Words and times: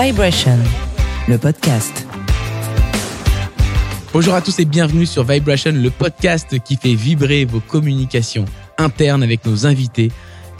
Vibration, 0.00 0.56
le 1.26 1.38
podcast. 1.38 2.06
Bonjour 4.12 4.32
à 4.32 4.40
tous 4.40 4.60
et 4.60 4.64
bienvenue 4.64 5.06
sur 5.06 5.24
Vibration, 5.24 5.72
le 5.72 5.90
podcast 5.90 6.56
qui 6.60 6.76
fait 6.76 6.94
vibrer 6.94 7.44
vos 7.44 7.58
communications 7.58 8.44
internes 8.78 9.24
avec 9.24 9.44
nos 9.44 9.66
invités 9.66 10.12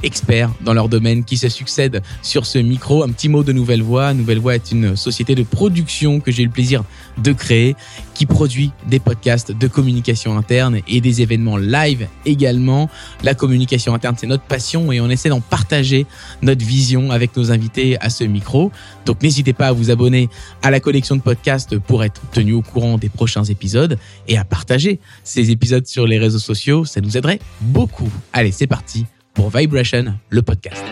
experts 0.03 0.51
dans 0.61 0.75
leur 0.75 0.89
domaine 0.89 1.25
qui 1.25 1.37
se 1.37 1.49
succèdent 1.49 2.03
sur 2.23 2.47
ce 2.47 2.59
micro. 2.59 3.03
Un 3.03 3.11
petit 3.11 3.29
mot 3.29 3.43
de 3.43 3.53
Nouvelle 3.53 3.83
Voix. 3.83 4.15
Nouvelle 4.15 4.39
Voix 4.39 4.55
est 4.55 4.71
une 4.73 4.97
société 4.97 5.35
de 5.35 5.43
production 5.43 6.21
que 6.21 6.31
j'ai 6.31 6.43
eu 6.43 6.47
le 6.47 6.53
plaisir 6.53 6.85
de 7.19 7.33
créer 7.33 7.77
qui 8.15 8.27
produit 8.27 8.73
des 8.87 8.99
podcasts 8.99 9.53
de 9.53 9.67
communication 9.69 10.37
interne 10.37 10.81
et 10.89 11.01
des 11.01 11.23
événements 11.23 11.57
live 11.57 12.09
également. 12.27 12.91
La 13.23 13.35
communication 13.35 13.95
interne, 13.95 14.17
c'est 14.19 14.27
notre 14.27 14.45
passion 14.45 14.91
et 14.93 15.01
on 15.01 15.09
essaie 15.09 15.29
d'en 15.29 15.41
partager 15.41 16.07
notre 16.43 16.65
vision 16.65 17.11
avec 17.11 17.37
nos 17.37 17.53
invités 17.53 18.01
à 18.01 18.11
ce 18.11 18.25
micro. 18.25 18.73
Donc 19.07 19.23
n'hésitez 19.23 19.53
pas 19.53 19.69
à 19.69 19.73
vous 19.73 19.91
abonner 19.91 20.29
à 20.63 20.71
la 20.71 20.81
collection 20.81 21.17
de 21.17 21.23
podcasts 21.23 21.79
pour 21.79 22.05
être 22.05 22.21
tenu 22.33 22.55
au 22.55 22.63
courant 22.63 22.99
des 22.99 23.09
prochains 23.09 23.45
épisodes 23.45 23.99
et 24.27 24.37
à 24.37 24.45
partager 24.45 25.01
ces 25.25 25.51
épisodes 25.51 25.87
sur 25.87 26.07
les 26.07 26.19
réseaux 26.19 26.39
sociaux. 26.39 26.85
Ça 26.85 27.01
nous 27.01 27.17
aiderait 27.17 27.41
beaucoup. 27.61 28.11
Allez, 28.33 28.53
c'est 28.53 28.67
parti 28.67 29.07
pour 29.39 29.51
Vibration, 29.51 30.05
le 30.31 30.43
podcast. 30.43 30.85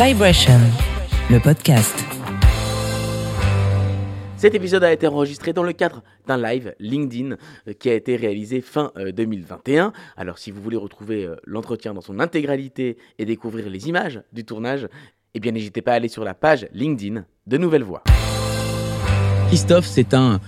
Vibration, 0.00 0.60
le 1.28 1.40
podcast. 1.40 1.98
Cet 4.36 4.54
épisode 4.54 4.84
a 4.84 4.92
été 4.92 5.08
enregistré 5.08 5.52
dans 5.52 5.64
le 5.64 5.72
cadre 5.72 6.04
d'un 6.28 6.40
live 6.40 6.76
LinkedIn 6.78 7.34
euh, 7.66 7.72
qui 7.72 7.90
a 7.90 7.94
été 7.94 8.14
réalisé 8.14 8.60
fin 8.60 8.92
2021. 8.96 9.86
Euh, 9.86 9.90
Alors 10.16 10.38
si 10.38 10.52
vous 10.52 10.62
voulez 10.62 10.76
retrouver 10.76 11.24
euh, 11.24 11.34
l'entretien 11.44 11.92
dans 11.92 12.02
son 12.02 12.20
intégralité 12.20 12.98
et 13.18 13.24
découvrir 13.24 13.68
les 13.68 13.88
images 13.88 14.22
du 14.32 14.44
tournage, 14.44 14.86
eh 15.34 15.40
bien 15.40 15.50
n'hésitez 15.50 15.82
pas 15.82 15.94
à 15.94 15.94
aller 15.96 16.06
sur 16.06 16.22
la 16.22 16.34
page 16.34 16.68
LinkedIn 16.72 17.24
de 17.48 17.58
Nouvelle 17.58 17.82
Voix. 17.82 18.04
Christophe, 19.48 19.86
c'est 19.86 20.14
un 20.14 20.38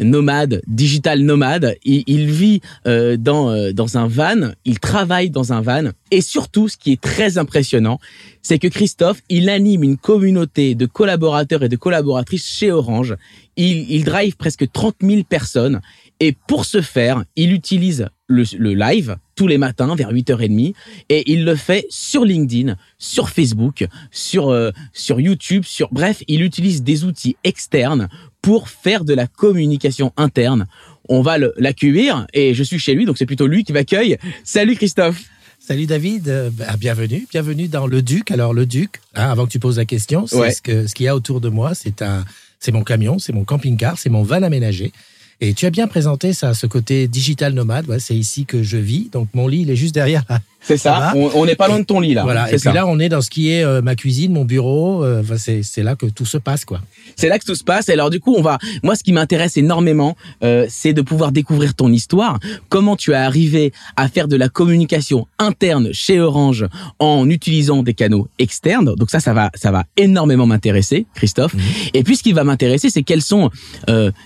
nomade, 0.00 0.62
digital 0.66 1.20
nomade. 1.20 1.76
Il, 1.84 2.04
il 2.06 2.30
vit 2.30 2.60
euh, 2.86 3.16
dans, 3.16 3.50
euh, 3.50 3.72
dans 3.72 3.98
un 3.98 4.06
van, 4.06 4.52
il 4.64 4.78
travaille 4.78 5.30
dans 5.30 5.52
un 5.52 5.60
van. 5.60 5.90
Et 6.10 6.20
surtout, 6.20 6.68
ce 6.68 6.76
qui 6.76 6.92
est 6.92 7.00
très 7.00 7.38
impressionnant, 7.38 7.98
c'est 8.42 8.58
que 8.58 8.68
Christophe, 8.68 9.22
il 9.28 9.48
anime 9.48 9.82
une 9.82 9.96
communauté 9.96 10.74
de 10.74 10.86
collaborateurs 10.86 11.62
et 11.62 11.68
de 11.68 11.76
collaboratrices 11.76 12.46
chez 12.46 12.70
Orange. 12.70 13.16
Il, 13.56 13.90
il 13.90 14.04
drive 14.04 14.36
presque 14.36 14.70
30 14.70 14.96
000 15.02 15.22
personnes. 15.24 15.80
Et 16.20 16.34
pour 16.46 16.64
ce 16.64 16.80
faire, 16.80 17.24
il 17.36 17.52
utilise 17.52 18.08
le, 18.26 18.44
le, 18.58 18.74
live 18.74 19.16
tous 19.34 19.46
les 19.46 19.58
matins 19.58 19.94
vers 19.94 20.12
8h30 20.12 20.74
et 21.10 21.30
il 21.30 21.44
le 21.44 21.54
fait 21.54 21.86
sur 21.90 22.24
LinkedIn, 22.24 22.76
sur 22.98 23.28
Facebook, 23.28 23.86
sur 24.10 24.48
euh, 24.48 24.70
sur 24.92 25.20
YouTube, 25.20 25.64
sur 25.64 25.88
bref, 25.92 26.22
il 26.26 26.42
utilise 26.42 26.82
des 26.82 27.04
outils 27.04 27.36
externes 27.44 28.08
pour 28.40 28.68
faire 28.68 29.04
de 29.04 29.12
la 29.12 29.26
communication 29.26 30.12
interne. 30.16 30.66
On 31.08 31.20
va 31.20 31.36
l'accueillir 31.56 32.26
et 32.32 32.54
je 32.54 32.62
suis 32.62 32.78
chez 32.78 32.94
lui, 32.94 33.04
donc 33.04 33.18
c'est 33.18 33.26
plutôt 33.26 33.46
lui 33.46 33.62
qui 33.62 33.72
m'accueille. 33.72 34.16
Salut 34.42 34.74
Christophe. 34.74 35.22
Salut 35.58 35.86
David, 35.86 36.28
euh, 36.28 36.50
bah, 36.52 36.76
bienvenue, 36.78 37.26
bienvenue 37.30 37.68
dans 37.68 37.86
le 37.86 38.00
Duc. 38.00 38.30
Alors 38.30 38.54
le 38.54 38.66
Duc, 38.66 39.00
hein, 39.14 39.30
avant 39.30 39.46
que 39.46 39.50
tu 39.50 39.58
poses 39.58 39.78
la 39.78 39.84
question, 39.84 40.26
c'est 40.26 40.50
ce 40.50 40.62
que 40.62 40.86
ce 40.86 40.94
qu'il 40.94 41.06
y 41.06 41.08
a 41.08 41.16
autour 41.16 41.40
de 41.40 41.48
moi, 41.48 41.74
c'est 41.74 42.02
un, 42.02 42.24
c'est 42.60 42.72
mon 42.72 42.84
camion, 42.84 43.18
c'est 43.18 43.32
mon 43.32 43.44
camping-car, 43.44 43.98
c'est 43.98 44.10
mon 44.10 44.22
van 44.22 44.42
aménagé. 44.42 44.92
Et 45.40 45.52
tu 45.52 45.66
as 45.66 45.70
bien 45.70 45.86
présenté 45.86 46.32
ça, 46.32 46.54
ce 46.54 46.66
côté 46.66 47.08
digital 47.08 47.52
nomade. 47.52 47.98
C'est 47.98 48.16
ici 48.16 48.46
que 48.46 48.62
je 48.62 48.78
vis. 48.78 49.10
Donc 49.12 49.28
mon 49.34 49.48
lit, 49.48 49.62
il 49.62 49.70
est 49.70 49.76
juste 49.76 49.94
derrière 49.94 50.24
c'est 50.66 50.76
ça. 50.76 51.12
On 51.14 51.46
n'est 51.46 51.54
pas 51.54 51.68
loin 51.68 51.78
de 51.78 51.84
ton 51.84 52.00
lit 52.00 52.14
là. 52.14 52.24
Voilà. 52.24 52.52
Et 52.52 52.56
puis 52.56 52.72
là, 52.72 52.86
on 52.86 52.98
est 52.98 53.08
dans 53.08 53.20
ce 53.20 53.30
qui 53.30 53.52
est 53.52 53.62
euh, 53.62 53.82
ma 53.82 53.94
cuisine, 53.94 54.32
mon 54.32 54.44
bureau. 54.44 55.04
Euh, 55.04 55.22
c'est 55.62 55.82
là 55.82 55.94
que 55.94 56.06
tout 56.06 56.26
se 56.26 56.38
passe, 56.38 56.64
quoi. 56.64 56.80
C'est 57.14 57.28
là 57.28 57.38
que 57.38 57.44
tout 57.44 57.54
se 57.54 57.62
passe. 57.62 57.88
Et 57.88 57.92
alors 57.92 58.10
du 58.10 58.18
coup, 58.18 58.34
on 58.36 58.42
va. 58.42 58.58
Moi, 58.82 58.96
ce 58.96 59.04
qui 59.04 59.12
m'intéresse 59.12 59.56
énormément, 59.56 60.16
euh, 60.42 60.66
c'est 60.68 60.92
de 60.92 61.02
pouvoir 61.02 61.30
découvrir 61.30 61.74
ton 61.74 61.92
histoire. 61.92 62.40
Comment 62.68 62.96
tu 62.96 63.14
as 63.14 63.24
arrivé 63.24 63.72
à 63.96 64.08
faire 64.08 64.26
de 64.26 64.36
la 64.36 64.48
communication 64.48 65.28
interne 65.38 65.90
chez 65.92 66.20
Orange 66.20 66.66
en 66.98 67.30
utilisant 67.30 67.84
des 67.84 67.94
canaux 67.94 68.28
externes? 68.40 68.94
Donc 68.96 69.10
ça, 69.10 69.20
ça 69.20 69.32
va, 69.32 69.50
ça 69.54 69.70
va 69.70 69.84
énormément 69.96 70.46
m'intéresser, 70.46 71.06
Christophe. 71.14 71.54
Mhm. 71.54 71.60
Et 71.94 72.02
puis, 72.02 72.16
ce 72.16 72.24
qui 72.24 72.32
va 72.32 72.42
m'intéresser, 72.42 72.90
c'est 72.90 73.04
quels 73.04 73.22
sont 73.22 73.50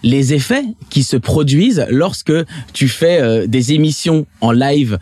les 0.02 0.32
effets 0.32 0.64
qui 0.88 1.02
se 1.02 1.16
produisent 1.16 1.84
lorsque 1.90 2.32
tu 2.72 2.88
fais 2.88 3.46
des 3.46 3.72
émissions 3.72 4.26
en 4.40 4.52
live 4.52 4.98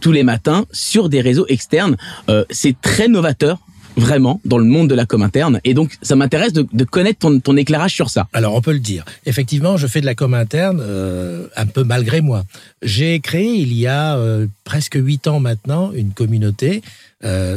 tous 0.00 0.12
les 0.12 0.22
matins 0.22 0.64
sur 0.78 1.08
des 1.08 1.20
réseaux 1.20 1.46
externes. 1.48 1.96
Euh, 2.28 2.44
c'est 2.50 2.80
très 2.80 3.08
novateur 3.08 3.58
vraiment 3.96 4.40
dans 4.44 4.58
le 4.58 4.64
monde 4.64 4.88
de 4.88 4.94
la 4.94 5.06
com 5.06 5.22
interne. 5.22 5.60
Et 5.64 5.74
donc, 5.74 5.98
ça 6.02 6.14
m'intéresse 6.14 6.52
de, 6.52 6.84
connaître 6.84 7.18
ton, 7.40 7.56
éclairage 7.56 7.94
sur 7.94 8.10
ça. 8.10 8.28
Alors, 8.32 8.54
on 8.54 8.60
peut 8.60 8.72
le 8.72 8.78
dire. 8.78 9.04
Effectivement, 9.26 9.76
je 9.76 9.88
fais 9.88 10.00
de 10.00 10.06
la 10.06 10.14
com 10.14 10.34
interne 10.34 10.80
euh, 10.80 11.48
un 11.56 11.66
peu 11.66 11.82
malgré 11.82 12.20
moi. 12.20 12.44
J'ai 12.80 13.18
créé 13.18 13.56
il 13.56 13.72
y 13.72 13.88
a 13.88 14.16
euh, 14.16 14.46
presque 14.62 14.94
huit 14.94 15.26
ans 15.26 15.40
maintenant 15.40 15.90
une 15.92 16.12
communauté 16.12 16.82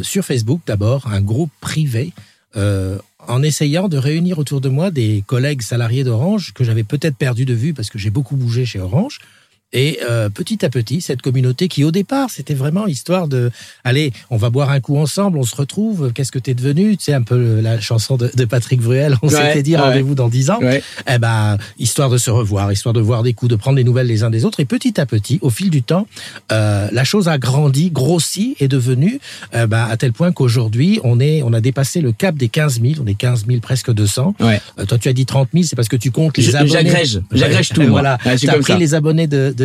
sur 0.01 0.25
Facebook 0.25 0.61
d'abord, 0.65 1.05
un 1.05 1.21
groupe 1.21 1.51
privé. 1.61 2.13
en 2.55 3.43
essayant 3.43 3.87
de 3.87 3.97
réunir 3.97 4.39
autour 4.39 4.59
de 4.59 4.69
moi 4.69 4.89
des 4.89 5.23
collègues 5.27 5.61
salariés 5.61 6.03
d'Orange 6.03 6.51
que 6.55 6.63
j'avais 6.63 6.83
peut-être 6.83 7.15
perdu 7.15 7.45
de 7.45 7.53
vue 7.53 7.71
parce 7.75 7.91
que 7.91 7.99
j'ai 7.99 8.09
beaucoup 8.09 8.35
bougé 8.35 8.65
chez 8.65 8.79
Orange, 8.79 9.19
et 9.73 9.99
euh, 10.09 10.29
petit 10.29 10.65
à 10.65 10.69
petit, 10.69 11.01
cette 11.01 11.21
communauté 11.21 11.67
qui 11.67 11.83
au 11.83 11.91
départ, 11.91 12.29
c'était 12.29 12.53
vraiment 12.53 12.87
histoire 12.87 13.27
de, 13.27 13.51
allez, 13.83 14.11
on 14.29 14.37
va 14.37 14.49
boire 14.49 14.69
un 14.69 14.79
coup 14.79 14.97
ensemble, 14.97 15.37
on 15.37 15.43
se 15.43 15.55
retrouve, 15.55 16.11
qu'est-ce 16.13 16.31
que 16.31 16.39
t'es 16.39 16.53
devenu? 16.53 16.97
Tu 16.97 17.05
sais, 17.05 17.13
un 17.13 17.21
peu 17.21 17.59
la 17.61 17.79
chanson 17.79 18.17
de, 18.17 18.29
de 18.33 18.45
Patrick 18.45 18.81
Bruel, 18.81 19.15
on 19.21 19.29
s'était 19.29 19.63
dit 19.63 19.75
rendez-vous 19.75 20.15
dans 20.15 20.29
dix 20.29 20.49
ans. 20.49 20.59
Eh 20.61 21.17
ben, 21.17 21.57
histoire 21.77 22.09
de 22.09 22.17
se 22.17 22.29
revoir, 22.29 22.71
histoire 22.71 22.93
de 22.93 23.01
voir 23.01 23.23
des 23.23 23.33
coups, 23.33 23.49
de 23.49 23.55
prendre 23.55 23.77
des 23.77 23.83
nouvelles 23.83 24.07
les 24.07 24.23
uns 24.23 24.29
des 24.29 24.45
autres. 24.45 24.59
Et 24.59 24.65
petit 24.65 24.99
à 24.99 25.05
petit, 25.05 25.39
au 25.41 25.49
fil 25.49 25.69
du 25.69 25.83
temps, 25.83 26.07
euh, 26.51 26.87
la 26.91 27.03
chose 27.03 27.27
a 27.27 27.37
grandi, 27.37 27.91
grossi, 27.91 28.55
et 28.59 28.67
devenue 28.67 29.19
euh, 29.55 29.67
ben, 29.67 29.87
à 29.89 29.97
tel 29.97 30.13
point 30.13 30.31
qu'aujourd'hui, 30.31 30.99
on 31.03 31.19
est, 31.19 31.41
on 31.43 31.53
a 31.53 31.61
dépassé 31.61 32.01
le 32.01 32.11
cap 32.11 32.35
des 32.35 32.49
15 32.49 32.81
000, 32.81 32.93
on 33.01 33.07
est 33.07 33.15
15 33.15 33.45
000, 33.47 33.59
presque 33.59 33.91
200. 33.91 34.35
Ouais. 34.39 34.61
Euh, 34.79 34.85
toi, 34.85 34.97
tu 34.97 35.07
as 35.09 35.13
dit 35.13 35.25
30 35.25 35.49
000, 35.53 35.63
c'est 35.63 35.75
parce 35.75 35.87
que 35.87 35.95
tu 35.95 36.11
comptes 36.11 36.37
les 36.37 36.55
abonnés. 36.55 36.71
J'agrège, 36.71 37.21
j'agrège 37.31 37.69
tout. 37.69 37.83
voilà, 37.87 38.17
t'as 38.23 38.59
pris 38.59 38.77
les 38.77 38.93
abonnés 38.93 39.27
de 39.27 39.51
de, 39.55 39.60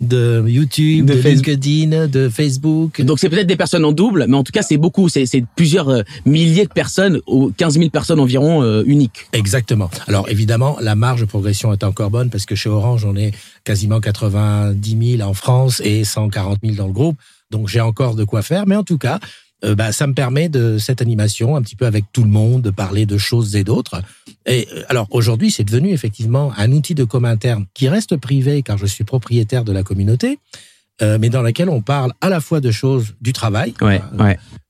YouTube, 0.00 1.06
de, 1.06 1.14
LinkedIn, 1.14 2.06
de 2.08 2.28
Facebook. 2.28 3.00
Donc 3.02 3.18
c'est 3.18 3.28
peut-être 3.28 3.46
des 3.46 3.56
personnes 3.56 3.84
en 3.84 3.92
double, 3.92 4.26
mais 4.28 4.36
en 4.36 4.44
tout 4.44 4.52
cas 4.52 4.62
c'est 4.62 4.76
beaucoup, 4.76 5.08
c'est 5.08 5.26
plusieurs 5.56 5.88
euh, 5.88 6.02
milliers 6.24 6.64
de 6.64 6.72
personnes, 6.72 7.20
15 7.56 7.78
000 7.78 7.90
personnes 7.90 8.20
environ 8.20 8.62
euh, 8.62 8.82
uniques. 8.86 9.26
Exactement. 9.32 9.90
Alors 10.08 10.28
évidemment, 10.28 10.76
la 10.80 10.94
marge 10.94 11.20
de 11.20 11.26
progression 11.26 11.72
est 11.72 11.84
encore 11.84 12.10
bonne 12.10 12.30
parce 12.30 12.46
que 12.46 12.54
chez 12.54 12.68
Orange, 12.68 13.04
on 13.04 13.16
est 13.16 13.32
quasiment 13.64 14.00
90 14.00 15.16
000 15.18 15.28
en 15.28 15.34
France 15.34 15.80
et 15.84 16.04
140 16.04 16.58
000 16.62 16.76
dans 16.76 16.86
le 16.86 16.92
groupe. 16.92 17.16
Donc 17.50 17.68
j'ai 17.68 17.80
encore 17.80 18.14
de 18.14 18.24
quoi 18.24 18.42
faire, 18.42 18.66
mais 18.66 18.76
en 18.76 18.82
tout 18.82 18.98
cas, 18.98 19.20
euh, 19.64 19.74
bah, 19.74 19.92
ça 19.92 20.06
me 20.06 20.14
permet 20.14 20.48
de 20.48 20.78
cette 20.78 21.00
animation 21.00 21.56
un 21.56 21.62
petit 21.62 21.76
peu 21.76 21.86
avec 21.86 22.06
tout 22.12 22.24
le 22.24 22.30
monde, 22.30 22.62
de 22.62 22.70
parler 22.70 23.06
de 23.06 23.18
choses 23.18 23.54
et 23.56 23.64
d'autres. 23.64 24.02
Et 24.46 24.68
euh, 24.72 24.82
alors 24.88 25.06
aujourd'hui, 25.10 25.50
c'est 25.50 25.64
devenu 25.64 25.90
effectivement 25.90 26.52
un 26.56 26.72
outil 26.72 26.94
de 26.94 27.04
com 27.04 27.24
interne 27.24 27.66
qui 27.74 27.88
reste 27.88 28.16
privé 28.16 28.62
car 28.62 28.78
je 28.78 28.86
suis 28.86 29.04
propriétaire 29.04 29.64
de 29.64 29.72
la 29.72 29.82
communauté, 29.82 30.38
euh, 31.00 31.18
mais 31.20 31.30
dans 31.30 31.42
laquelle 31.42 31.68
on 31.68 31.80
parle 31.80 32.12
à 32.20 32.28
la 32.28 32.40
fois 32.40 32.60
de 32.60 32.70
choses 32.70 33.14
du 33.20 33.32
travail, 33.32 33.72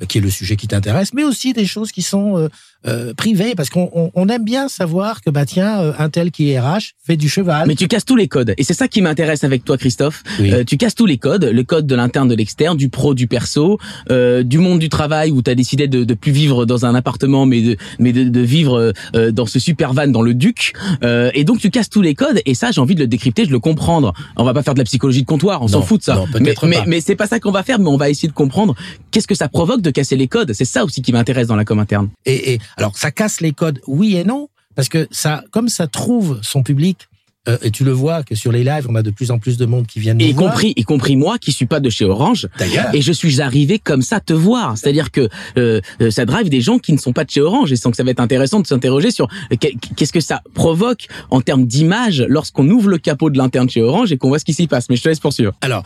qui 0.08 0.19
est 0.19 0.20
le 0.20 0.31
sujet 0.31 0.56
qui 0.56 0.69
t'intéresse, 0.69 1.14
mais 1.14 1.25
aussi 1.25 1.52
des 1.52 1.66
choses 1.66 1.91
qui 1.91 2.02
sont 2.02 2.48
euh, 2.87 3.15
privé 3.15 3.54
parce 3.56 3.70
qu'on 3.70 4.10
on, 4.15 4.28
aime 4.28 4.44
bien 4.44 4.69
savoir 4.69 5.20
que 5.20 5.31
bah 5.31 5.44
tiens 5.44 5.81
euh, 5.81 5.93
un 5.98 6.09
tel 6.09 6.31
qui 6.31 6.50
est 6.50 6.60
RH 6.60 6.94
fait 7.04 7.16
du 7.16 7.28
cheval. 7.28 7.66
Mais 7.66 7.75
tu 7.75 7.88
casses 7.88 8.04
tous 8.04 8.16
les 8.16 8.28
codes 8.28 8.54
et 8.56 8.65
c'est 8.65 8.75
ça 8.75 8.88
qui 8.88 9.03
m'intéresse 9.03 9.44
avec 9.44 9.65
toi 9.65 9.76
Christophe. 9.76 10.22
Euh, 10.41 10.65
tu 10.65 10.76
casses 10.76 10.94
tous 10.94 11.06
les 11.06 11.19
codes, 11.19 11.44
le 11.44 11.62
code 11.65 11.87
de 11.87 11.94
l'interne, 11.94 12.28
de 12.28 12.34
l'externe, 12.34 12.76
du 12.76 12.88
pro, 12.88 13.15
du 13.15 13.26
perso, 13.26 13.78
euh, 14.10 14.43
du 14.43 14.59
monde 14.59 14.78
du 14.78 14.88
travail 14.88 15.31
où 15.31 15.43
tu 15.43 15.50
as 15.50 15.54
décidé 15.54 15.88
de, 15.88 16.04
de 16.04 16.15
plus 16.15 16.32
vivre 16.32 16.65
dans 16.65 16.87
un 16.87 16.94
appartement 16.94 17.47
mais 17.47 17.62
de 17.62 17.76
mais 17.98 18.12
de, 18.12 18.25
de 18.25 18.40
vivre 18.40 18.93
euh, 19.14 19.31
dans 19.32 19.46
ce 19.46 19.58
super 19.58 19.93
van 19.93 20.08
dans 20.08 20.23
le 20.23 20.35
Duc. 20.35 20.73
et 21.02 21.44
donc 21.44 21.58
tu 21.58 21.70
casses 21.70 21.90
tous 21.90 22.02
les 22.02 22.14
codes 22.14 22.40
et 22.46 22.55
ça 22.55 22.70
j'ai 22.70 22.81
envie 22.81 22.94
de 22.94 23.00
le 23.00 23.06
décrypter, 23.06 23.46
de 23.46 23.52
le 23.52 23.61
comprendre. 23.61 24.12
On 24.37 24.44
va 24.44 24.55
pas 24.55 24.62
faire 24.62 24.75
de 24.75 24.78
la 24.78 24.85
psychologie 24.85 25.23
de 25.23 25.26
comptoir, 25.26 25.62
on 25.62 25.69
s'en 25.69 25.82
fout 25.82 26.00
de 26.00 26.05
ça. 26.05 26.14
Non, 26.14 26.26
mais, 26.40 26.55
mais, 26.62 26.78
mais, 26.87 27.00
c'est 27.00 27.17
pas 27.17 27.26
ça 27.26 27.40
qu'on 27.40 27.50
va 27.50 27.62
faire, 27.62 27.78
mais 27.78 27.88
on 27.88 27.96
va 27.96 28.11
essayer 28.11 28.28
de 28.28 28.32
comprendre 28.32 28.75
qu'est-ce 29.11 29.26
que 29.26 29.35
ça 29.35 29.49
provoque 29.49 29.82
de 29.82 29.90
casser 29.90 30.17
les 30.17 30.28
codes. 30.28 30.52
C'est 30.52 30.64
ça 30.64 30.85
aussi 30.85 31.02
qui 31.02 31.12
m'intéresse 31.12 31.46
dans 31.46 31.56
la 31.56 31.64
com 31.64 31.78
interne. 31.78 32.08
Et, 32.26 32.55
et 32.55 32.58
alors, 32.76 32.96
ça 32.96 33.10
casse 33.10 33.40
les 33.40 33.52
codes, 33.52 33.80
oui 33.86 34.16
et 34.16 34.24
non, 34.24 34.48
parce 34.74 34.88
que 34.88 35.06
ça, 35.10 35.44
comme 35.50 35.69
ça 35.69 35.86
trouve 35.86 36.40
son 36.42 36.62
public 36.62 37.08
euh, 37.48 37.58
et 37.62 37.72
tu 37.72 37.82
le 37.82 37.90
vois 37.90 38.22
que 38.22 38.36
sur 38.36 38.52
les 38.52 38.62
lives, 38.62 38.86
on 38.88 38.94
a 38.94 39.02
de 39.02 39.10
plus 39.10 39.32
en 39.32 39.38
plus 39.38 39.56
de 39.56 39.66
monde 39.66 39.86
qui 39.86 39.98
viennent 39.98 40.19
nous 40.19 40.24
y 40.24 40.34
compris, 40.34 40.74
y 40.76 40.84
compris 40.84 41.16
moi 41.16 41.38
qui 41.38 41.50
suis 41.50 41.66
pas 41.66 41.80
de 41.80 41.90
chez 41.90 42.04
Orange. 42.04 42.48
D'ailleurs. 42.56 42.94
Et 42.94 43.02
je 43.02 43.12
suis 43.12 43.40
arrivé 43.40 43.80
comme 43.80 44.02
ça 44.02 44.20
te 44.20 44.32
voir. 44.32 44.78
C'est-à-dire 44.78 45.10
que 45.10 45.28
euh, 45.58 45.80
euh, 46.00 46.10
ça 46.12 46.24
drive 46.24 46.48
des 46.48 46.60
gens 46.60 46.78
qui 46.78 46.92
ne 46.92 46.98
sont 46.98 47.12
pas 47.12 47.24
de 47.24 47.30
chez 47.30 47.40
Orange. 47.40 47.72
Et 47.72 47.76
sans 47.76 47.90
que 47.90 47.96
ça 47.96 48.04
va 48.04 48.12
être 48.12 48.20
intéressant 48.20 48.60
de 48.60 48.66
s'interroger 48.66 49.10
sur 49.10 49.26
qu'est-ce 49.58 50.12
que 50.12 50.20
ça 50.20 50.40
provoque 50.54 51.08
en 51.30 51.40
termes 51.40 51.66
d'image 51.66 52.25
lorsqu'on 52.28 52.68
ouvre 52.70 52.88
le 52.88 52.98
capot 52.98 53.28
de 53.28 53.38
l'interne 53.38 53.68
chez 53.68 53.82
Orange 53.82 54.12
et 54.12 54.18
qu'on 54.18 54.28
voit 54.28 54.38
ce 54.38 54.44
qui 54.44 54.54
s'y 54.54 54.68
passe. 54.68 54.88
Mais 54.88 54.94
je 54.94 55.02
te 55.02 55.08
laisse 55.08 55.20
poursuivre. 55.20 55.52
Alors, 55.62 55.82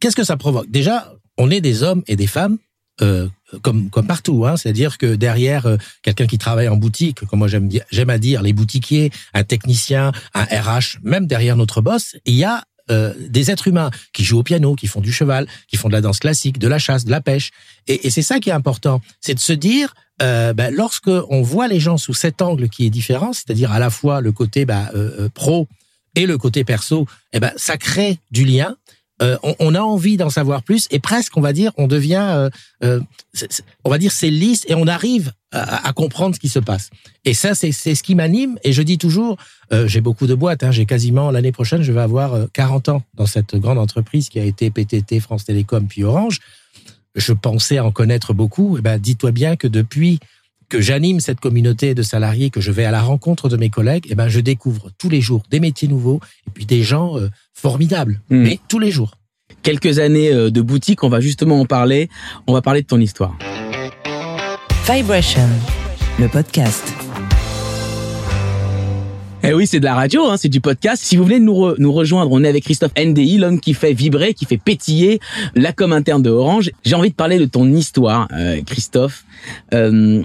qu'est-ce 0.00 0.16
que 0.16 0.24
ça 0.24 0.36
provoque? 0.36 0.70
Déjà, 0.70 1.14
on 1.38 1.50
est 1.50 1.62
des 1.62 1.82
hommes 1.82 2.02
et 2.06 2.16
des 2.16 2.26
femmes 2.26 2.58
euh, 3.00 3.28
comme, 3.62 3.90
comme 3.90 4.06
partout. 4.06 4.46
Hein. 4.46 4.56
C'est-à-dire 4.56 4.98
que 4.98 5.14
derrière 5.14 5.66
euh, 5.66 5.76
quelqu'un 6.02 6.26
qui 6.26 6.38
travaille 6.38 6.68
en 6.68 6.76
boutique, 6.76 7.24
comme 7.26 7.40
moi 7.40 7.48
j'aime, 7.48 7.68
j'aime 7.90 8.10
à 8.10 8.18
dire, 8.18 8.42
les 8.42 8.52
boutiquiers, 8.52 9.10
un 9.32 9.44
technicien, 9.44 10.12
un 10.34 10.44
RH, 10.44 10.98
même 11.02 11.26
derrière 11.26 11.56
notre 11.56 11.80
boss, 11.80 12.16
il 12.24 12.34
y 12.34 12.44
a 12.44 12.64
euh, 12.90 13.14
des 13.30 13.50
êtres 13.50 13.68
humains 13.68 13.90
qui 14.12 14.24
jouent 14.24 14.40
au 14.40 14.42
piano, 14.42 14.74
qui 14.74 14.88
font 14.88 15.00
du 15.00 15.10
cheval, 15.12 15.46
qui 15.68 15.78
font 15.78 15.88
de 15.88 15.94
la 15.94 16.02
danse 16.02 16.18
classique, 16.18 16.58
de 16.58 16.68
la 16.68 16.78
chasse, 16.78 17.06
de 17.06 17.10
la 17.10 17.22
pêche. 17.22 17.50
Et, 17.86 18.06
et 18.06 18.10
c'est 18.10 18.22
ça 18.22 18.40
qui 18.40 18.50
est 18.50 18.52
important, 18.52 19.00
c'est 19.20 19.34
de 19.34 19.40
se 19.40 19.54
dire, 19.54 19.94
euh, 20.22 20.52
ben, 20.52 20.72
lorsque 20.72 21.08
on 21.08 21.42
voit 21.42 21.66
les 21.66 21.80
gens 21.80 21.96
sous 21.96 22.14
cet 22.14 22.42
angle 22.42 22.68
qui 22.68 22.86
est 22.86 22.90
différent, 22.90 23.32
c'est-à-dire 23.32 23.72
à 23.72 23.78
la 23.78 23.90
fois 23.90 24.20
le 24.20 24.32
côté 24.32 24.64
ben, 24.64 24.88
euh, 24.94 25.28
pro 25.32 25.66
et 26.14 26.26
le 26.26 26.38
côté 26.38 26.62
perso, 26.62 27.06
eh 27.32 27.40
ben 27.40 27.52
ça 27.56 27.76
crée 27.76 28.18
du 28.30 28.44
lien. 28.44 28.76
Euh, 29.22 29.36
on, 29.60 29.76
a 29.76 29.80
envie 29.80 30.16
d'en 30.16 30.28
savoir 30.28 30.64
plus 30.64 30.88
et 30.90 30.98
presque, 30.98 31.36
on 31.36 31.40
va 31.40 31.52
dire, 31.52 31.70
on 31.76 31.86
devient, 31.86 32.26
euh, 32.30 32.50
euh, 32.82 33.00
on 33.84 33.90
va 33.90 33.98
dire, 33.98 34.10
c'est 34.10 34.30
lisse 34.30 34.64
et 34.66 34.74
on 34.74 34.88
arrive 34.88 35.32
à, 35.52 35.92
comprendre 35.92 36.34
ce 36.34 36.40
qui 36.40 36.48
se 36.48 36.58
passe. 36.58 36.90
Et 37.24 37.32
ça, 37.32 37.54
c'est 37.54 37.70
ce 37.70 38.02
qui 38.02 38.16
m'anime. 38.16 38.58
Et 38.64 38.72
je 38.72 38.82
dis 38.82 38.98
toujours, 38.98 39.36
j'ai 39.70 40.00
beaucoup 40.00 40.26
de 40.26 40.34
boîtes. 40.34 40.64
Hein, 40.64 40.72
j'ai 40.72 40.84
quasiment 40.84 41.30
l'année 41.30 41.52
prochaine, 41.52 41.82
je 41.82 41.92
vais 41.92 42.00
avoir 42.00 42.48
40 42.52 42.88
ans 42.88 43.02
dans 43.14 43.26
cette 43.26 43.54
grande 43.54 43.78
entreprise 43.78 44.28
qui 44.28 44.40
a 44.40 44.44
été 44.44 44.72
PTT, 44.72 45.20
France 45.20 45.44
Télécom, 45.44 45.86
puis 45.86 46.02
Orange. 46.02 46.40
Je 47.14 47.32
pensais 47.32 47.78
en 47.78 47.92
connaître 47.92 48.34
beaucoup. 48.34 48.76
Et 48.76 48.80
eh 48.80 48.82
ben, 48.82 48.98
dis-toi 48.98 49.30
bien 49.30 49.54
que 49.54 49.68
depuis 49.68 50.18
que 50.68 50.80
j'anime 50.80 51.20
cette 51.20 51.40
communauté 51.40 51.94
de 51.94 52.02
salariés, 52.02 52.50
que 52.50 52.60
je 52.60 52.70
vais 52.70 52.84
à 52.84 52.90
la 52.90 53.02
rencontre 53.02 53.48
de 53.48 53.56
mes 53.56 53.70
collègues, 53.70 54.06
eh 54.10 54.14
ben, 54.14 54.28
je 54.28 54.40
découvre 54.40 54.90
tous 54.98 55.08
les 55.08 55.20
jours 55.20 55.42
des 55.50 55.60
métiers 55.60 55.88
nouveaux 55.88 56.20
et 56.46 56.50
puis 56.50 56.66
des 56.66 56.82
gens 56.82 57.18
euh, 57.18 57.28
formidables, 57.52 58.20
mmh. 58.30 58.36
mais 58.36 58.58
tous 58.68 58.78
les 58.78 58.90
jours. 58.90 59.14
Quelques 59.62 59.98
années 59.98 60.32
euh, 60.32 60.50
de 60.50 60.60
boutique, 60.60 61.04
on 61.04 61.08
va 61.08 61.20
justement 61.20 61.60
en 61.60 61.66
parler. 61.66 62.08
On 62.46 62.52
va 62.52 62.62
parler 62.62 62.82
de 62.82 62.86
ton 62.86 63.00
histoire. 63.00 63.36
Vibration, 64.86 65.48
le 66.18 66.28
podcast. 66.28 66.92
Eh 69.46 69.52
oui, 69.52 69.66
c'est 69.66 69.78
de 69.78 69.84
la 69.84 69.94
radio, 69.94 70.24
hein, 70.24 70.38
c'est 70.38 70.48
du 70.48 70.62
podcast. 70.62 71.02
Si 71.02 71.16
vous 71.16 71.22
voulez 71.22 71.38
nous, 71.38 71.54
re 71.54 71.74
nous 71.76 71.92
rejoindre, 71.92 72.32
on 72.32 72.42
est 72.44 72.48
avec 72.48 72.64
Christophe 72.64 72.92
NDI, 72.98 73.36
l'homme 73.36 73.60
qui 73.60 73.74
fait 73.74 73.92
vibrer, 73.92 74.32
qui 74.32 74.46
fait 74.46 74.56
pétiller 74.56 75.20
la 75.54 75.74
com 75.74 75.92
interne 75.92 76.22
de 76.22 76.30
Orange. 76.30 76.70
J'ai 76.82 76.94
envie 76.94 77.10
de 77.10 77.14
parler 77.14 77.38
de 77.38 77.44
ton 77.44 77.70
histoire, 77.70 78.26
euh, 78.32 78.62
Christophe. 78.64 79.26
Euh, 79.74 80.22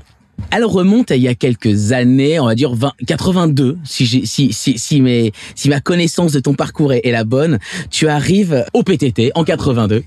elle 0.52 0.66
remonte 0.66 1.12
à 1.12 1.16
il 1.16 1.22
y 1.22 1.28
a 1.28 1.36
quelques 1.36 1.92
années, 1.92 2.40
on 2.40 2.46
va 2.46 2.56
dire 2.56 2.74
20, 2.74 2.94
82, 3.08 3.78
si, 3.84 4.06
j'ai, 4.06 4.26
si, 4.26 4.54
si, 4.54 4.78
si, 4.78 5.02
mes, 5.02 5.32
si 5.56 5.70
ma 5.70 5.80
connaissance 5.80 6.32
de 6.32 6.40
ton 6.40 6.54
parcours 6.54 6.94
est, 6.94 7.02
est, 7.04 7.12
la 7.12 7.24
bonne. 7.24 7.60
Tu 7.90 8.08
arrives 8.08 8.66
au 8.74 8.84
PTT 8.84 9.32
en 9.36 9.44
82, 9.44 10.04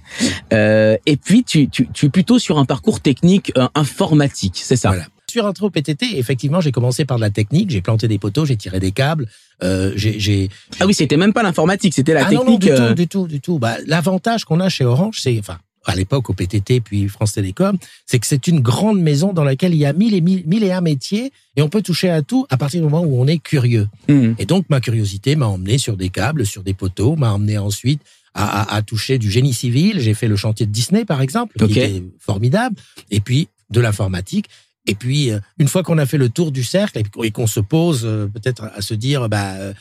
euh, 0.52 0.96
et 1.06 1.16
puis 1.16 1.44
tu, 1.44 1.68
tu, 1.68 1.88
tu 1.92 2.06
es 2.06 2.08
plutôt 2.08 2.38
sur 2.38 2.58
un 2.58 2.64
parcours 2.64 3.00
technique 3.00 3.52
euh, 3.56 3.68
informatique, 3.74 4.60
c'est 4.62 4.76
ça? 4.76 4.88
Voilà. 4.90 5.06
Rentré 5.40 5.64
au 5.64 5.70
PTT, 5.70 6.18
effectivement, 6.18 6.60
j'ai 6.60 6.72
commencé 6.72 7.06
par 7.06 7.16
de 7.16 7.22
la 7.22 7.30
technique, 7.30 7.70
j'ai 7.70 7.80
planté 7.80 8.06
des 8.06 8.18
poteaux, 8.18 8.44
j'ai 8.44 8.56
tiré 8.56 8.80
des 8.80 8.92
câbles, 8.92 9.28
euh, 9.62 9.92
j'ai... 9.96 10.50
Ah 10.78 10.86
oui, 10.86 10.92
c'était 10.92 11.16
même 11.16 11.32
pas 11.32 11.42
l'informatique, 11.42 11.94
c'était 11.94 12.12
la 12.12 12.26
ah 12.26 12.28
technique. 12.28 12.46
Non, 12.46 12.52
non, 12.52 12.58
du 12.58 12.68
tout, 12.68 12.94
du 12.94 13.08
tout, 13.08 13.26
du 13.26 13.40
tout. 13.40 13.58
Bah, 13.58 13.76
l'avantage 13.86 14.44
qu'on 14.44 14.60
a 14.60 14.68
chez 14.68 14.84
Orange, 14.84 15.20
c'est, 15.20 15.38
enfin, 15.38 15.56
à 15.84 15.96
l'époque 15.96 16.30
au 16.30 16.34
PTT 16.34 16.80
puis 16.80 17.08
France 17.08 17.32
Télécom, 17.32 17.76
c'est 18.06 18.18
que 18.18 18.26
c'est 18.26 18.46
une 18.46 18.60
grande 18.60 19.00
maison 19.00 19.32
dans 19.32 19.44
laquelle 19.44 19.74
il 19.74 19.78
y 19.78 19.86
a 19.86 19.92
mille 19.92 20.14
et 20.14 20.20
mille, 20.20 20.44
mille 20.46 20.64
et 20.64 20.72
un 20.72 20.80
métiers 20.80 21.32
et 21.56 21.62
on 21.62 21.68
peut 21.68 21.82
toucher 21.82 22.10
à 22.10 22.22
tout 22.22 22.46
à 22.50 22.56
partir 22.56 22.80
du 22.80 22.88
moment 22.88 23.04
où 23.04 23.20
on 23.20 23.26
est 23.26 23.38
curieux. 23.38 23.88
Mmh. 24.08 24.32
Et 24.38 24.46
donc 24.46 24.66
ma 24.68 24.80
curiosité 24.80 25.36
m'a 25.36 25.46
emmené 25.46 25.78
sur 25.78 25.96
des 25.96 26.08
câbles, 26.08 26.46
sur 26.46 26.62
des 26.62 26.74
poteaux, 26.74 27.16
m'a 27.16 27.32
emmené 27.32 27.58
ensuite 27.58 28.00
à, 28.34 28.62
à, 28.62 28.76
à, 28.76 28.82
toucher 28.82 29.18
du 29.18 29.30
génie 29.30 29.52
civil. 29.52 30.00
J'ai 30.00 30.14
fait 30.14 30.28
le 30.28 30.36
chantier 30.36 30.66
de 30.66 30.72
Disney 30.72 31.04
par 31.04 31.20
exemple, 31.20 31.58
qui 31.66 31.78
était 31.78 32.02
formidable, 32.18 32.76
et 33.10 33.20
puis 33.20 33.48
de 33.70 33.80
l'informatique. 33.80 34.46
Et 34.86 34.94
puis, 34.96 35.30
une 35.58 35.68
fois 35.68 35.84
qu'on 35.84 35.98
a 35.98 36.06
fait 36.06 36.18
le 36.18 36.28
tour 36.28 36.50
du 36.50 36.64
cercle 36.64 37.00
et 37.22 37.30
qu'on 37.30 37.46
se 37.46 37.60
pose 37.60 38.02
peut-être 38.34 38.64
à 38.74 38.82
se 38.82 38.94
dire, 38.94 39.28
bah, 39.28 39.54
euh, 39.54 39.72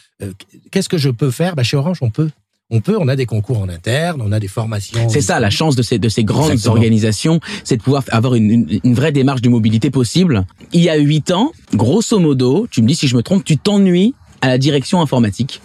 qu'est-ce 0.69 0.89
que 0.89 1.00
je 1.00 1.09
peux 1.09 1.31
faire? 1.31 1.56
Bah, 1.56 1.63
Chez 1.63 1.75
Orange, 1.75 1.97
on 2.01 2.12
peut 2.12 2.30
on 2.71 2.79
peut, 2.79 2.97
on 2.97 3.07
a 3.07 3.15
des 3.15 3.25
concours 3.25 3.59
en 3.59 3.69
interne, 3.69 4.21
on 4.25 4.31
a 4.31 4.39
des 4.39 4.47
formations. 4.47 5.09
C'est 5.09 5.21
ça, 5.21 5.39
la 5.39 5.50
chance 5.50 5.75
de 5.75 5.83
ces, 5.83 6.00
de 6.00 6.09
ces 6.09 6.23
grandes 6.23 6.51
Exactement. 6.51 6.75
organisations, 6.75 7.39
c'est 7.65 7.77
de 7.77 7.83
pouvoir 7.83 8.03
avoir 8.12 8.35
une, 8.35 8.50
une, 8.50 8.79
une, 8.83 8.94
vraie 8.94 9.12
démarche 9.12 9.41
de 9.41 9.50
mobilité 9.50 9.91
possible. 9.91 10.45
Il 10.71 10.81
y 10.81 10.89
a 10.89 10.95
huit 10.95 11.31
ans, 11.31 11.51
grosso 11.75 12.18
modo, 12.18 12.68
tu 12.71 12.81
me 12.81 12.88
dis 12.88 12.95
si 12.95 13.07
je 13.07 13.15
me 13.15 13.21
trompe, 13.21 13.44
tu 13.44 13.57
t'ennuies 13.57 14.15
à 14.41 14.47
la 14.47 14.57
direction 14.57 15.01
informatique. 15.01 15.62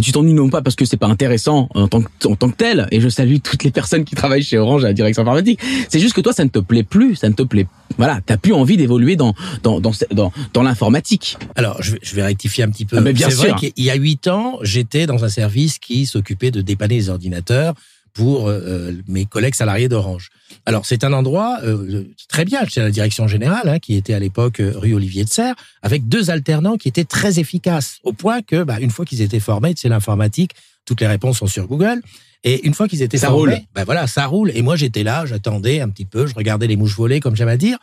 Tu 0.00 0.12
t'ennuies 0.12 0.34
non 0.34 0.48
pas 0.48 0.62
parce 0.62 0.76
que 0.76 0.84
c'est 0.84 0.96
pas 0.96 1.06
intéressant 1.06 1.68
en 1.74 1.88
tant, 1.88 2.02
que, 2.02 2.08
en 2.26 2.36
tant 2.36 2.50
que 2.50 2.56
tel, 2.56 2.86
et 2.90 3.00
je 3.00 3.08
salue 3.08 3.36
toutes 3.42 3.64
les 3.64 3.70
personnes 3.70 4.04
qui 4.04 4.14
travaillent 4.14 4.42
chez 4.42 4.58
Orange 4.58 4.84
à 4.84 4.88
la 4.88 4.92
direction 4.92 5.22
informatique. 5.22 5.60
C'est 5.88 6.00
juste 6.00 6.14
que 6.14 6.20
toi, 6.20 6.32
ça 6.32 6.44
ne 6.44 6.48
te 6.48 6.58
plaît 6.58 6.82
plus, 6.82 7.16
ça 7.16 7.28
ne 7.28 7.34
te 7.34 7.42
plaît. 7.42 7.66
Voilà, 7.96 8.20
t'as 8.24 8.36
plus 8.36 8.52
envie 8.52 8.76
d'évoluer 8.76 9.16
dans 9.16 9.34
dans 9.62 9.80
dans 9.80 9.92
dans, 10.12 10.32
dans 10.52 10.62
l'informatique. 10.62 11.36
Alors, 11.56 11.82
je 11.82 11.92
vais, 11.92 11.98
je 12.02 12.14
vais 12.14 12.22
rectifier 12.22 12.64
un 12.64 12.70
petit 12.70 12.84
peu. 12.84 12.98
Ah, 12.98 13.00
mais 13.00 13.12
bien 13.12 13.30
sûr. 13.30 13.38
vrai 13.38 13.54
qu'il 13.54 13.84
y 13.84 13.90
a 13.90 13.94
huit 13.94 14.28
ans, 14.28 14.58
j'étais 14.62 15.06
dans 15.06 15.24
un 15.24 15.28
service 15.28 15.78
qui 15.78 16.06
s'occupait 16.06 16.50
de 16.50 16.60
dépanner 16.60 16.96
les 16.96 17.08
ordinateurs 17.08 17.74
pour 18.18 18.48
euh, 18.48 18.90
mes 19.06 19.26
collègues 19.26 19.54
salariés 19.54 19.88
d'Orange. 19.88 20.30
Alors 20.66 20.84
c'est 20.84 21.04
un 21.04 21.12
endroit 21.12 21.60
euh, 21.62 22.02
très 22.28 22.44
bien, 22.44 22.62
c'est 22.68 22.80
la 22.80 22.90
direction 22.90 23.28
générale 23.28 23.68
hein, 23.68 23.78
qui 23.78 23.94
était 23.94 24.12
à 24.12 24.18
l'époque 24.18 24.58
euh, 24.58 24.72
rue 24.74 24.92
Olivier 24.92 25.22
de 25.22 25.28
Serre, 25.28 25.54
avec 25.82 26.08
deux 26.08 26.28
alternants 26.28 26.76
qui 26.76 26.88
étaient 26.88 27.04
très 27.04 27.38
efficaces, 27.38 27.98
au 28.02 28.12
point 28.12 28.42
que 28.42 28.64
bah, 28.64 28.80
une 28.80 28.90
fois 28.90 29.04
qu'ils 29.04 29.22
étaient 29.22 29.38
formés, 29.38 29.74
c'est 29.76 29.88
l'informatique, 29.88 30.50
toutes 30.84 31.00
les 31.00 31.06
réponses 31.06 31.38
sont 31.38 31.46
sur 31.46 31.68
Google. 31.68 32.02
Et 32.42 32.66
une 32.66 32.74
fois 32.74 32.88
qu'ils 32.88 33.02
étaient 33.02 33.18
ça 33.18 33.28
formés, 33.28 33.54
roule. 33.54 33.62
bah 33.72 33.84
voilà, 33.84 34.08
ça 34.08 34.26
roule. 34.26 34.50
Et 34.52 34.62
moi 34.62 34.74
j'étais 34.74 35.04
là, 35.04 35.24
j'attendais 35.24 35.80
un 35.80 35.88
petit 35.88 36.04
peu, 36.04 36.26
je 36.26 36.34
regardais 36.34 36.66
les 36.66 36.76
mouches 36.76 36.96
voler, 36.96 37.20
comme 37.20 37.36
j'aime 37.36 37.48
à 37.48 37.56
dire. 37.56 37.78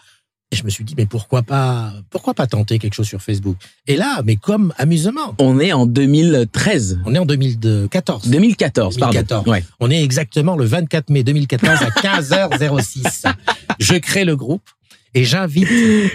Et 0.56 0.58
je 0.58 0.64
me 0.64 0.70
suis 0.70 0.86
dit, 0.86 0.96
mais 0.98 1.06
pourquoi 1.06 1.42
pas, 1.42 1.92
pourquoi 2.10 2.34
pas 2.34 2.48
tenter 2.48 2.80
quelque 2.80 2.94
chose 2.94 3.08
sur 3.08 3.22
Facebook? 3.22 3.58
Et 3.88 3.98
là, 3.98 4.22
mais 4.24 4.38
comme 4.38 4.74
amusement. 4.78 5.36
On 5.38 5.60
est 5.60 5.74
en 5.74 5.86
2013. 5.86 7.02
On 7.06 7.14
est 7.14 7.20
en 7.20 7.26
2014. 7.26 8.30
2014, 8.30 8.96
2014. 8.96 9.28
pardon. 9.28 9.52
Ouais. 9.52 9.66
On 9.82 9.92
est 9.92 10.02
exactement 10.02 10.56
le 10.56 10.64
24 10.64 11.10
mai 11.10 11.24
2014 11.24 11.82
à 11.82 11.90
15h06. 11.90 13.26
je 13.80 13.96
crée 13.96 14.24
le 14.24 14.38
groupe 14.38 14.62
et 15.16 15.24
j'invite 15.24 15.68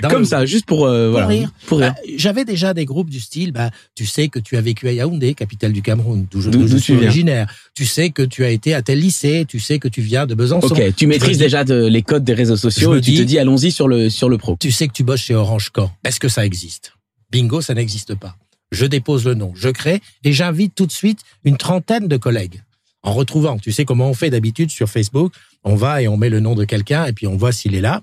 comme 0.08 0.24
ça 0.24 0.46
juste 0.46 0.66
pour, 0.66 0.86
euh, 0.86 1.06
pour 1.06 1.12
voilà 1.12 1.26
rire. 1.26 1.50
pour 1.66 1.78
rire. 1.78 1.94
Bah, 1.96 2.00
J'avais 2.16 2.44
déjà 2.44 2.74
des 2.74 2.84
groupes 2.84 3.10
du 3.10 3.18
style 3.18 3.50
bah 3.50 3.70
tu 3.94 4.06
sais 4.06 4.28
que 4.28 4.38
tu 4.38 4.56
as 4.56 4.60
vécu 4.60 4.86
à 4.86 4.92
Yaoundé, 4.92 5.34
capitale 5.34 5.72
du 5.72 5.82
Cameroun, 5.82 6.26
d'où 6.30 6.40
je, 6.40 6.76
suis 6.76 6.94
originaire. 6.94 7.52
Tu 7.74 7.86
sais 7.86 8.10
que 8.10 8.22
tu 8.22 8.44
as 8.44 8.50
été 8.50 8.74
à 8.74 8.82
tel 8.82 9.00
lycée, 9.00 9.46
tu 9.48 9.58
sais 9.58 9.78
que 9.78 9.88
tu 9.88 10.02
viens 10.02 10.26
de 10.26 10.34
Besançon. 10.34 10.68
Ok, 10.68 10.94
tu 10.94 11.06
maîtrises 11.06 11.38
dis- 11.38 11.44
déjà 11.44 11.64
de- 11.64 11.86
les 11.86 12.02
codes 12.02 12.24
des 12.24 12.34
réseaux 12.34 12.56
sociaux 12.56 12.94
et 12.94 13.00
tu 13.00 13.12
te 13.12 13.16
dis- 13.16 13.24
dis 13.26 13.38
allons-y 13.38 13.72
sur 13.72 13.88
le 13.88 14.10
sur 14.10 14.28
le 14.28 14.38
pro. 14.38 14.56
Tu 14.60 14.70
sais 14.70 14.86
que 14.86 14.92
tu 14.92 15.02
bosses 15.02 15.22
chez 15.22 15.34
Orange 15.34 15.70
quand 15.72 15.90
Est-ce 16.04 16.20
que 16.20 16.28
ça 16.28 16.44
existe? 16.46 16.92
Bingo, 17.32 17.60
ça 17.60 17.74
n'existe 17.74 18.14
pas. 18.14 18.36
Je 18.70 18.86
dépose 18.86 19.24
le 19.24 19.34
nom, 19.34 19.52
je 19.56 19.68
crée 19.70 20.00
et 20.24 20.32
j'invite 20.32 20.74
tout 20.74 20.86
de 20.86 20.92
suite 20.92 21.20
une 21.44 21.56
trentaine 21.56 22.06
de 22.06 22.16
collègues. 22.16 22.62
En 23.02 23.12
retrouvant, 23.14 23.58
tu 23.58 23.72
sais 23.72 23.84
comment 23.86 24.10
on 24.10 24.14
fait 24.14 24.28
d'habitude 24.30 24.70
sur 24.70 24.88
Facebook, 24.88 25.32
on 25.64 25.74
va 25.74 26.02
et 26.02 26.08
on 26.08 26.16
met 26.18 26.28
le 26.28 26.40
nom 26.40 26.54
de 26.54 26.64
quelqu'un 26.64 27.06
et 27.06 27.12
puis 27.14 27.26
on 27.26 27.36
voit 27.36 27.50
s'il 27.52 27.74
est 27.74 27.80
là 27.80 28.02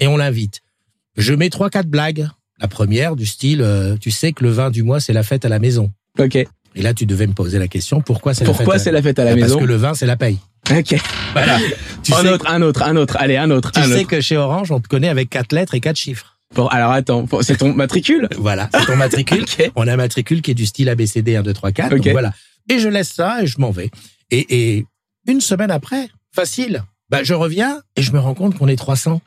et 0.00 0.06
on 0.06 0.16
l'invite. 0.16 0.60
Je 1.16 1.32
mets 1.34 1.50
trois 1.50 1.70
quatre 1.70 1.88
blagues. 1.88 2.28
La 2.60 2.68
première 2.68 3.16
du 3.16 3.26
style, 3.26 3.60
euh, 3.62 3.96
tu 3.98 4.10
sais 4.10 4.32
que 4.32 4.42
le 4.44 4.50
20 4.50 4.70
du 4.70 4.82
mois 4.82 5.00
c'est 5.00 5.12
la 5.12 5.22
fête 5.22 5.44
à 5.44 5.48
la 5.48 5.58
maison. 5.58 5.92
Ok. 6.18 6.36
Et 6.36 6.48
là 6.82 6.94
tu 6.94 7.06
devais 7.06 7.26
me 7.26 7.32
poser 7.32 7.58
la 7.58 7.68
question 7.68 8.00
pourquoi 8.00 8.34
c'est 8.34 8.44
la 8.44 8.48
fête 8.52 8.56
Pourquoi 8.56 8.78
c'est 8.78 8.92
la 8.92 9.02
fête 9.02 9.18
à 9.18 9.24
la 9.24 9.30
Parce 9.30 9.42
maison 9.42 9.58
que 9.58 9.64
le 9.64 9.76
vin 9.76 9.94
c'est 9.94 10.06
la 10.06 10.16
paye. 10.16 10.38
Ok. 10.70 10.94
Voilà. 11.32 11.58
tu 12.02 12.12
un 12.14 12.22
sais, 12.22 12.28
autre, 12.30 12.46
un 12.50 12.62
autre, 12.62 12.82
un 12.82 12.96
autre. 12.96 13.16
Allez, 13.18 13.36
un 13.36 13.50
autre, 13.50 13.72
tu 13.72 13.80
un 13.80 13.84
sais 13.84 14.00
autre. 14.00 14.08
que 14.08 14.20
chez 14.20 14.36
Orange 14.36 14.70
on 14.72 14.80
te 14.80 14.88
connaît 14.88 15.08
avec 15.08 15.30
quatre 15.30 15.52
lettres 15.52 15.74
et 15.74 15.80
quatre 15.80 15.96
chiffres. 15.96 16.38
Bon, 16.54 16.66
alors 16.68 16.92
attends, 16.92 17.26
c'est 17.42 17.56
ton 17.56 17.72
matricule 17.74 18.28
Voilà, 18.38 18.68
c'est 18.72 18.86
ton 18.86 18.96
matricule. 18.96 19.42
Ok. 19.58 19.70
On 19.76 19.86
a 19.88 19.92
un 19.94 19.96
matricule 19.96 20.42
qui 20.42 20.52
est 20.52 20.54
du 20.54 20.64
style 20.66 20.88
ABCD 20.88 21.36
1, 21.36 21.42
2, 21.42 21.52
3, 21.52 21.72
4. 21.72 21.92
Ok. 21.92 21.98
Donc 21.98 22.08
voilà. 22.12 22.32
Et 22.70 22.78
je 22.78 22.88
laisse 22.88 23.12
ça 23.12 23.42
et 23.42 23.46
je 23.46 23.58
m'en 23.60 23.70
vais. 23.70 23.90
Et, 24.30 24.76
et 24.76 24.86
une 25.28 25.40
semaine 25.40 25.70
après, 25.70 26.08
facile, 26.34 26.82
bah, 27.10 27.22
je 27.22 27.34
reviens 27.34 27.80
et 27.96 28.02
je 28.02 28.12
me 28.12 28.18
rends 28.18 28.34
compte 28.34 28.56
qu'on 28.56 28.68
est 28.68 28.76
300. 28.76 29.20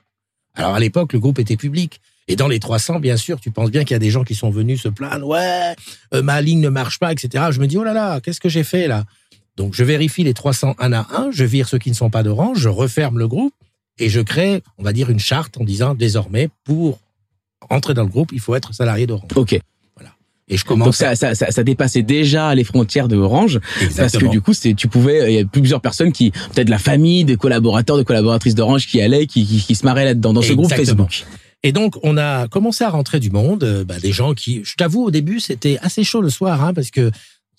Alors 0.55 0.75
à 0.75 0.79
l'époque, 0.79 1.13
le 1.13 1.19
groupe 1.19 1.39
était 1.39 1.57
public. 1.57 2.01
Et 2.27 2.35
dans 2.35 2.47
les 2.47 2.59
300, 2.59 2.99
bien 2.99 3.17
sûr, 3.17 3.39
tu 3.39 3.49
penses 3.49 3.71
bien 3.71 3.83
qu'il 3.83 3.91
y 3.91 3.95
a 3.95 3.99
des 3.99 4.11
gens 4.11 4.23
qui 4.23 4.35
sont 4.35 4.51
venus 4.51 4.83
se 4.83 4.87
plaindre. 4.87 5.25
Ouais, 5.25 5.75
euh, 6.13 6.21
ma 6.21 6.41
ligne 6.41 6.61
ne 6.61 6.69
marche 6.69 6.99
pas, 6.99 7.11
etc. 7.11 7.45
Je 7.51 7.59
me 7.59 7.65
dis, 7.65 7.77
oh 7.77 7.83
là 7.83 7.93
là, 7.93 8.21
qu'est-ce 8.21 8.39
que 8.39 8.49
j'ai 8.49 8.63
fait 8.63 8.87
là? 8.87 9.05
Donc 9.57 9.73
je 9.73 9.83
vérifie 9.83 10.23
les 10.23 10.33
300 10.33 10.75
un 10.77 10.93
à 10.93 11.07
un, 11.11 11.31
je 11.31 11.43
vire 11.43 11.67
ceux 11.67 11.79
qui 11.79 11.89
ne 11.89 11.95
sont 11.95 12.09
pas 12.09 12.23
d'Orange, 12.23 12.59
je 12.59 12.69
referme 12.69 13.17
le 13.17 13.27
groupe 13.27 13.53
et 13.97 14.09
je 14.09 14.21
crée, 14.21 14.61
on 14.77 14.83
va 14.83 14.93
dire, 14.93 15.09
une 15.09 15.19
charte 15.19 15.57
en 15.57 15.63
disant 15.63 15.95
désormais, 15.95 16.49
pour 16.63 16.99
entrer 17.69 17.93
dans 17.93 18.03
le 18.03 18.09
groupe, 18.09 18.31
il 18.31 18.39
faut 18.39 18.55
être 18.55 18.73
salarié 18.73 19.07
d'Orange. 19.07 19.31
Ok. 19.35 19.59
Et 20.51 20.57
je 20.57 20.63
Donc 20.63 20.67
commence 20.79 20.97
ça, 20.97 21.15
ça, 21.15 21.35
ça, 21.35 21.51
ça 21.51 21.63
dépassait 21.63 22.01
déjà 22.01 22.55
les 22.55 22.63
frontières 22.63 23.07
de 23.07 23.15
Orange 23.15 23.59
parce 23.59 23.77
que 23.79 23.85
Exactement. 23.85 24.31
du 24.31 24.41
coup, 24.41 24.53
c'est, 24.53 24.73
tu 24.73 24.87
pouvais, 24.87 25.31
il 25.31 25.35
y 25.35 25.39
a 25.41 25.45
plusieurs 25.45 25.79
personnes 25.81 26.11
qui, 26.11 26.31
peut-être 26.31 26.69
la 26.69 26.79
famille, 26.79 27.23
des 27.23 27.35
collaborateurs, 27.37 27.97
des 27.97 28.03
collaboratrices 28.05 28.55
d'Orange 28.55 28.87
qui 28.87 28.99
allaient, 29.01 29.27
qui, 29.27 29.45
qui, 29.45 29.59
qui 29.61 29.75
se 29.75 29.85
marraient 29.85 30.05
là-dedans 30.05 30.33
dans 30.33 30.41
ce 30.41 30.53
groupe 30.53 30.71
Exactement. 30.71 31.07
Facebook. 31.07 31.27
Et 31.61 31.71
donc, 31.71 31.95
on 32.03 32.17
a 32.17 32.47
commencé 32.47 32.83
à 32.83 32.89
rentrer 32.89 33.19
du 33.19 33.29
monde, 33.31 33.63
euh, 33.63 33.83
bah, 33.83 33.99
des 33.99 34.11
gens 34.13 34.33
qui, 34.33 34.61
je 34.63 34.75
t'avoue, 34.75 35.03
au 35.03 35.11
début, 35.11 35.39
c'était 35.39 35.77
assez 35.81 36.03
chaud 36.03 36.21
le 36.21 36.29
soir, 36.29 36.63
hein, 36.63 36.73
parce 36.73 36.89
que 36.89 37.11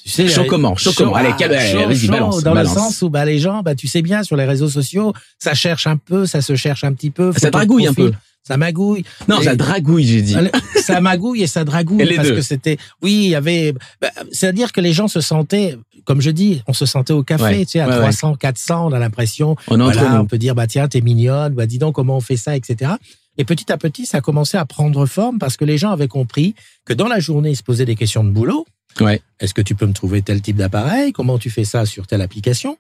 Tu 0.03 0.09
sais, 0.09 0.27
Chaud 0.27 0.41
euh, 0.41 0.45
comment, 0.49 0.75
chaud 0.77 0.93
comment? 0.97 1.15
Allez, 1.15 1.29
ah, 1.33 1.37
calme- 1.37 1.53
vas-y, 1.87 2.09
balance, 2.09 2.43
Dans 2.43 2.55
balance. 2.55 2.75
le 2.75 2.81
sens 2.81 3.03
où 3.03 3.11
bah, 3.11 3.27
les 3.27 3.39
gens, 3.39 3.63
bah, 3.63 3.75
tu 3.75 3.87
sais 3.87 4.01
bien, 4.01 4.23
sur 4.23 4.35
les 4.37 4.47
réseaux 4.47 4.71
sociaux, 4.71 5.13
ça 5.39 5.53
cherche 5.53 5.87
un 5.87 5.99
peu, 5.99 6.25
ça 6.25 6.41
se 6.41 6.57
cherche 6.57 6.83
un 6.83 6.95
petit 6.95 7.11
peu. 7.11 7.31
Ça 7.37 7.51
dragouille 7.51 7.87
un 7.87 7.93
peu. 7.95 8.11
Ça 8.51 8.57
magouille. 8.57 9.05
Non, 9.29 9.41
Et- 9.41 9.45
ça 9.45 9.55
dragouille, 9.57 10.05
j'ai 10.05 10.23
dit. 10.23 10.37
ça 10.83 11.01
magouille 11.01 11.43
et 11.43 11.47
ça 11.47 11.65
dragouille 11.65 12.03
Et 12.11 12.17
parce 12.17 12.29
deux. 12.29 12.35
que 12.37 12.43
c'était 12.43 12.79
oui 13.03 13.13
il 13.25 13.29
y 13.31 13.35
avait 13.37 13.75
bah, 14.01 14.09
c'est-à-dire 14.33 14.73
que 14.73 14.81
les 14.81 14.93
gens 14.93 15.07
se 15.09 15.21
sentaient 15.21 15.77
comme 16.05 16.21
je 16.21 16.31
dis 16.31 16.63
on 16.67 16.73
se 16.73 16.85
sentait 16.87 17.13
au 17.13 17.23
café 17.23 17.45
Ouais, 17.45 17.65
tu 17.65 17.73
sais 17.73 17.81
à 17.81 17.87
ouais, 17.87 17.93
ouais. 17.95 18.01
300 18.01 18.35
400 18.37 18.89
on 18.89 18.93
a 18.93 18.99
l'impression 18.99 19.55
On 19.69 19.77
voilà, 19.77 20.21
on 20.21 20.27
peut 20.27 20.39
dire 20.39 20.55
bah 20.55 20.67
tiens 20.67 20.89
t'es 20.89 21.01
mignonne 21.01 21.55
bah 21.55 21.67
dis 21.67 21.79
donc 21.79 21.95
comment 21.95 22.17
on 22.17 22.21
fait 22.21 22.37
ça 22.37 22.57
etc 22.57 22.93
et 23.39 23.45
petit 23.45 23.71
à 23.71 23.77
petit 23.79 24.05
ça 24.07 24.19
a 24.19 24.21
commencé 24.21 24.57
à 24.57 24.65
prendre 24.65 25.07
forme 25.07 25.39
parce 25.39 25.57
que 25.57 25.65
les 25.65 25.79
gens 25.79 25.91
avaient 25.93 26.09
compris 26.09 26.55
que 26.85 26.93
dans 26.93 27.07
la 27.07 27.21
journée 27.21 27.51
ils 27.51 27.57
se 27.57 27.63
posaient 27.63 27.85
des 27.85 27.97
questions 27.97 28.25
de 28.25 28.31
boulot 28.31 28.67
Ouais. 29.01 29.23
est-ce 29.39 29.55
que 29.55 29.63
tu 29.63 29.77
peux 29.77 29.87
me 29.87 29.93
trouver 29.93 30.21
tel 30.23 30.43
type 30.43 30.57
d'appareil? 30.57 31.13
Comment 31.13 31.39
tu 31.39 31.49
fais 31.51 31.65
ça 31.65 31.87
sur 31.87 32.09
telle 32.09 32.23
application? 32.23 32.73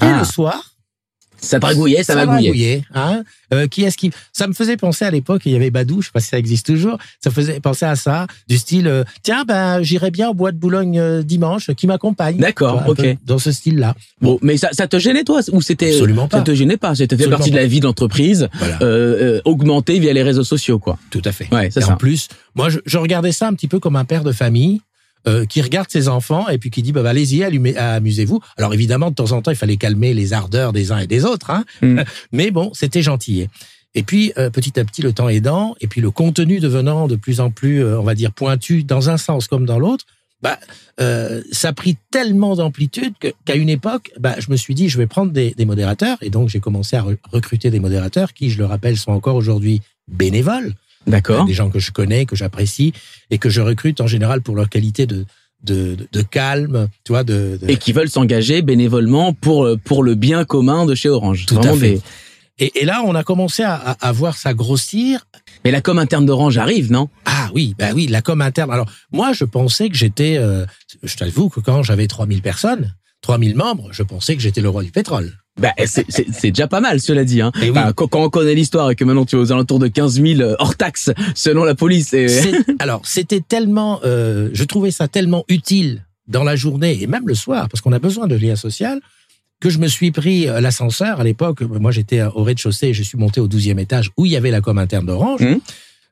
Et 0.00 0.06
Ah. 0.06 0.20
le 0.20 0.24
soir 0.24 0.72
Ça 1.40 1.58
dragouillait, 1.58 2.02
ça 2.02 2.14
magouillait. 2.14 2.48
magouillait, 2.48 2.82
hein. 2.94 3.22
Euh, 3.54 3.66
qui 3.66 3.82
est-ce 3.84 3.96
qui 3.96 4.10
Ça 4.32 4.46
me 4.46 4.52
faisait 4.52 4.76
penser 4.76 5.04
à 5.04 5.10
l'époque, 5.10 5.42
il 5.46 5.52
y 5.52 5.56
avait 5.56 5.70
Badou, 5.70 6.02
je 6.02 6.06
sais 6.06 6.12
pas 6.12 6.20
si 6.20 6.28
ça 6.28 6.38
existe 6.38 6.66
toujours. 6.66 6.98
Ça 7.22 7.30
me 7.30 7.34
faisait 7.34 7.60
penser 7.60 7.86
à 7.86 7.96
ça, 7.96 8.26
du 8.48 8.58
style, 8.58 8.86
euh, 8.88 9.04
tiens, 9.22 9.44
ben 9.46 9.82
j'irai 9.82 10.10
bien 10.10 10.28
au 10.28 10.34
bois 10.34 10.52
de 10.52 10.58
Boulogne 10.58 10.98
euh, 10.98 11.22
dimanche, 11.22 11.70
qui 11.74 11.86
m'accompagne. 11.86 12.36
D'accord, 12.36 12.82
ok. 12.86 13.16
Dans 13.24 13.38
ce 13.38 13.52
style-là. 13.52 13.94
Bon, 14.20 14.38
mais 14.42 14.56
ça, 14.58 14.68
ça 14.72 14.86
te 14.86 14.98
gênait 14.98 15.24
toi 15.24 15.40
ou 15.52 15.62
c'était 15.62 15.92
Absolument 15.92 16.28
Ça 16.30 16.38
pas. 16.38 16.42
te 16.42 16.54
gênait 16.54 16.76
pas 16.76 16.94
C'était 16.94 17.16
fait 17.16 17.28
partie 17.30 17.50
de 17.50 17.56
la 17.56 17.66
vie 17.66 17.80
de 17.80 17.86
l'entreprise, 17.86 18.48
Voilà. 18.54 18.78
euh, 18.82 19.36
euh, 19.36 19.40
augmentée 19.44 19.98
via 19.98 20.12
les 20.12 20.22
réseaux 20.22 20.44
sociaux, 20.44 20.78
quoi. 20.78 20.98
Tout 21.10 21.22
à 21.24 21.32
fait. 21.32 21.48
Ouais, 21.52 21.70
c'est 21.70 21.80
Et 21.80 21.84
ça. 21.84 21.94
en 21.94 21.96
plus, 21.96 22.28
moi, 22.54 22.68
je, 22.68 22.78
je 22.84 22.98
regardais 22.98 23.32
ça 23.32 23.46
un 23.48 23.54
petit 23.54 23.68
peu 23.68 23.78
comme 23.80 23.96
un 23.96 24.04
père 24.04 24.24
de 24.24 24.32
famille. 24.32 24.80
Euh, 25.26 25.44
qui 25.46 25.60
regarde 25.62 25.88
ses 25.90 26.08
enfants 26.08 26.48
et 26.48 26.58
puis 26.58 26.70
qui 26.70 26.82
dit 26.82 26.92
bah, 26.92 27.02
bah, 27.02 27.10
allez-y 27.10 27.42
amusez-vous 27.42 28.40
alors 28.56 28.72
évidemment 28.72 29.10
de 29.10 29.14
temps 29.14 29.32
en 29.32 29.42
temps 29.42 29.50
il 29.50 29.56
fallait 29.56 29.76
calmer 29.76 30.14
les 30.14 30.32
ardeurs 30.32 30.72
des 30.72 30.92
uns 30.92 30.98
et 30.98 31.06
des 31.06 31.24
autres 31.24 31.50
hein. 31.50 31.64
Mm. 31.82 32.02
mais 32.32 32.50
bon 32.50 32.70
c'était 32.74 33.02
gentil 33.02 33.48
et 33.94 34.02
puis 34.02 34.32
euh, 34.38 34.50
petit 34.50 34.78
à 34.78 34.84
petit 34.84 35.02
le 35.02 35.12
temps 35.12 35.28
aidant 35.28 35.74
et 35.80 35.86
puis 35.86 36.00
le 36.00 36.10
contenu 36.10 36.60
devenant 36.60 37.08
de 37.08 37.16
plus 37.16 37.40
en 37.40 37.50
plus 37.50 37.82
euh, 37.82 37.98
on 37.98 38.04
va 38.04 38.14
dire 38.14 38.32
pointu 38.32 38.84
dans 38.84 39.10
un 39.10 39.16
sens 39.16 39.48
comme 39.48 39.66
dans 39.66 39.78
l'autre 39.78 40.04
bah 40.40 40.58
euh, 41.00 41.42
ça 41.50 41.70
a 41.70 41.72
pris 41.72 41.96
tellement 42.12 42.54
d'amplitude 42.54 43.14
qu'à 43.44 43.56
une 43.56 43.68
époque 43.68 44.12
bah 44.20 44.36
je 44.38 44.50
me 44.52 44.56
suis 44.56 44.74
dit 44.74 44.88
je 44.88 44.98
vais 44.98 45.08
prendre 45.08 45.32
des, 45.32 45.52
des 45.56 45.64
modérateurs 45.64 46.16
et 46.22 46.30
donc 46.30 46.48
j'ai 46.48 46.60
commencé 46.60 46.94
à 46.96 47.02
re- 47.02 47.16
recruter 47.32 47.70
des 47.70 47.80
modérateurs 47.80 48.32
qui 48.34 48.50
je 48.50 48.58
le 48.58 48.66
rappelle 48.66 48.96
sont 48.96 49.10
encore 49.10 49.34
aujourd'hui 49.34 49.82
bénévoles 50.06 50.74
D'accord. 51.10 51.44
des 51.44 51.54
gens 51.54 51.70
que 51.70 51.78
je 51.78 51.90
connais, 51.92 52.26
que 52.26 52.36
j'apprécie 52.36 52.92
et 53.30 53.38
que 53.38 53.48
je 53.50 53.60
recrute 53.60 54.00
en 54.00 54.06
général 54.06 54.42
pour 54.42 54.54
leur 54.56 54.68
qualité 54.68 55.06
de 55.06 55.24
de, 55.64 55.96
de, 55.96 56.08
de 56.12 56.22
calme, 56.22 56.86
tu 57.04 57.10
vois, 57.10 57.24
de, 57.24 57.58
de- 57.60 57.68
Et 57.68 57.78
qui 57.78 57.92
veulent 57.92 58.08
s'engager 58.08 58.62
bénévolement 58.62 59.32
pour 59.32 59.68
pour 59.84 60.04
le 60.04 60.14
bien 60.14 60.44
commun 60.44 60.86
de 60.86 60.94
chez 60.94 61.08
Orange. 61.08 61.46
Tout 61.46 61.58
à 61.58 61.72
fait. 61.74 61.94
des- 61.94 62.00
et, 62.60 62.82
et 62.82 62.84
là 62.84 63.02
on 63.04 63.14
a 63.16 63.24
commencé 63.24 63.64
à, 63.64 63.74
à, 63.74 64.08
à 64.08 64.12
voir 64.12 64.36
ça 64.36 64.54
grossir. 64.54 65.26
Mais 65.64 65.72
la 65.72 65.80
com 65.80 65.98
interne 65.98 66.26
d'Orange 66.26 66.58
arrive, 66.58 66.92
non? 66.92 67.08
Ah 67.24 67.50
oui, 67.54 67.74
bah 67.76 67.88
oui, 67.92 68.06
la 68.06 68.22
com 68.22 68.40
interne. 68.40 68.70
Alors 68.70 68.86
moi 69.10 69.32
je 69.32 69.44
pensais 69.44 69.88
que 69.88 69.96
j'étais, 69.96 70.36
euh, 70.38 70.64
je 71.02 71.16
t'avoue 71.16 71.48
que 71.48 71.58
quand 71.58 71.82
j'avais 71.82 72.06
3000 72.06 72.40
personnes, 72.40 72.94
3000 73.22 73.56
membres, 73.56 73.88
je 73.90 74.04
pensais 74.04 74.36
que 74.36 74.42
j'étais 74.42 74.60
le 74.60 74.68
roi 74.68 74.84
du 74.84 74.92
pétrole. 74.92 75.32
Bah, 75.58 75.72
c'est- 75.86 76.06
c'est 76.08 76.50
déjà 76.50 76.66
pas 76.68 76.80
mal, 76.80 77.00
cela 77.00 77.24
dit. 77.24 77.40
Hein. 77.40 77.52
Et 77.60 77.64
oui. 77.64 77.70
Enfin, 77.70 77.92
quand, 77.92 78.06
quand 78.08 78.22
on 78.24 78.30
connaît 78.30 78.54
l'histoire 78.54 78.90
et 78.90 78.94
que 78.96 79.04
maintenant 79.04 79.24
tu 79.24 79.36
es 79.36 79.38
aux 79.38 79.52
alentours 79.52 79.78
de 79.78 79.88
15 79.88 80.20
000 80.22 80.40
euh, 80.40 80.54
hors 80.58 80.76
taxe, 80.76 81.10
selon 81.34 81.64
la 81.64 81.74
police. 81.74 82.12
Et... 82.14 82.26
Alors, 82.78 83.02
c'était 83.04 83.40
tellement, 83.40 84.00
euh, 84.04 84.50
je 84.52 84.64
trouvais 84.64 84.90
ça 84.90 85.08
tellement 85.08 85.44
utile 85.48 86.04
dans 86.26 86.44
la 86.44 86.56
journée 86.56 87.02
et 87.02 87.06
même 87.06 87.26
le 87.26 87.34
soir, 87.34 87.68
parce 87.68 87.80
qu'on 87.80 87.92
a 87.92 87.98
besoin 87.98 88.26
de 88.26 88.36
lien 88.36 88.54
social, 88.56 89.00
que 89.60 89.70
je 89.70 89.78
me 89.78 89.88
suis 89.88 90.10
pris 90.12 90.48
euh, 90.48 90.60
l'ascenseur 90.60 91.20
à 91.20 91.24
l'époque. 91.24 91.62
Moi, 91.62 91.90
j'étais 91.90 92.22
au 92.22 92.42
rez-de-chaussée 92.44 92.88
et 92.88 92.94
je 92.94 93.02
suis 93.02 93.18
monté 93.18 93.40
au 93.40 93.48
12e 93.48 93.78
étage 93.80 94.10
où 94.16 94.24
il 94.26 94.32
y 94.32 94.36
avait 94.36 94.50
la 94.52 94.60
com 94.60 94.78
interne 94.78 95.06
d'Orange. 95.06 95.40
Mhm. 95.40 95.60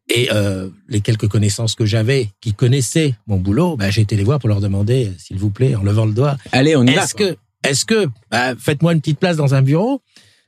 Et 0.08 0.28
euh, 0.32 0.68
les 0.88 1.00
quelques 1.00 1.26
connaissances 1.28 1.74
que 1.74 1.84
j'avais, 1.84 2.28
qui 2.40 2.54
connaissaient 2.54 3.14
mon 3.26 3.38
boulot, 3.38 3.76
bah, 3.76 3.90
j'ai 3.90 4.02
été 4.02 4.14
les 4.14 4.22
voir 4.22 4.38
pour 4.38 4.48
leur 4.48 4.60
demander, 4.60 5.10
s'il 5.18 5.36
vous 5.36 5.50
plaît, 5.50 5.74
en 5.74 5.82
levant 5.82 6.06
le 6.06 6.12
doigt, 6.12 6.36
Allez, 6.52 6.76
on 6.76 6.84
y 6.84 6.94
va. 6.94 7.02
est-ce 7.02 7.14
que, 7.16 7.36
est-ce 7.70 7.84
que, 7.84 8.06
bah, 8.30 8.54
faites-moi 8.58 8.92
une 8.92 9.00
petite 9.00 9.18
place 9.18 9.36
dans 9.36 9.54
un 9.54 9.62
bureau, 9.62 10.02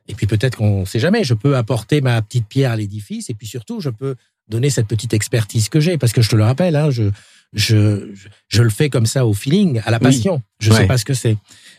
et 0.08 0.14
puis 0.14 0.26
peut-être 0.26 0.56
qu'on 0.56 0.87
sait 0.87 0.98
jamais, 0.98 1.25
je 1.25 1.34
peux 1.34 1.56
apporter 1.56 2.00
ma 2.00 2.20
petite 2.22 2.46
pierre 2.46 2.72
à 2.72 2.76
l'édifice, 2.76 3.28
et 3.30 3.34
puis 3.34 3.46
surtout, 3.46 3.80
je 3.80 3.90
peux 3.90 4.16
donner 4.48 4.70
cette 4.70 4.87
petite 4.87 5.12
expertise 5.12 5.68
que 5.68 5.80
j'ai, 5.80 5.98
parce 5.98 6.12
que 6.12 6.22
je 6.22 6.30
te 6.30 6.37
le 6.37 6.44
rappelle, 6.44 6.75
hein, 6.76 6.90
je, 6.90 7.10
je, 7.52 8.10
je, 8.14 8.28
je 8.48 8.62
le 8.62 8.70
fais 8.70 8.88
comme 8.90 9.06
ça 9.06 9.26
au 9.26 9.34
feeling, 9.34 9.80
à 9.84 9.90
la 9.90 9.98
Oui. 9.98 10.04
passion. 10.04 10.42
Je 10.60 10.70
Ouais. 10.70 10.78
sais 10.78 10.87
pas 10.87 10.96
ce 10.98 11.04
que 11.04 11.14
c'est. 11.14 11.37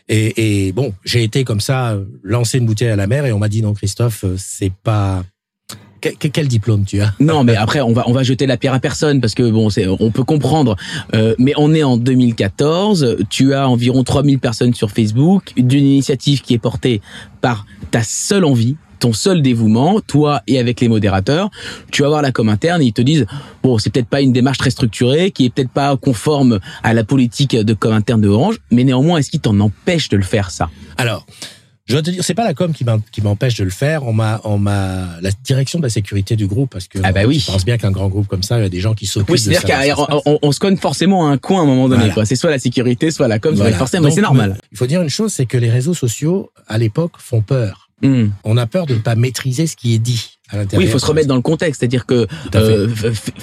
Et, 0.08 0.66
et 0.68 0.72
bon, 0.72 0.94
j'ai 1.04 1.22
été 1.24 1.42
comme 1.44 1.60
ça, 1.60 1.92
euh, 1.92 2.04
lancer 2.22 2.58
une 2.58 2.66
bouteille 2.66 2.88
à 2.88 2.96
la 2.96 3.06
mer, 3.08 3.26
et 3.26 3.32
on 3.32 3.38
m'a 3.38 3.48
dit 3.48 3.62
non, 3.62 3.74
Christophe, 3.74 4.24
euh, 4.24 4.36
c'est 4.38 4.72
pas. 4.82 5.24
Que- 6.00 6.08
que- 6.16 6.28
quel 6.28 6.48
diplôme 6.48 6.84
tu 6.84 7.00
as? 7.00 7.12
Non, 7.20 7.44
mais 7.44 7.56
après, 7.56 7.80
on 7.80 7.92
va, 7.92 8.04
on 8.06 8.12
va 8.12 8.22
jeter 8.22 8.46
la 8.46 8.56
pierre 8.56 8.74
à 8.74 8.80
personne 8.80 9.20
parce 9.20 9.34
que 9.34 9.50
bon, 9.50 9.68
c'est, 9.70 9.86
on 9.86 10.10
peut 10.10 10.24
comprendre. 10.24 10.76
Euh, 11.14 11.34
mais 11.38 11.52
on 11.56 11.74
est 11.74 11.82
en 11.82 11.96
2014. 11.96 13.16
Tu 13.28 13.54
as 13.54 13.68
environ 13.68 14.02
3000 14.04 14.38
personnes 14.38 14.74
sur 14.74 14.90
Facebook 14.90 15.52
d'une 15.56 15.84
initiative 15.84 16.42
qui 16.42 16.54
est 16.54 16.58
portée 16.58 17.00
par 17.40 17.66
ta 17.90 18.02
seule 18.02 18.44
envie, 18.44 18.76
ton 18.98 19.12
seul 19.12 19.42
dévouement, 19.42 20.00
toi 20.00 20.42
et 20.46 20.58
avec 20.58 20.80
les 20.80 20.88
modérateurs. 20.88 21.50
Tu 21.90 22.02
vas 22.02 22.08
voir 22.08 22.22
la 22.22 22.32
com 22.32 22.48
interne 22.48 22.82
et 22.82 22.86
ils 22.86 22.92
te 22.92 23.02
disent, 23.02 23.26
bon, 23.62 23.78
c'est 23.78 23.90
peut-être 23.90 24.08
pas 24.08 24.20
une 24.20 24.32
démarche 24.32 24.58
très 24.58 24.70
structurée, 24.70 25.30
qui 25.30 25.46
est 25.46 25.50
peut-être 25.50 25.70
pas 25.70 25.96
conforme 25.96 26.60
à 26.82 26.94
la 26.94 27.02
politique 27.04 27.56
de 27.56 27.74
com 27.74 27.92
interne 27.92 28.20
de 28.20 28.28
Orange, 28.28 28.58
mais 28.70 28.84
néanmoins, 28.84 29.18
est-ce 29.18 29.30
qu'il 29.30 29.40
t'en 29.40 29.58
empêche 29.60 30.08
de 30.08 30.16
le 30.16 30.22
faire, 30.22 30.50
ça? 30.50 30.68
Alors, 30.98 31.26
je 31.90 31.94
dois 31.96 32.02
te 32.02 32.10
dire, 32.10 32.24
c'est 32.24 32.34
pas 32.34 32.44
la 32.44 32.54
com 32.54 32.72
qui 32.72 33.20
m'empêche 33.22 33.56
de 33.56 33.64
le 33.64 33.70
faire. 33.70 34.06
On 34.06 34.12
m'a, 34.12 34.40
on 34.44 34.58
m'a, 34.58 35.08
la 35.20 35.30
direction 35.44 35.78
de 35.78 35.84
la 35.84 35.90
sécurité 35.90 36.36
du 36.36 36.46
groupe, 36.46 36.70
parce 36.70 36.86
que 36.88 36.98
Ah 37.02 37.12
bah 37.12 37.22
oui. 37.26 37.38
je 37.40 37.50
pense 37.50 37.64
bien 37.64 37.76
qu'un 37.78 37.90
grand 37.90 38.08
groupe 38.08 38.28
comme 38.28 38.42
ça, 38.42 38.58
il 38.58 38.62
y 38.62 38.66
a 38.66 38.68
des 38.68 38.80
gens 38.80 38.94
qui 38.94 39.06
s'occupent 39.06 39.30
Oui, 39.30 39.38
c'est-à-dire 39.38 39.96
qu'on 39.96 40.06
passe. 40.06 40.22
on, 40.26 40.38
on 40.40 40.52
se 40.52 40.60
cogne 40.60 40.76
forcément 40.76 41.28
à 41.28 41.30
un 41.32 41.38
coin 41.38 41.60
à 41.60 41.62
un 41.64 41.66
moment 41.66 41.88
donné. 41.88 42.08
Voilà. 42.10 42.24
C'est 42.24 42.36
soit 42.36 42.50
la 42.50 42.58
sécurité, 42.58 43.10
soit 43.10 43.28
la 43.28 43.38
com, 43.38 43.54
soit 43.54 43.64
Voilà. 43.64 43.76
forcément, 43.76 44.06
mais 44.08 44.14
c'est 44.14 44.20
normal. 44.22 44.56
Il 44.72 44.78
faut 44.78 44.86
dire 44.86 45.02
une 45.02 45.10
chose, 45.10 45.32
c'est 45.32 45.46
que 45.46 45.58
les 45.58 45.70
réseaux 45.70 45.94
sociaux, 45.94 46.50
à 46.68 46.78
l'époque, 46.78 47.12
font 47.18 47.42
peur. 47.42 47.88
Hmm. 48.02 48.28
On 48.44 48.56
a 48.56 48.66
peur 48.66 48.86
de 48.86 48.94
ne 48.94 49.00
pas 49.00 49.14
maîtriser 49.14 49.66
ce 49.66 49.76
qui 49.76 49.94
est 49.94 49.98
dit. 49.98 50.38
Oui, 50.54 50.60
il 50.80 50.88
faut 50.88 50.98
se 50.98 51.06
remettre 51.06 51.28
dans 51.28 51.36
le 51.36 51.42
contexte, 51.42 51.80
c'est-à-dire 51.80 52.06
que 52.06 52.26
euh, 52.54 52.88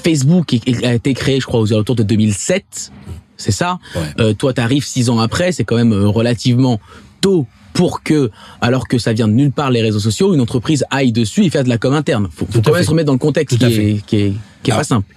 Facebook 0.04 0.54
a 0.84 0.94
été 0.94 1.14
créé, 1.14 1.40
je 1.40 1.46
crois, 1.46 1.60
aux 1.60 1.72
alentours 1.74 1.96
de 1.96 2.04
2007. 2.04 2.92
C'est 3.38 3.52
ça. 3.52 3.78
Ouais. 3.96 4.02
Euh, 4.20 4.34
toi, 4.34 4.52
t'arrives 4.54 4.84
six 4.84 5.10
ans 5.10 5.20
après, 5.20 5.52
c'est 5.52 5.64
quand 5.64 5.76
même 5.76 5.94
euh, 5.94 6.08
relativement 6.08 6.80
tôt 7.22 7.46
pour 7.78 8.04
que, 8.04 8.30
alors 8.60 8.88
que 8.88 8.98
ça 8.98 9.14
vient 9.14 9.28
de 9.28 9.34
nulle 9.34 9.52
part 9.52 9.72
les 9.72 9.82
réseaux 9.82 10.00
sociaux, 10.00 10.34
une 10.34 10.42
entreprise 10.42 10.84
aille 10.90 11.12
dessus 11.12 11.46
et 11.46 11.50
faire 11.50 11.64
de 11.64 11.70
la 11.70 11.78
com 11.78 11.94
interne. 11.94 12.28
Faut, 12.36 12.46
faut 12.50 12.62
quand 12.62 12.74
même 12.74 12.84
se 12.84 12.90
remettre 12.90 13.08
dans 13.08 13.14
le 13.14 13.20
contexte 13.20 13.58
qui 13.58 13.66
est, 13.66 14.06
qui 14.06 14.16
est, 14.18 14.34
qui 14.64 14.70
est 14.70 14.74
Alors, 14.74 14.80
pas 14.80 14.84
simple. 14.84 15.14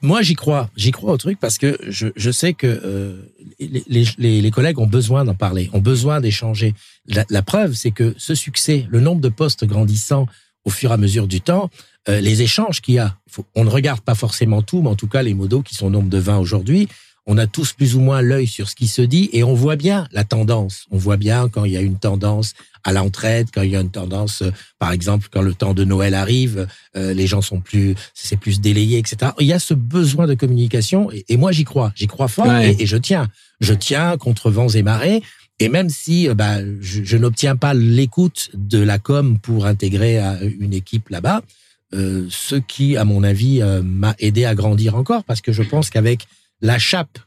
Moi, 0.00 0.22
j'y 0.22 0.34
crois. 0.34 0.70
J'y 0.76 0.90
crois 0.92 1.12
au 1.12 1.18
truc 1.18 1.38
parce 1.38 1.58
que 1.58 1.78
je, 1.86 2.08
je 2.16 2.30
sais 2.30 2.54
que 2.54 2.66
euh, 2.66 3.20
les, 3.60 3.84
les, 3.86 4.04
les- 4.16 4.40
les 4.40 4.50
collègues 4.50 4.78
ont 4.78 4.86
besoin 4.86 5.24
d'en 5.26 5.34
parler, 5.34 5.68
ont 5.74 5.80
besoin 5.80 6.20
d'échanger. 6.22 6.74
La, 7.06 7.26
la 7.28 7.42
preuve, 7.42 7.74
c'est 7.74 7.90
que 7.90 8.14
ce 8.16 8.34
succès, 8.34 8.86
le 8.88 9.00
nombre 9.00 9.20
de 9.20 9.28
postes 9.28 9.64
grandissant 9.66 10.26
au 10.64 10.70
fur 10.70 10.90
et 10.90 10.94
à 10.94 10.96
mesure 10.96 11.26
du 11.26 11.42
temps, 11.42 11.68
euh, 12.08 12.20
les 12.20 12.40
échanges 12.40 12.80
qu'il 12.80 12.94
y 12.94 12.98
a, 12.98 13.14
faut- 13.30 13.44
on 13.54 13.64
ne 13.64 13.70
regarde 13.70 14.00
pas 14.00 14.14
forcément 14.14 14.62
tout, 14.62 14.80
mais 14.80 14.88
en 14.88 14.94
tout 14.96 15.06
cas 15.08 15.22
les 15.22 15.34
modos 15.34 15.60
qui 15.62 15.74
sont 15.74 15.86
au 15.86 15.90
nombre 15.90 16.08
de 16.08 16.18
20 16.18 16.38
aujourd'hui, 16.38 16.88
on 17.28 17.38
a 17.38 17.46
tous 17.46 17.72
plus 17.74 17.94
ou 17.94 18.00
moins 18.00 18.22
l'œil 18.22 18.46
sur 18.48 18.68
ce 18.68 18.74
qui 18.74 18.88
se 18.88 19.02
dit 19.02 19.28
et 19.32 19.44
on 19.44 19.54
voit 19.54 19.76
bien 19.76 20.08
la 20.12 20.24
tendance. 20.24 20.86
On 20.90 20.96
voit 20.96 21.18
bien 21.18 21.48
quand 21.48 21.64
il 21.64 21.72
y 21.72 21.76
a 21.76 21.80
une 21.82 21.98
tendance 21.98 22.54
à 22.84 22.92
l'entraide, 22.92 23.48
quand 23.52 23.62
il 23.62 23.70
y 23.70 23.76
a 23.76 23.80
une 23.80 23.90
tendance, 23.90 24.42
euh, 24.42 24.50
par 24.78 24.92
exemple, 24.92 25.28
quand 25.30 25.42
le 25.42 25.52
temps 25.52 25.74
de 25.74 25.84
Noël 25.84 26.14
arrive, 26.14 26.66
euh, 26.96 27.12
les 27.12 27.26
gens 27.26 27.42
sont 27.42 27.60
plus, 27.60 27.94
c'est 28.14 28.38
plus 28.38 28.60
délayé, 28.60 28.98
etc. 28.98 29.32
Il 29.40 29.46
y 29.46 29.52
a 29.52 29.58
ce 29.58 29.74
besoin 29.74 30.26
de 30.26 30.34
communication 30.34 31.12
et, 31.12 31.24
et 31.28 31.36
moi 31.36 31.52
j'y 31.52 31.64
crois, 31.64 31.92
j'y 31.94 32.06
crois 32.06 32.28
fort 32.28 32.46
Ouais. 32.46 32.72
et, 32.72 32.82
et 32.82 32.86
je 32.86 32.96
tiens, 32.96 33.28
je 33.60 33.74
tiens 33.74 34.16
contre 34.16 34.50
vents 34.50 34.68
et 34.70 34.82
marées. 34.82 35.22
Et 35.60 35.68
même 35.68 35.90
si 35.90 36.28
euh, 36.28 36.34
bah, 36.34 36.58
je, 36.80 37.02
je 37.04 37.16
n'obtiens 37.18 37.56
pas 37.56 37.74
l'écoute 37.74 38.50
de 38.54 38.78
la 38.78 38.98
com 38.98 39.38
pour 39.38 39.66
intégrer 39.66 40.18
une 40.60 40.72
équipe 40.72 41.10
là-bas, 41.10 41.42
euh, 41.94 42.26
ce 42.30 42.54
qui, 42.56 42.96
à 42.96 43.04
mon 43.04 43.22
avis, 43.22 43.62
euh, 43.62 43.82
m'a 43.82 44.14
aidé 44.18 44.44
à 44.44 44.54
grandir 44.54 44.94
encore, 44.94 45.24
parce 45.24 45.40
que 45.40 45.52
je 45.52 45.62
pense 45.62 45.88
qu'avec 45.88 46.26
la 46.60 46.78
chape 46.78 47.18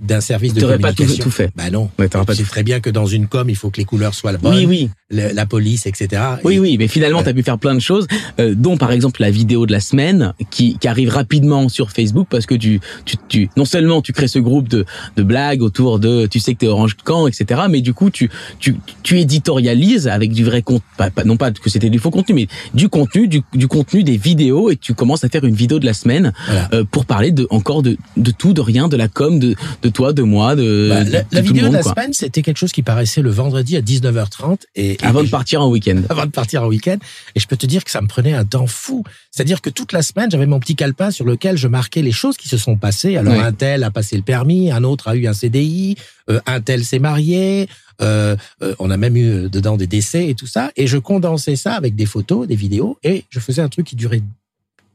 d'un 0.00 0.20
service 0.20 0.54
de 0.54 0.60
T'aurais 0.60 0.78
pas 0.78 0.90
tout, 0.90 0.96
communication, 0.98 1.24
tout 1.24 1.30
fait. 1.30 1.50
bah 1.56 1.70
non. 1.70 1.90
Ouais, 1.98 2.08
t'aurais 2.08 2.24
pas 2.24 2.34
Tu 2.34 2.42
sais 2.44 2.48
très 2.50 2.62
bien 2.62 2.80
que 2.80 2.90
dans 2.90 3.06
une 3.06 3.26
com, 3.26 3.48
il 3.50 3.56
faut 3.56 3.70
que 3.70 3.76
les 3.78 3.84
couleurs 3.84 4.14
soient 4.14 4.32
bonnes, 4.38 4.54
Oui, 4.54 4.66
oui. 4.66 4.90
le- 5.10 5.32
la 5.34 5.46
police, 5.46 5.86
etc. 5.86 6.22
Oui, 6.44 6.54
Et- 6.54 6.58
oui, 6.60 6.76
mais 6.78 6.88
finalement, 6.88 7.18
Ouais. 7.18 7.24
tu 7.24 7.30
as 7.30 7.34
pu 7.34 7.42
faire 7.42 7.58
plein 7.58 7.74
de 7.74 7.80
choses, 7.80 8.06
euh, 8.38 8.54
dont 8.56 8.76
par 8.76 8.92
exemple 8.92 9.20
la 9.20 9.30
vidéo 9.30 9.66
de 9.66 9.72
la 9.72 9.80
semaine 9.80 10.32
qui, 10.50 10.78
qui 10.78 10.88
arrive 10.88 11.10
rapidement 11.10 11.68
sur 11.68 11.90
Facebook 11.90 12.26
parce 12.30 12.46
que 12.46 12.54
tu, 12.54 12.80
tu, 13.04 13.16
tu, 13.28 13.50
non 13.56 13.64
seulement 13.64 14.00
tu 14.02 14.12
crées 14.12 14.28
ce 14.28 14.38
groupe 14.38 14.68
de, 14.68 14.84
de 15.16 15.22
blagues 15.22 15.62
autour 15.62 15.98
de, 15.98 16.26
tu 16.26 16.40
sais 16.40 16.54
que 16.54 16.58
t'es 16.60 16.66
Orange 16.68 16.96
Camp, 17.04 17.26
etc. 17.26 17.62
Mais 17.68 17.80
du 17.82 17.92
coup, 17.94 18.10
tu, 18.10 18.30
tu, 18.58 18.76
tu 19.02 19.18
éditorialises 19.20 20.08
avec 20.08 20.32
du 20.32 20.44
vrai 20.44 20.62
contenu, 20.62 20.84
pas, 20.96 21.10
pas- 21.10 21.24
non 21.24 21.36
pas 21.36 21.50
que 21.50 21.68
c'était 21.70 21.90
du 21.90 21.98
faux 21.98 22.10
contenu, 22.10 22.34
mais 22.34 22.46
du 22.74 22.88
contenu, 22.88 23.28
du, 23.28 23.42
du 23.54 23.68
contenu 23.68 24.02
des 24.04 24.16
vidéos 24.16 24.70
et 24.70 24.76
tu 24.76 24.94
commences 24.94 25.24
à 25.24 25.28
faire 25.28 25.44
une 25.44 25.54
vidéo 25.54 25.78
de 25.78 25.86
la 25.86 25.94
semaine 25.94 26.32
Voilà. 26.46 26.68
euh, 26.72 26.84
pour 26.90 27.04
parler 27.06 27.32
de 27.32 27.46
encore 27.50 27.82
de, 27.82 27.96
de 28.16 28.30
tout, 28.30 28.52
de 28.52 28.60
rien, 28.60 28.88
de 28.88 28.96
la 28.96 29.08
com, 29.08 29.38
de, 29.38 29.54
de 29.82 29.88
toi, 29.88 30.12
de 30.12 30.22
moi, 30.22 30.56
de, 30.56 30.88
Bah, 30.88 31.04
la, 31.04 31.04
de 31.04 31.10
la 31.32 31.40
tout 31.40 31.46
vidéo 31.48 31.52
le 31.52 31.60
de 31.60 31.64
monde, 31.66 31.72
la 31.74 31.82
quoi. 31.82 31.92
semaine, 31.94 32.12
c'était 32.12 32.42
quelque 32.42 32.56
chose 32.58 32.72
qui 32.72 32.82
paraissait 32.82 33.22
le 33.22 33.30
vendredi 33.30 33.76
à 33.76 33.80
19h30 33.80 34.58
et, 34.76 34.92
et- 34.92 35.04
Avant 35.04 35.22
et 35.22 35.26
de 35.26 35.30
partir 35.30 35.62
en 35.62 35.68
week-end. 35.68 36.02
avant 36.08 36.26
de 36.26 36.30
partir 36.30 36.62
en 36.62 36.66
week-end. 36.66 36.98
Et 37.34 37.40
je 37.40 37.46
peux 37.46 37.56
te 37.56 37.66
dire 37.66 37.84
que 37.84 37.90
ça 37.90 38.00
me 38.00 38.06
prenait 38.08 38.32
un 38.34 38.44
temps 38.44 38.66
fou. 38.66 39.04
C'est-à-dire 39.30 39.60
que 39.60 39.70
toute 39.70 39.92
la 39.92 40.02
semaine, 40.02 40.30
j'avais 40.30 40.46
mon 40.46 40.60
petit 40.60 40.76
calepin 40.76 41.10
sur 41.10 41.24
lequel 41.24 41.56
je 41.56 41.68
marquais 41.68 42.02
les 42.02 42.12
choses 42.12 42.36
qui 42.36 42.48
se 42.48 42.56
sont 42.58 42.76
passées. 42.76 43.16
Alors, 43.16 43.34
Ouais. 43.34 43.40
un 43.40 43.52
tel 43.52 43.84
a 43.84 43.90
passé 43.90 44.16
le 44.16 44.22
permis, 44.22 44.70
un 44.70 44.84
autre 44.84 45.08
a 45.08 45.14
eu 45.16 45.26
un 45.26 45.32
CDI, 45.34 45.96
euh, 46.30 46.40
un 46.46 46.60
tel 46.60 46.84
s'est 46.84 46.98
marié, 46.98 47.68
euh, 48.02 48.34
euh, 48.62 48.74
on 48.78 48.90
a 48.90 48.96
même 48.96 49.16
eu 49.16 49.48
dedans 49.50 49.76
des 49.76 49.86
décès 49.86 50.28
et 50.28 50.34
tout 50.34 50.46
ça. 50.46 50.70
Et 50.76 50.86
je 50.86 50.96
condensais 50.98 51.54
ça 51.56 51.74
avec 51.74 51.94
des 51.94 52.06
photos, 52.06 52.46
des 52.48 52.56
vidéos, 52.56 52.98
et 53.04 53.24
je 53.30 53.38
faisais 53.40 53.62
un 53.62 53.68
truc 53.68 53.86
qui 53.86 53.96
durait 53.96 54.22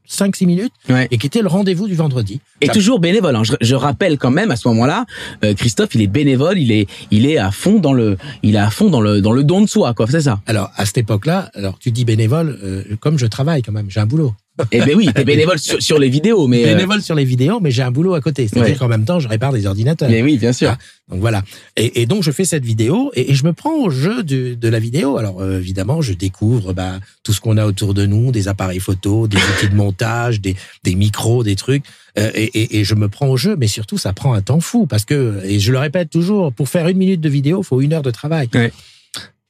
5-6 0.08 0.46
minutes 0.46 0.72
Ouais. 0.88 1.08
et 1.10 1.18
qui 1.18 1.26
était 1.26 1.42
le 1.42 1.48
rendez-vous 1.48 1.86
du 1.88 1.94
vendredi. 1.94 2.40
Et 2.60 2.66
Ça- 2.66 2.72
toujours 2.72 2.98
bénévole. 3.00 3.36
hein. 3.36 3.44
Je, 3.44 3.54
je 3.60 3.74
rappelle 3.74 4.18
quand 4.18 4.30
même 4.30 4.50
à 4.50 4.56
ce 4.56 4.66
moment-là, 4.68 5.04
euh, 5.44 5.54
Christophe, 5.54 5.94
il 5.94 6.02
est 6.02 6.06
bénévole, 6.06 6.58
il 6.58 6.72
est, 6.72 6.86
il 7.10 7.26
est 7.26 7.38
à 7.38 7.50
fond 7.50 7.78
dans 7.78 7.92
le, 7.92 8.16
il 8.42 8.54
est 8.54 8.58
à 8.58 8.70
fond 8.70 8.88
dans 8.90 9.00
le, 9.00 9.20
dans 9.20 9.32
le 9.32 9.44
don 9.44 9.60
de 9.60 9.66
soi, 9.66 9.94
quoi. 9.94 10.06
C'est 10.08 10.22
ça? 10.22 10.40
Alors, 10.46 10.70
à 10.76 10.86
cette 10.86 10.98
époque-là, 10.98 11.50
alors 11.54 11.78
tu 11.78 11.90
dis 11.90 12.04
bénévole, 12.04 12.58
euh, 12.62 12.82
comme 13.00 13.18
je 13.18 13.26
travaille 13.26 13.62
quand 13.62 13.72
même, 13.72 13.90
j'ai 13.90 14.00
un 14.00 14.06
boulot. 14.06 14.32
Eh 14.72 14.80
ben 14.80 14.94
oui, 14.96 15.08
t'es 15.14 15.24
bénévole 15.34 15.58
sur, 15.58 15.82
sur 15.82 15.98
les 15.98 16.08
vidéos, 16.08 16.46
mais. 16.46 16.62
euh, 16.64 16.74
Bénévole 16.74 17.02
sur 17.02 17.14
les 17.14 17.24
vidéos, 17.24 17.60
mais 17.60 17.70
j'ai 17.70 17.82
un 17.82 17.90
boulot 17.90 18.14
à 18.14 18.20
côté. 18.20 18.48
C'est-à-dire 18.48 18.72
Ouais. 18.74 18.78
qu'en 18.78 18.88
même 18.88 19.04
temps, 19.04 19.20
je 19.20 19.28
répare 19.28 19.52
des 19.52 19.66
ordinateurs. 19.66 20.08
mais 20.08 20.22
oui, 20.22 20.38
bien 20.38 20.52
sûr. 20.52 20.70
Ah, 20.70 20.78
Donc 21.10 21.20
voilà. 21.20 21.42
Et, 21.76 22.00
et 22.02 22.06
donc 22.06 22.22
je 22.22 22.30
fais 22.30 22.44
cette 22.44 22.64
vidéo 22.64 23.10
et, 23.14 23.30
et 23.30 23.34
je 23.34 23.44
me 23.44 23.52
prends 23.52 23.74
au 23.74 23.90
jeu 23.90 24.22
de 24.22 24.68
la 24.68 24.78
vidéo. 24.78 25.18
Alors 25.18 25.40
euh, 25.42 25.58
évidemment, 25.58 26.00
je 26.02 26.12
découvre 26.14 26.72
bah, 26.72 26.98
tout 27.22 27.32
ce 27.32 27.40
qu'on 27.40 27.56
a 27.58 27.66
autour 27.66 27.94
de 27.94 28.06
nous, 28.06 28.32
des 28.32 28.48
appareils 28.48 28.80
photos, 28.80 29.28
des 29.28 29.36
outils 29.36 29.68
de 29.68 29.74
montage, 29.76 30.40
des, 30.40 30.56
des 30.84 30.94
micros, 30.94 31.44
des 31.44 31.56
trucs. 31.56 31.84
Euh, 32.18 32.30
et, 32.34 32.82
je 32.82 32.94
me 32.94 33.08
prends 33.08 33.28
au 33.28 33.36
jeu, 33.36 33.56
mais 33.58 33.66
surtout 33.66 33.98
ça 33.98 34.14
prend 34.14 34.32
un 34.32 34.40
temps 34.40 34.60
fou 34.60 34.86
parce 34.86 35.04
que 35.04 35.40
et 35.44 35.60
je 35.60 35.70
le 35.70 35.78
répète 35.78 36.08
toujours, 36.08 36.50
pour 36.52 36.68
faire 36.70 36.88
une 36.88 36.96
minute 36.96 37.20
de 37.20 37.28
vidéo, 37.28 37.60
il 37.62 37.66
faut 37.66 37.80
une 37.82 37.92
heure 37.92 38.02
de 38.02 38.10
travail. 38.10 38.48
Ouais. 38.54 38.72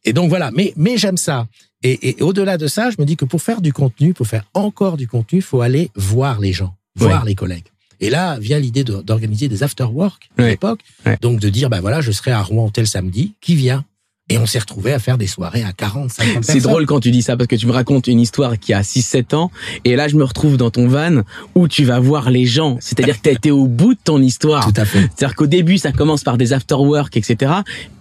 Et 0.06 0.12
donc 0.14 0.28
voilà. 0.30 0.50
Mais 0.52 0.72
mais 0.76 0.96
j'aime 0.96 1.16
ça. 1.18 1.46
Et, 1.82 2.08
et 2.18 2.22
au-delà 2.22 2.56
de 2.56 2.66
ça, 2.68 2.90
je 2.90 2.96
me 2.98 3.04
dis 3.04 3.16
que 3.16 3.24
pour 3.26 3.42
faire 3.42 3.60
du 3.60 3.72
contenu, 3.72 4.14
pour 4.14 4.26
faire 4.26 4.44
encore 4.54 4.96
du 4.96 5.06
contenu, 5.06 5.40
il 5.40 5.42
faut 5.42 5.60
aller 5.60 5.90
voir 5.94 6.40
les 6.40 6.52
gens, 6.54 6.74
voir 6.96 7.24
les 7.26 7.34
collègues. 7.34 7.66
Et 8.00 8.08
là 8.10 8.38
vient 8.38 8.58
l'idée 8.58 8.84
de- 8.84 9.02
d'organiser 9.02 9.48
des 9.48 9.62
after-work 9.62 10.30
à 10.38 10.42
l'époque. 10.48 10.80
Donc 11.20 11.40
de 11.40 11.48
dire, 11.50 11.68
ben 11.70 11.80
voilà, 11.80 12.00
je 12.00 12.12
serai 12.12 12.30
à 12.30 12.42
Rouen 12.42 12.68
tel 12.70 12.86
samedi, 12.86 13.34
qui 13.40 13.54
vient 13.54 13.84
Et 14.28 14.38
on 14.38 14.46
s'est 14.46 14.58
retrouvé 14.58 14.92
à 14.92 14.98
faire 14.98 15.18
des 15.18 15.28
soirées 15.28 15.62
à 15.62 15.72
40, 15.72 16.10
50 16.10 16.32
personnes. 16.34 16.42
C'est 16.42 16.60
drôle 16.60 16.84
quand 16.84 16.98
tu 16.98 17.12
dis 17.12 17.22
ça 17.22 17.36
parce 17.36 17.46
que 17.46 17.54
tu 17.54 17.66
me 17.68 17.70
racontes 17.72 18.08
une 18.08 18.18
histoire 18.18 18.58
qui 18.58 18.72
a 18.72 18.80
6-7 18.82 19.36
ans 19.36 19.52
et 19.84 19.94
là 19.94 20.08
je 20.08 20.16
me 20.16 20.24
retrouve 20.24 20.56
dans 20.56 20.70
ton 20.70 20.88
van 20.88 21.22
où 21.54 21.68
tu 21.68 21.84
vas 21.84 22.00
voir 22.00 22.28
les 22.30 22.44
gens. 22.44 22.76
C'est-à-dire 22.80 23.18
que 23.18 23.22
tu 23.22 23.28
as 23.28 23.32
été 23.32 23.52
au 23.52 23.66
bout 23.68 23.94
de 23.94 24.00
ton 24.02 24.20
histoire. 24.20 24.66
Tout 24.72 24.80
à 24.80 24.84
fait. 24.84 25.08
C'est-à-dire 25.14 25.36
qu'au 25.36 25.46
début 25.46 25.78
ça 25.78 25.92
commence 25.92 26.24
par 26.24 26.38
des 26.38 26.52
after-work, 26.52 27.16
etc. 27.16 27.52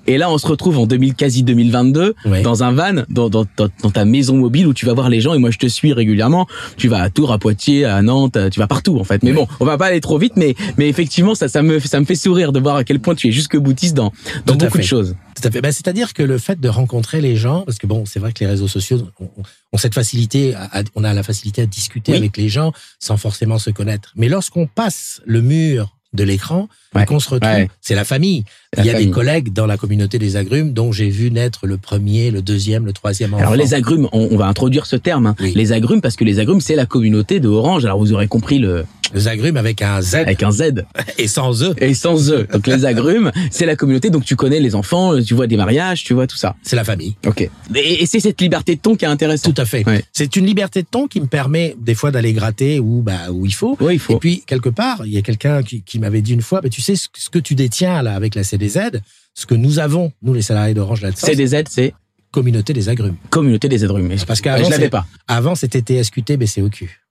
Et 0.08 0.18
là 0.18 0.32
on 0.32 0.40
se 0.40 0.48
retrouve 0.48 0.80
en 0.80 0.88
2000, 0.88 1.14
quasi 1.14 1.44
2022 1.44 2.16
Ouais. 2.26 2.42
dans 2.42 2.64
un 2.64 2.72
van, 2.72 3.04
dans, 3.08 3.30
dans, 3.30 3.46
dans, 3.56 3.70
dans 3.84 3.92
ta 3.92 4.04
maison 4.04 4.36
mobile 4.36 4.66
où 4.66 4.74
tu 4.74 4.88
vas 4.88 4.94
voir 4.94 5.10
les 5.10 5.22
gens 5.22 5.36
et 5.36 5.38
moi 5.38 5.52
je 5.52 5.60
te 5.60 5.68
suis 5.68 5.94
régulièrement. 5.94 6.48
Tu 6.76 6.88
vas 6.88 7.02
à 7.04 7.12
Tours, 7.12 7.32
à 7.34 7.38
Poitiers, 7.38 7.86
à 7.86 8.02
Nantes, 8.02 8.38
tu 8.50 8.60
vas 8.60 8.66
partout 8.66 8.98
en 9.00 9.04
fait. 9.04 9.22
Mais 9.22 9.32
bon, 9.32 9.48
on 9.60 9.66
va 9.66 9.78
pas 9.78 9.86
aller 9.88 10.02
trop 10.02 10.18
vite, 10.18 10.34
mais, 10.38 10.56
mais 10.80 10.90
effectivement 10.90 11.36
ça, 11.36 11.48
ça, 11.50 11.62
me, 11.62 11.80
ça 11.80 12.00
me 12.00 12.06
fait 12.06 12.16
sourire 12.16 12.52
de 12.52 12.60
voir 12.60 12.78
à 12.78 12.84
quel 12.84 13.00
point 13.00 13.14
tu 13.14 13.28
es 13.28 13.32
jusque 13.32 13.58
boutiste 13.58 13.94
dans, 13.96 14.12
dans 14.48 14.54
Tout 14.54 14.66
beaucoup 14.66 14.80
de 14.80 14.84
choses. 14.84 15.16
Tout 15.36 15.48
à 15.48 15.52
fait. 15.52 15.62
Ben, 15.62 15.72
C'est-à-dire 15.72 16.14
que 16.14 16.24
le 16.24 16.38
fait 16.38 16.60
de 16.60 16.70
rencontrer 16.70 17.20
les 17.22 17.36
gens, 17.36 17.62
parce 17.64 17.78
que 17.78 17.88
bon, 17.88 18.06
c'est 18.06 18.20
vrai 18.20 18.32
que 18.34 18.40
les 18.40 18.48
réseaux 18.50 18.68
sociaux 18.68 19.08
ont, 19.20 19.30
ont 19.74 19.78
cette 19.78 19.94
facilité, 19.94 20.56
à, 20.56 20.84
on 20.96 21.04
a 21.04 21.14
la 21.14 21.24
facilité 21.24 21.62
à 21.64 21.66
discuter 21.66 22.14
Oui. 22.14 22.18
avec 22.20 22.38
les 22.38 22.50
gens 22.50 22.72
sans 23.00 23.18
forcément 23.18 23.60
se 23.60 23.70
connaître. 23.70 24.12
Mais 24.16 24.30
lorsqu'on 24.30 24.66
passe 24.68 25.22
le 25.26 25.42
mur 25.42 25.92
de 26.14 26.24
l'écran 26.24 26.70
et 26.98 27.06
qu'on 27.06 27.20
se 27.20 27.30
retrouve, 27.30 27.52
Ouais. 27.52 27.70
c'est 27.82 27.96
la 27.96 28.06
famille. 28.06 28.46
Il 28.78 28.86
y 28.86 28.90
a 28.90 28.94
famille. 28.94 29.08
des 29.08 29.12
collègues 29.12 29.54
dans 29.54 29.66
la 29.66 29.78
communauté 29.78 30.20
des 30.20 30.36
agrumes 30.38 30.74
dont 30.74 30.92
j'ai 30.92 31.10
vu 31.10 31.32
naître 31.32 31.68
le 31.68 31.78
premier, 31.78 32.32
le 32.32 32.42
deuxième, 32.42 32.86
le 32.86 32.94
troisième 32.94 33.34
enfant. 33.34 33.44
Alors 33.44 33.56
les 33.56 33.74
agrumes, 33.74 34.08
on, 34.12 34.28
on 34.32 34.38
va 34.38 34.48
introduire 34.48 34.86
ce 34.86 34.96
terme, 34.96 35.28
hein. 35.28 35.36
Oui. 35.40 35.54
les 35.56 35.72
agrumes, 35.72 36.02
parce 36.02 36.16
que 36.16 36.24
les 36.24 36.40
agrumes 36.40 36.62
c'est 36.62 36.76
la 36.76 36.86
communauté 36.86 37.40
de 37.40 37.48
Orange. 37.48 37.86
Alors 37.86 38.00
vous 38.00 38.14
aurez 38.14 38.28
compris 38.28 38.60
le 38.60 38.86
Les 39.14 39.28
agrumes 39.28 39.58
avec 39.58 39.82
un 39.82 40.02
Z 40.02 40.16
avec 40.16 40.44
un 40.44 40.52
Z 40.52 40.84
et 41.18 41.28
sans 41.28 41.64
E, 41.64 41.74
et 41.78 41.94
sans 41.94 42.32
E. 42.32 42.48
Donc 42.52 42.68
les 42.68 42.86
agrumes, 42.86 43.32
c'est 43.52 43.66
la 43.66 43.76
communauté. 43.76 44.10
Donc 44.10 44.26
tu 44.26 44.36
connais 44.36 44.60
les 44.60 44.76
enfants, 44.76 45.22
tu 45.22 45.34
vois 45.34 45.48
des 45.48 45.58
mariages, 45.58 46.04
tu 46.04 46.14
vois 46.14 46.28
tout 46.28 46.38
ça. 46.38 46.56
c'est 46.64 46.76
la 46.76 46.84
famille. 46.84 47.16
Ok. 47.26 47.42
Et, 47.76 48.04
et 48.04 48.06
c'est 48.06 48.20
cette 48.20 48.42
liberté 48.42 48.76
de 48.76 48.82
ton 48.82 48.96
qui 48.96 49.06
est 49.06 49.08
intéressante. 49.08 49.54
Tout 49.56 49.62
à 49.62 49.66
fait. 49.66 49.86
Ouais. 49.88 50.04
C'est 50.14 50.36
une 50.36 50.46
liberté 50.46 50.82
de 50.82 50.88
ton 50.90 51.08
qui 51.08 51.22
me 51.22 51.28
permet 51.28 51.76
des 51.80 51.96
fois 51.96 52.12
d'aller 52.12 52.34
gratter 52.34 52.80
où 52.80 53.02
bah 53.02 53.32
où 53.32 53.46
il 53.46 53.54
faut. 53.54 53.78
Oui, 53.80 53.94
il 53.94 53.96
Et 53.96 54.00
faut. 54.00 54.18
puis 54.20 54.44
quelque 54.46 54.70
part, 54.70 55.04
il 55.06 55.14
y 55.14 55.18
a 55.18 55.22
quelqu'un 55.22 55.62
qui, 55.64 55.82
qui 55.82 56.00
m'avait 56.00 56.22
dit 56.22 56.34
une 56.34 56.42
fois, 56.42 56.62
bah, 56.62 56.70
tu 56.70 56.82
sais 56.82 56.96
ce, 56.96 57.08
que- 57.30 57.40
tu 57.40 57.54
détiens 57.56 58.02
là 58.02 58.16
avec 58.16 58.34
la 58.36 58.44
CDZ, 58.70 59.00
ce 59.34 59.46
que 59.46 59.56
nous 59.56 59.80
avons 59.80 60.12
nous 60.22 60.34
les 60.34 60.42
salariés 60.42 60.74
d'Orange 60.74 61.02
là-dedans, 61.02 61.20
c'est 61.22 61.36
CDZ, 61.36 61.64
c'est 61.70 61.94
communauté 62.32 62.74
des 62.74 62.90
agrumes. 62.90 63.16
communauté 63.30 63.70
des 63.70 63.84
agrumes. 63.84 64.10
Parce 64.28 64.40
je 64.40 64.44
qu'avant 64.44 64.70
c'est- 64.70 64.90
pas. 64.90 65.06
avant 65.28 65.56
c'était 65.56 65.82
TSQT 65.82 66.38
BCOQ. 66.38 67.02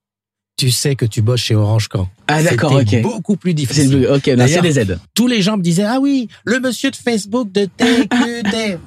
Tu 0.56 0.70
sais 0.70 0.94
que 0.94 1.04
tu 1.04 1.20
bosses 1.20 1.40
chez 1.40 1.56
Orange 1.56 1.88
quand 1.88 2.08
Ah 2.28 2.40
d'accord, 2.42 2.72
ok. 2.74 3.02
beaucoup 3.02 3.36
plus 3.36 3.50
C'est 3.50 3.54
difficile. 3.54 4.00
le- 4.02 4.12
ok, 4.14 4.26
non, 4.28 4.36
D'ailleurs- 4.36 4.62
CDZ. 4.62 4.98
Tous 5.14 5.26
les 5.26 5.42
gens 5.42 5.56
me 5.56 5.62
disaient 5.62 5.82
ah 5.84 5.98
oui, 6.00 6.28
le 6.44 6.60
monsieur 6.60 6.90
de 6.92 6.96
Facebook 6.96 7.50
de 7.50 7.64
TQT. 7.76 8.78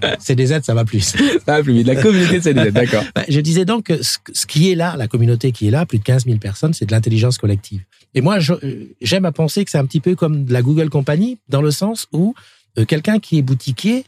CDZ 0.18 0.60
ça 0.62 0.74
va 0.74 0.84
plus. 0.84 1.00
Ça 1.02 1.14
va 1.46 1.62
plus 1.62 1.74
vite. 1.74 1.86
La 1.86 1.94
communauté 1.96 2.38
de 2.38 2.42
CDZ, 2.42 2.72
d'accord. 2.72 3.04
Ben, 3.14 3.24
Je 3.28 3.38
disais 3.40 3.64
donc 3.64 3.84
que 3.84 4.00
ce 4.02 4.46
qui 4.46 4.72
est 4.72 4.74
là, 4.74 4.96
la 4.96 5.06
communauté 5.06 5.52
qui 5.52 5.68
est 5.68 5.70
là, 5.70 5.86
plus 5.86 5.98
de 5.98 6.02
15 6.02 6.24
000 6.24 6.38
personnes, 6.38 6.72
c'est 6.72 6.86
de 6.86 6.92
l'intelligence 6.92 7.38
collective. 7.38 7.82
Et 8.14 8.20
moi, 8.20 8.38
euh, 8.50 8.84
j'aime 9.00 9.24
à 9.24 9.32
penser 9.32 9.64
que 9.64 9.70
c'est 9.70 9.78
un 9.78 9.86
petit 9.86 10.00
peu 10.00 10.14
comme 10.14 10.44
de 10.44 10.52
la 10.52 10.62
Google 10.62 10.90
Company, 10.90 11.38
dans 11.48 11.62
le 11.62 11.70
sens 11.70 12.06
où 12.12 12.34
euh, 12.78 12.84
quelqu'un 12.84 13.18
qui 13.18 13.38
est 13.38 13.42
boutiquier, 13.42 14.04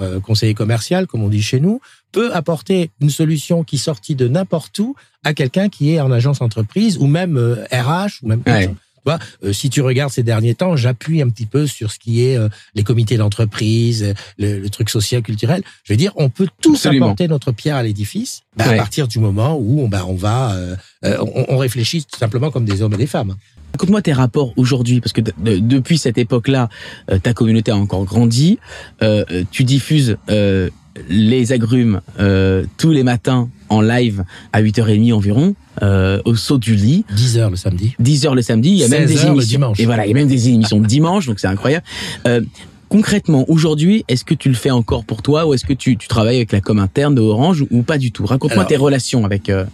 euh, 0.00 0.18
conseiller 0.20 0.54
commercial, 0.54 1.06
comme 1.06 1.22
on 1.22 1.28
dit 1.28 1.42
chez 1.42 1.60
nous, 1.60 1.80
peut 2.10 2.34
apporter 2.34 2.90
une 3.00 3.10
solution 3.10 3.62
qui 3.62 3.78
sortit 3.78 4.16
de 4.16 4.26
n'importe 4.26 4.76
où 4.78 4.96
à 5.22 5.34
quelqu'un 5.34 5.68
qui 5.68 5.92
est 5.92 6.00
en 6.00 6.10
agence 6.10 6.40
entreprise 6.40 6.98
ou 6.98 7.06
même 7.06 7.36
euh, 7.36 7.64
RH 7.70 8.22
ou 8.22 8.28
même 8.28 8.42
Ouais. 8.46 8.74
Tu 9.04 9.10
vois, 9.10 9.18
euh, 9.44 9.52
si 9.52 9.68
tu 9.70 9.82
regardes 9.82 10.10
ces 10.12 10.22
derniers 10.22 10.54
temps, 10.54 10.76
j'appuie 10.76 11.20
un 11.20 11.28
petit 11.28 11.44
peu 11.46 11.66
sur 11.66 11.92
ce 11.92 11.98
qui 11.98 12.24
est 12.24 12.36
euh, 12.38 12.48
les 12.74 12.82
comités 12.82 13.16
d'entreprise, 13.16 14.14
le, 14.38 14.58
le 14.58 14.70
truc 14.70 14.88
social 14.90 15.22
culturel. 15.22 15.62
Je 15.84 15.92
veux 15.92 15.96
dire, 15.96 16.12
on 16.16 16.30
peut 16.30 16.48
tous 16.62 16.74
Absolument. 16.76 17.06
apporter 17.06 17.28
notre 17.28 17.52
pierre 17.52 17.76
à 17.76 17.82
l'édifice 17.82 18.42
bah, 18.56 18.64
Ouais. 18.68 18.74
à 18.74 18.76
partir 18.78 19.06
du 19.08 19.18
moment 19.18 19.56
où 19.58 19.82
on, 19.82 19.88
bah, 19.88 20.04
on 20.08 20.14
va, 20.14 20.52
euh, 20.52 20.76
euh, 21.04 21.18
on, 21.20 21.44
on 21.48 21.58
réfléchit 21.58 22.04
tout 22.10 22.18
simplement 22.18 22.50
comme 22.50 22.64
des 22.64 22.80
hommes 22.82 22.94
et 22.94 22.98
des 22.98 23.06
femmes. 23.06 23.34
Raconte-moi 23.72 24.02
tes 24.02 24.12
rapports 24.12 24.52
aujourd'hui, 24.56 25.00
parce 25.00 25.12
que 25.12 25.20
de- 25.20 25.34
de- 25.38 25.58
depuis 25.58 25.98
cette 25.98 26.16
époque-là, 26.16 26.68
euh, 27.10 27.18
ta 27.18 27.34
communauté 27.34 27.72
a 27.72 27.76
encore 27.76 28.04
grandi. 28.04 28.58
Euh, 29.02 29.24
euh, 29.30 29.44
tu 29.50 29.64
diffuses 29.64 30.16
euh, 30.30 30.70
les 31.08 31.52
agrumes 31.52 32.00
euh, 32.20 32.64
tous 32.78 32.90
les 32.90 33.02
matins 33.02 33.48
en 33.68 33.80
live 33.80 34.24
à 34.52 34.62
8h30 34.62 35.12
environ, 35.12 35.54
euh, 35.82 36.20
au 36.24 36.36
saut 36.36 36.58
du 36.58 36.74
lit. 36.76 37.04
10 37.14 37.38
heures 37.38 37.50
le 37.50 37.56
samedi. 37.56 37.94
10h 38.00 38.34
le 38.34 38.42
samedi, 38.42 38.70
il 38.70 38.76
y 38.76 38.84
a 38.84 38.88
même 38.88 39.06
16 39.06 39.08
des 39.08 39.14
le 39.14 39.30
émissions. 39.32 39.48
dimanche. 39.58 39.80
Et 39.80 39.86
voilà, 39.86 40.06
il 40.06 40.10
y 40.10 40.12
a 40.12 40.14
même 40.14 40.28
des 40.28 40.48
émissions 40.48 40.78
de 40.80 40.86
dimanche, 40.86 41.26
donc 41.26 41.40
c'est 41.40 41.46
incroyable. 41.48 41.84
Euh, 42.28 42.40
concrètement, 42.88 43.44
aujourd'hui, 43.48 44.04
est-ce 44.08 44.24
que 44.24 44.34
tu 44.34 44.48
le 44.48 44.54
fais 44.54 44.70
encore 44.70 45.04
pour 45.04 45.22
toi 45.22 45.46
ou 45.46 45.54
est-ce 45.54 45.64
que 45.64 45.72
tu, 45.72 45.96
tu 45.96 46.06
travailles 46.06 46.36
avec 46.36 46.52
la 46.52 46.60
com 46.60 46.78
interne 46.78 47.14
de 47.14 47.20
Orange 47.20 47.64
ou, 47.70 47.82
pas 47.82 47.98
du 47.98 48.12
tout? 48.12 48.24
Raconte-moi 48.26 48.60
Alors- 48.62 48.68
tes 48.68 48.76
relations 48.76 49.24
avec... 49.24 49.48
euh, 49.50 49.64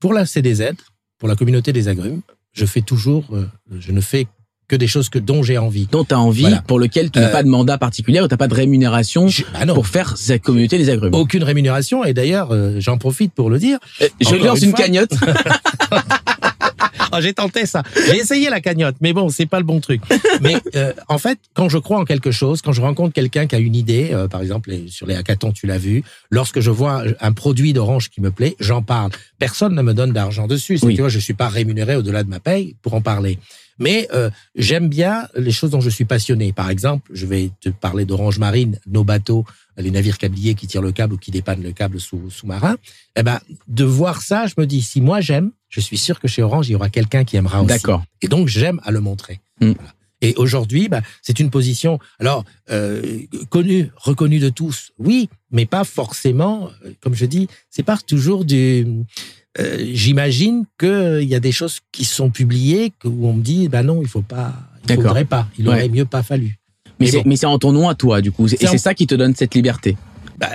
Pour 0.00 0.12
la 0.12 0.24
CDZ, 0.26 0.72
pour 1.18 1.28
la 1.28 1.34
communauté 1.34 1.72
des 1.72 1.88
agrumes, 1.88 2.20
je 2.52 2.64
fais 2.64 2.82
toujours, 2.82 3.24
euh, 3.32 3.46
je 3.80 3.90
ne 3.90 4.00
fais 4.00 4.26
que 4.68 4.76
des 4.76 4.86
choses 4.86 5.08
que 5.08 5.18
dont 5.18 5.42
j'ai 5.42 5.56
envie. 5.58 5.88
dont 5.90 6.04
tu 6.04 6.14
as 6.14 6.20
envie, 6.20 6.42
Voilà. 6.42 6.62
pour 6.62 6.78
lequel 6.78 7.10
tu 7.10 7.18
n'as 7.18 7.28
Euh, 7.28 7.32
pas 7.32 7.42
de 7.42 7.48
mandat 7.48 7.78
particulier 7.78 8.20
ou 8.20 8.28
tu 8.28 8.34
n'as 8.34 8.36
pas 8.36 8.48
de 8.48 8.54
rémunération 8.54 9.26
Je- 9.28 9.42
ah 9.54 9.64
non, 9.64 9.74
pour 9.74 9.86
faire 9.86 10.16
cette 10.18 10.42
communauté 10.42 10.76
des 10.78 10.90
agrumes. 10.90 11.14
aucune 11.14 11.42
rémunération. 11.42 12.04
Et 12.04 12.12
d'ailleurs, 12.12 12.52
euh, 12.52 12.76
j'en 12.78 12.98
profite 12.98 13.32
pour 13.32 13.48
le 13.50 13.58
dire. 13.58 13.78
Euh, 14.02 14.08
je 14.20 14.36
lance 14.36 14.60
une 14.62 14.74
cagnotte. 14.74 15.12
Ah, 17.10 17.20
j'ai 17.20 17.32
tenté 17.32 17.64
ça. 17.66 17.82
J'ai 18.06 18.18
essayé 18.18 18.50
la 18.50 18.60
cagnotte, 18.60 18.96
mais 19.00 19.12
bon, 19.14 19.28
c'est 19.30 19.46
pas 19.46 19.58
le 19.58 19.64
bon 19.64 19.80
truc. 19.80 20.02
Mais 20.42 20.56
euh, 20.76 20.92
en 21.08 21.18
fait, 21.18 21.38
quand 21.54 21.68
je 21.68 21.78
crois 21.78 21.98
en 21.98 22.04
quelque 22.04 22.30
chose, 22.30 22.60
quand 22.62 22.72
je 22.72 22.80
rencontre 22.82 23.14
quelqu'un 23.14 23.46
qui 23.46 23.54
a 23.56 23.58
une 23.58 23.74
idée, 23.74 24.10
euh, 24.12 24.28
par 24.28 24.42
exemple 24.42 24.70
sur 24.88 25.06
les 25.06 25.14
hackathons, 25.14 25.52
tu 25.52 25.66
l'as 25.66 25.78
vu, 25.78 26.04
lorsque 26.30 26.60
je 26.60 26.70
vois 26.70 27.04
un, 27.20 27.32
produit 27.32 27.72
d'Orange 27.72 28.10
qui 28.10 28.20
me 28.20 28.30
plaît, 28.30 28.54
j'en 28.60 28.82
parle. 28.82 29.10
Personne 29.38 29.74
ne 29.74 29.82
me 29.82 29.94
donne 29.94 30.12
d'argent 30.12 30.46
dessus. 30.46 30.76
C'est 30.78 30.86
Oui. 30.86 30.94
tu 30.94 31.00
vois, 31.00 31.08
je 31.08 31.18
suis 31.18 31.34
pas 31.34 31.48
rémunéré 31.48 31.96
au-delà 31.96 32.22
de 32.22 32.28
ma 32.28 32.40
paye 32.40 32.76
pour 32.82 32.94
en 32.94 33.00
parler. 33.00 33.38
Mais 33.78 34.08
euh, 34.12 34.30
j'aime 34.54 34.88
bien 34.88 35.28
les 35.36 35.50
choses 35.52 35.70
dont 35.70 35.80
je 35.80 35.90
suis 35.90 36.04
passionné. 36.04 36.52
Par 36.52 36.70
exemple, 36.70 37.10
je 37.14 37.26
vais 37.26 37.50
te 37.60 37.68
parler 37.68 38.04
d'Orange 38.04 38.38
Marine, 38.38 38.78
nos 38.86 39.04
bateaux, 39.04 39.44
les 39.76 39.90
navires 39.90 40.18
câbliers 40.18 40.54
qui 40.54 40.66
tirent 40.66 40.82
le 40.82 40.92
câble 40.92 41.14
ou 41.14 41.18
qui 41.18 41.30
dépannent 41.30 41.62
le 41.62 41.72
câble 41.72 42.00
sous- 42.00 42.30
sous-marin. 42.30 42.76
Eh 43.16 43.22
ben, 43.22 43.38
de 43.68 43.84
voir 43.84 44.22
ça, 44.22 44.46
je 44.46 44.54
me 44.58 44.66
dis, 44.66 44.82
si 44.82 45.00
moi 45.00 45.20
j'aime, 45.20 45.52
je 45.68 45.80
suis 45.80 45.98
sûr 45.98 46.18
que 46.20 46.28
chez 46.28 46.42
Orange, 46.42 46.68
il 46.68 46.72
y 46.72 46.74
aura 46.74 46.88
quelqu'un 46.88 47.24
qui 47.24 47.36
aimera 47.36 47.60
aussi. 47.60 47.68
D'accord. 47.68 48.02
Et 48.22 48.28
donc, 48.28 48.48
j'aime 48.48 48.80
à 48.84 48.90
le 48.90 49.00
montrer. 49.00 49.40
Mm. 49.60 49.72
Voilà. 49.72 49.94
Et 50.20 50.34
aujourd'hui, 50.34 50.88
bah, 50.88 51.00
c'est 51.22 51.38
une 51.38 51.48
position, 51.48 52.00
alors, 52.18 52.44
euh, 52.70 53.20
connue, 53.50 53.92
reconnue 53.94 54.40
de 54.40 54.48
tous, 54.48 54.90
oui, 54.98 55.28
mais 55.52 55.64
pas 55.64 55.84
forcément, 55.84 56.70
euh, 56.84 56.92
comme 57.00 57.14
je 57.14 57.24
dis, 57.24 57.46
c'est 57.70 57.84
pas 57.84 57.96
toujours 57.98 58.44
du... 58.44 58.84
euh, 59.58 59.78
J'imagine 59.92 60.64
qu'il 60.78 61.24
y 61.28 61.34
a 61.34 61.40
des 61.40 61.52
choses 61.52 61.80
qui 61.92 62.04
sont 62.04 62.30
publiées 62.30 62.92
où 63.04 63.28
on 63.28 63.32
me 63.34 63.42
dit, 63.42 63.68
bah 63.68 63.82
non, 63.82 64.00
il 64.02 64.08
faut 64.08 64.22
pas, 64.22 64.54
Il 64.88 64.94
faudrait 64.96 65.24
pas. 65.24 65.48
Il 65.58 65.68
aurait 65.68 65.88
mieux 65.88 66.04
pas 66.04 66.22
fallu. 66.22 66.58
Mais, 67.00 67.36
c'est 67.36 67.46
en 67.46 67.58
ton 67.58 67.72
nom 67.72 67.88
à 67.88 67.94
toi, 67.94 68.20
du 68.20 68.32
coup. 68.32 68.46
Et 68.48 68.66
c'est 68.66 68.78
ça 68.78 68.94
qui 68.94 69.06
te 69.06 69.14
donne 69.14 69.34
cette 69.34 69.54
liberté. 69.54 69.96
Bah, 70.38 70.48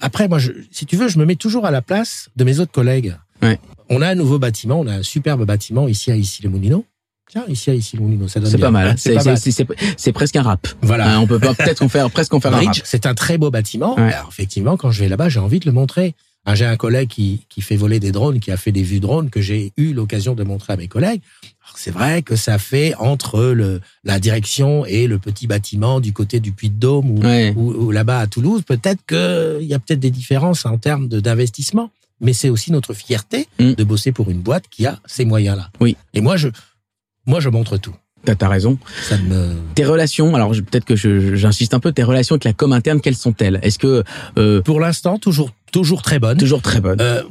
après, 0.00 0.26
moi, 0.28 0.38
je, 0.38 0.50
si 0.70 0.84
tu 0.86 0.96
veux, 0.96 1.08
je 1.08 1.18
me 1.18 1.24
mets 1.24 1.36
toujours 1.36 1.64
à 1.64 1.70
la 1.70 1.80
place 1.82 2.28
de 2.36 2.44
mes 2.44 2.58
autres 2.58 2.72
collègues. 2.72 3.14
Ouais. 3.42 3.58
On 3.88 4.02
a 4.02 4.08
un 4.08 4.14
nouveau 4.16 4.38
bâtiment, 4.38 4.80
on 4.80 4.86
a 4.88 4.94
un 4.94 5.02
superbe 5.02 5.44
bâtiment 5.44 5.86
ici 5.86 6.10
à 6.10 6.16
ici 6.16 6.42
les 6.42 6.48
Moulineaux. 6.48 6.84
Tiens, 7.30 7.44
ici 7.48 7.70
à 7.70 7.74
ici 7.74 7.96
les 7.96 8.02
Moulineaux, 8.02 8.26
ça 8.26 8.40
donne 8.40 8.50
C'est 8.50 8.58
pas 8.58 8.70
mal. 8.70 8.88
hein. 8.88 9.34
C'est 9.96 10.12
presque 10.12 10.34
un 10.36 10.42
rap. 10.42 10.66
Voilà. 10.82 11.14
Hein, 11.14 11.20
on 11.20 11.26
peut 11.26 11.38
pas- 11.38 11.54
peut-être 11.54 11.82
en 11.82 11.88
faire 11.88 12.10
presque 12.10 12.34
en 12.34 12.40
faire 12.40 12.54
un 12.54 12.62
rap. 12.64 12.76
C'est 12.84 13.06
un 13.06 13.14
très 13.14 13.38
beau 13.38 13.50
bâtiment. 13.50 13.94
Ouais. 13.96 14.12
Alors, 14.12 14.28
effectivement, 14.30 14.76
quand 14.76 14.90
je 14.90 15.00
vais 15.00 15.08
là-bas, 15.08 15.28
j'ai 15.28 15.40
envie 15.40 15.60
de 15.60 15.66
le 15.66 15.72
montrer. 15.72 16.14
Hein, 16.46 16.54
J'ai 16.54 16.64
un 16.64 16.76
collègue 16.76 17.08
qui, 17.08 17.44
qui 17.50 17.60
fait 17.60 17.76
voler 17.76 18.00
des 18.00 18.10
drones, 18.12 18.40
qui 18.40 18.50
a 18.50 18.56
fait 18.56 18.72
des 18.72 18.82
vues 18.82 19.00
drones 19.00 19.28
que 19.28 19.40
j'ai 19.42 19.72
eu 19.76 19.92
l'occasion 19.92 20.34
de 20.34 20.42
montrer 20.44 20.72
à 20.72 20.76
mes 20.76 20.88
collègues. 20.88 21.20
C'est 21.76 21.90
vrai 21.90 22.22
que 22.22 22.36
ça 22.36 22.58
fait 22.58 22.94
entre 22.94 23.42
le, 23.52 23.80
la 24.04 24.18
direction 24.18 24.86
et 24.86 25.06
le 25.06 25.18
petit 25.18 25.46
bâtiment 25.46 26.00
du 26.00 26.12
côté 26.14 26.40
du 26.40 26.52
Puy-de-Dôme 26.52 27.10
ou, 27.10 27.20
Ouais. 27.20 27.52
ou, 27.56 27.72
ou 27.72 27.90
là-bas 27.90 28.20
à 28.20 28.26
Toulouse. 28.26 28.62
Peut-être 28.66 29.04
qu'il 29.06 29.66
y 29.68 29.74
a 29.74 29.78
peut-être 29.78 30.00
des 30.00 30.10
différences 30.10 30.64
en 30.64 30.78
termes 30.78 31.08
de- 31.08 31.20
d'investissement. 31.20 31.90
Mais 32.20 32.32
c'est 32.32 32.48
aussi 32.48 32.72
notre 32.72 32.94
fierté 32.94 33.46
Mm. 33.60 33.72
de 33.74 33.84
bosser 33.84 34.12
pour 34.12 34.30
une 34.30 34.40
boîte 34.40 34.64
qui 34.70 34.86
a 34.86 34.98
ces 35.06 35.24
moyens-là. 35.24 35.70
Oui. 35.80 35.96
Et 36.14 36.20
moi, 36.20 36.36
je, 36.36 36.48
moi, 37.26 37.40
je 37.40 37.48
montre 37.50 37.76
tout. 37.76 37.94
T'as 38.24 38.34
t'as 38.34 38.48
raison. 38.48 38.78
Ça 39.08 39.16
me, 39.18 39.54
Tes 39.76 39.84
relations, 39.84 40.34
alors 40.34 40.50
peut-être 40.50 40.84
que 40.84 40.96
j'insiste 41.36 41.74
un 41.74 41.78
peu, 41.80 41.92
tes 41.92 42.02
relations 42.02 42.34
avec 42.34 42.44
la 42.44 42.52
com 42.54 42.72
interne, 42.72 43.00
quelles 43.00 43.14
sont-elles? 43.16 43.60
Est-ce 43.62 43.78
que 43.78 44.02
euh, 44.38 44.60
pour 44.62 44.80
l'instant, 44.80 45.18
toujours, 45.18 45.50
toujours 45.70 46.02
très 46.02 46.18
bonne. 46.18 46.38
toujours 46.38 46.62
très 46.62 46.80
bonnes 46.80 47.00
Euh, 47.00 47.22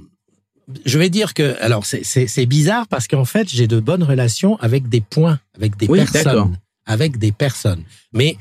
je 0.86 0.98
vais 1.00 1.10
dire 1.10 1.34
que, 1.34 1.56
alors 1.62 1.86
c'est- 1.86 2.46
bizarre 2.46 2.88
parce 2.88 3.08
qu'en 3.08 3.26
fait 3.26 3.48
j'ai 3.50 3.68
de 3.68 3.80
bonnes 3.80 4.04
relations 4.04 4.58
avec 4.60 4.90
des 4.90 5.02
points, 5.02 5.40
avec 5.56 5.78
des 5.78 5.88
Oui, 5.88 6.00
personnes, 6.00 6.58
avec 6.86 7.18
des 7.18 7.32
personnes. 7.32 7.84
Mais 8.14 8.38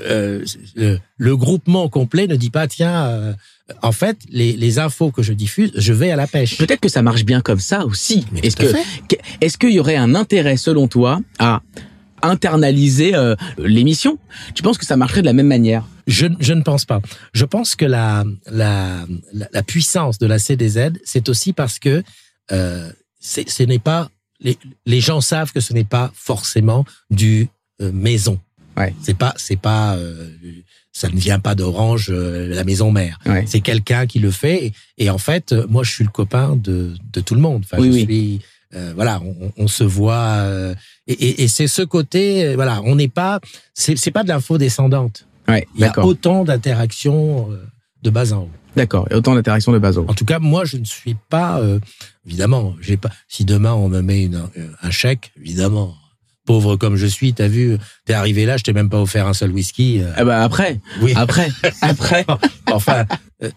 euh, 0.00 0.44
le, 0.76 0.98
le 1.16 1.36
groupement 1.36 1.88
complet 1.88 2.26
ne 2.26 2.36
dit 2.36 2.50
pas 2.50 2.68
tiens, 2.68 3.06
euh, 3.06 3.32
en 3.82 3.92
fait 3.92 4.16
les, 4.30 4.52
les 4.54 4.78
infos 4.78 5.10
que 5.10 5.22
je 5.22 5.32
diffuse, 5.34 5.72
je 5.74 5.92
vais 5.92 6.10
à 6.10 6.16
la 6.16 6.26
pêche. 6.26 6.56
Peut-être 6.58 6.80
que 6.80 6.88
ça 6.88 7.02
marche 7.02 7.24
bien 7.24 7.40
comme 7.42 7.60
ça 7.60 7.84
aussi. 7.84 8.26
Est-ce 8.42 8.56
que- 8.56 8.72
est-ce 9.40 9.58
qu'il 9.58 9.70
y 9.72 9.80
aurait 9.80 9.96
un 9.96 10.14
intérêt 10.14 10.56
selon 10.56 10.88
toi 10.88 11.20
à 11.38 11.62
internaliser 12.22 13.14
euh, 13.14 13.34
l'émission 13.58 14.18
Tu 14.54 14.62
penses 14.62 14.78
que 14.78 14.86
ça 14.86 14.96
marcherait 14.96 15.20
de 15.20 15.26
la 15.26 15.32
même 15.32 15.46
manière? 15.46 15.84
Je, 16.06 16.26
je 16.40 16.54
ne 16.54 16.62
pense 16.62 16.84
pas. 16.84 17.00
Je 17.32 17.44
pense 17.44 17.76
que 17.76 17.84
la, 17.84 18.24
la, 18.50 19.06
puissance 19.66 20.18
de 20.18 20.26
la 20.26 20.38
CDZ, 20.38 20.92
c'est 21.04 21.28
aussi 21.28 21.52
parce 21.52 21.78
que 21.78 22.02
euh, 22.50 22.90
ce 23.20 23.62
n'est 23.64 23.78
pas 23.78 24.10
les, 24.40 24.56
les 24.86 25.00
gens 25.00 25.20
savent 25.20 25.52
que 25.52 25.60
ce 25.60 25.72
n'est 25.72 25.84
pas 25.84 26.10
forcément 26.14 26.84
du 27.10 27.48
euh, 27.82 27.92
maison. 27.92 28.40
Ouais. 28.76 28.94
C'est 29.02 29.16
pas 29.18 29.34
c'est 29.36 29.60
pas 29.60 29.96
euh, 29.96 30.30
ça 30.92 31.08
ne 31.08 31.16
vient 31.16 31.40
pas 31.40 31.54
d'Orange 31.54 32.10
la 32.10 32.64
maison 32.64 32.90
mère. 32.90 33.18
Ouais. 33.26 33.44
C'est 33.46 33.60
quelqu'un 33.60 34.06
qui 34.06 34.18
le 34.20 34.30
fait 34.30 34.66
et, 34.66 34.72
et 34.96 35.10
en 35.10 35.18
fait 35.18 35.52
moi 35.68 35.82
je 35.84 35.90
suis 35.90 36.04
le 36.04 36.10
copain 36.10 36.56
de 36.56 36.94
de 37.12 37.20
tout 37.20 37.34
le 37.34 37.40
monde. 37.40 37.64
Enfin 37.64 37.82
Oui, 37.82 37.88
je 37.88 37.92
oui. 37.92 38.04
suis 38.04 38.40
euh, 38.74 38.92
voilà, 38.94 39.20
on, 39.22 39.52
on 39.56 39.68
se 39.68 39.84
voit 39.84 40.42
euh, 40.42 40.74
et, 41.06 41.12
et, 41.12 41.42
et 41.44 41.48
c'est 41.48 41.68
ce 41.68 41.80
côté 41.82 42.44
euh, 42.44 42.54
voilà, 42.54 42.82
on 42.84 42.96
n'est 42.96 43.08
pas 43.08 43.40
c'est 43.72 44.10
pas 44.10 44.22
de 44.22 44.28
l'info 44.28 44.58
descendante. 44.58 45.26
Ouais, 45.48 45.66
Il 45.74 45.80
y 45.80 45.84
a 45.84 45.98
autant 46.04 46.44
d'interactions 46.44 47.48
de 48.02 48.10
bas 48.10 48.32
en 48.34 48.40
haut. 48.40 48.50
D'accord. 48.76 49.08
Et 49.10 49.14
autant 49.14 49.34
d'interactions 49.34 49.72
de 49.72 49.78
Bazo. 49.78 50.04
En 50.06 50.12
tout 50.12 50.26
cas, 50.26 50.38
moi, 50.38 50.66
je 50.66 50.76
ne 50.76 50.84
suis 50.84 51.16
pas, 51.30 51.58
évidemment, 52.26 52.76
j'ai 52.82 52.98
pas. 52.98 53.08
Si 53.26 53.46
demain 53.46 53.72
on 53.72 53.88
me 53.88 54.02
met 54.02 54.24
une, 54.24 54.42
un 54.82 54.90
chèque, 54.90 55.32
évidemment, 55.40 55.94
pauvre 56.44 56.76
comme 56.76 56.96
je 56.96 57.06
suis, 57.06 57.32
t'as 57.32 57.48
vu, 57.48 57.78
t'es 58.04 58.12
arrivé 58.12 58.44
là, 58.44 58.58
je 58.58 58.62
t'ai 58.62 58.74
même 58.74 58.90
pas 58.90 59.00
offert 59.00 59.26
un 59.26 59.32
seul 59.32 59.50
whisky. 59.50 60.02
Ah 60.16 60.24
bah 60.24 60.44
après, 60.44 60.80
oui. 61.00 61.14
après, 61.16 61.50
après. 61.80 62.26
enfin, 62.70 63.06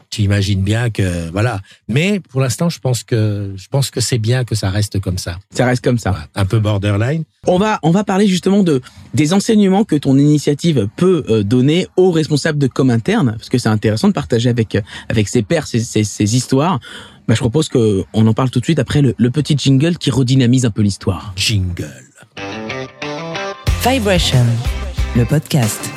tu 0.09 0.21
imagines 0.21 0.61
bien 0.61 0.89
que 0.89 1.29
voilà. 1.31 1.59
Mais 1.87 2.19
pour 2.19 2.41
l'instant, 2.41 2.69
je 2.69 2.79
pense 2.79 3.03
que 3.03 3.53
je 3.55 3.67
pense 3.67 3.89
que 3.89 3.99
c'est 3.99 4.17
bien 4.19 4.43
que 4.45 4.55
ça 4.55 4.69
reste 4.69 4.99
comme 4.99 5.17
ça, 5.17 5.39
Ça 5.53 5.65
reste 5.65 5.83
comme 5.83 5.97
ça. 5.97 6.27
Un 6.35 6.45
peu 6.45 6.59
borderline. 6.59 7.23
On 7.47 7.57
va, 7.57 7.79
on 7.81 7.91
va 7.91 8.03
parler 8.03 8.27
justement 8.27 8.63
de 8.63 8.81
des 9.13 9.33
enseignements 9.33 9.83
que 9.83 9.95
ton 9.95 10.17
initiative 10.17 10.87
peut 10.95 11.23
euh, 11.29 11.43
donner 11.43 11.87
aux 11.97 12.11
responsables 12.11 12.59
de 12.59 12.67
com 12.67 12.89
interne, 12.89 13.33
parce 13.37 13.49
que 13.49 13.57
c'est 13.57 13.69
intéressant 13.69 14.07
de 14.07 14.13
partager 14.13 14.49
avec 14.49 14.75
euh, 14.75 14.81
avec 15.09 15.27
ses 15.27 15.41
pairs 15.41 15.67
ces, 15.67 15.79
ces, 15.79 16.03
ces 16.03 16.35
histoires. 16.35 16.79
Bah, 17.27 17.33
je 17.33 17.39
propose 17.39 17.69
que 17.69 18.03
on 18.13 18.27
en 18.27 18.33
parle 18.33 18.49
tout 18.49 18.59
de 18.59 18.65
suite 18.65 18.79
après 18.79 19.01
le, 19.01 19.15
le 19.17 19.31
petit 19.31 19.55
jingle 19.57 19.97
qui 19.97 20.11
redynamise 20.11 20.65
un 20.65 20.71
peu 20.71 20.81
l'histoire. 20.81 21.33
Jingle. 21.35 21.89
Vibration, 23.83 24.45
le 25.15 25.25
podcast. 25.25 25.90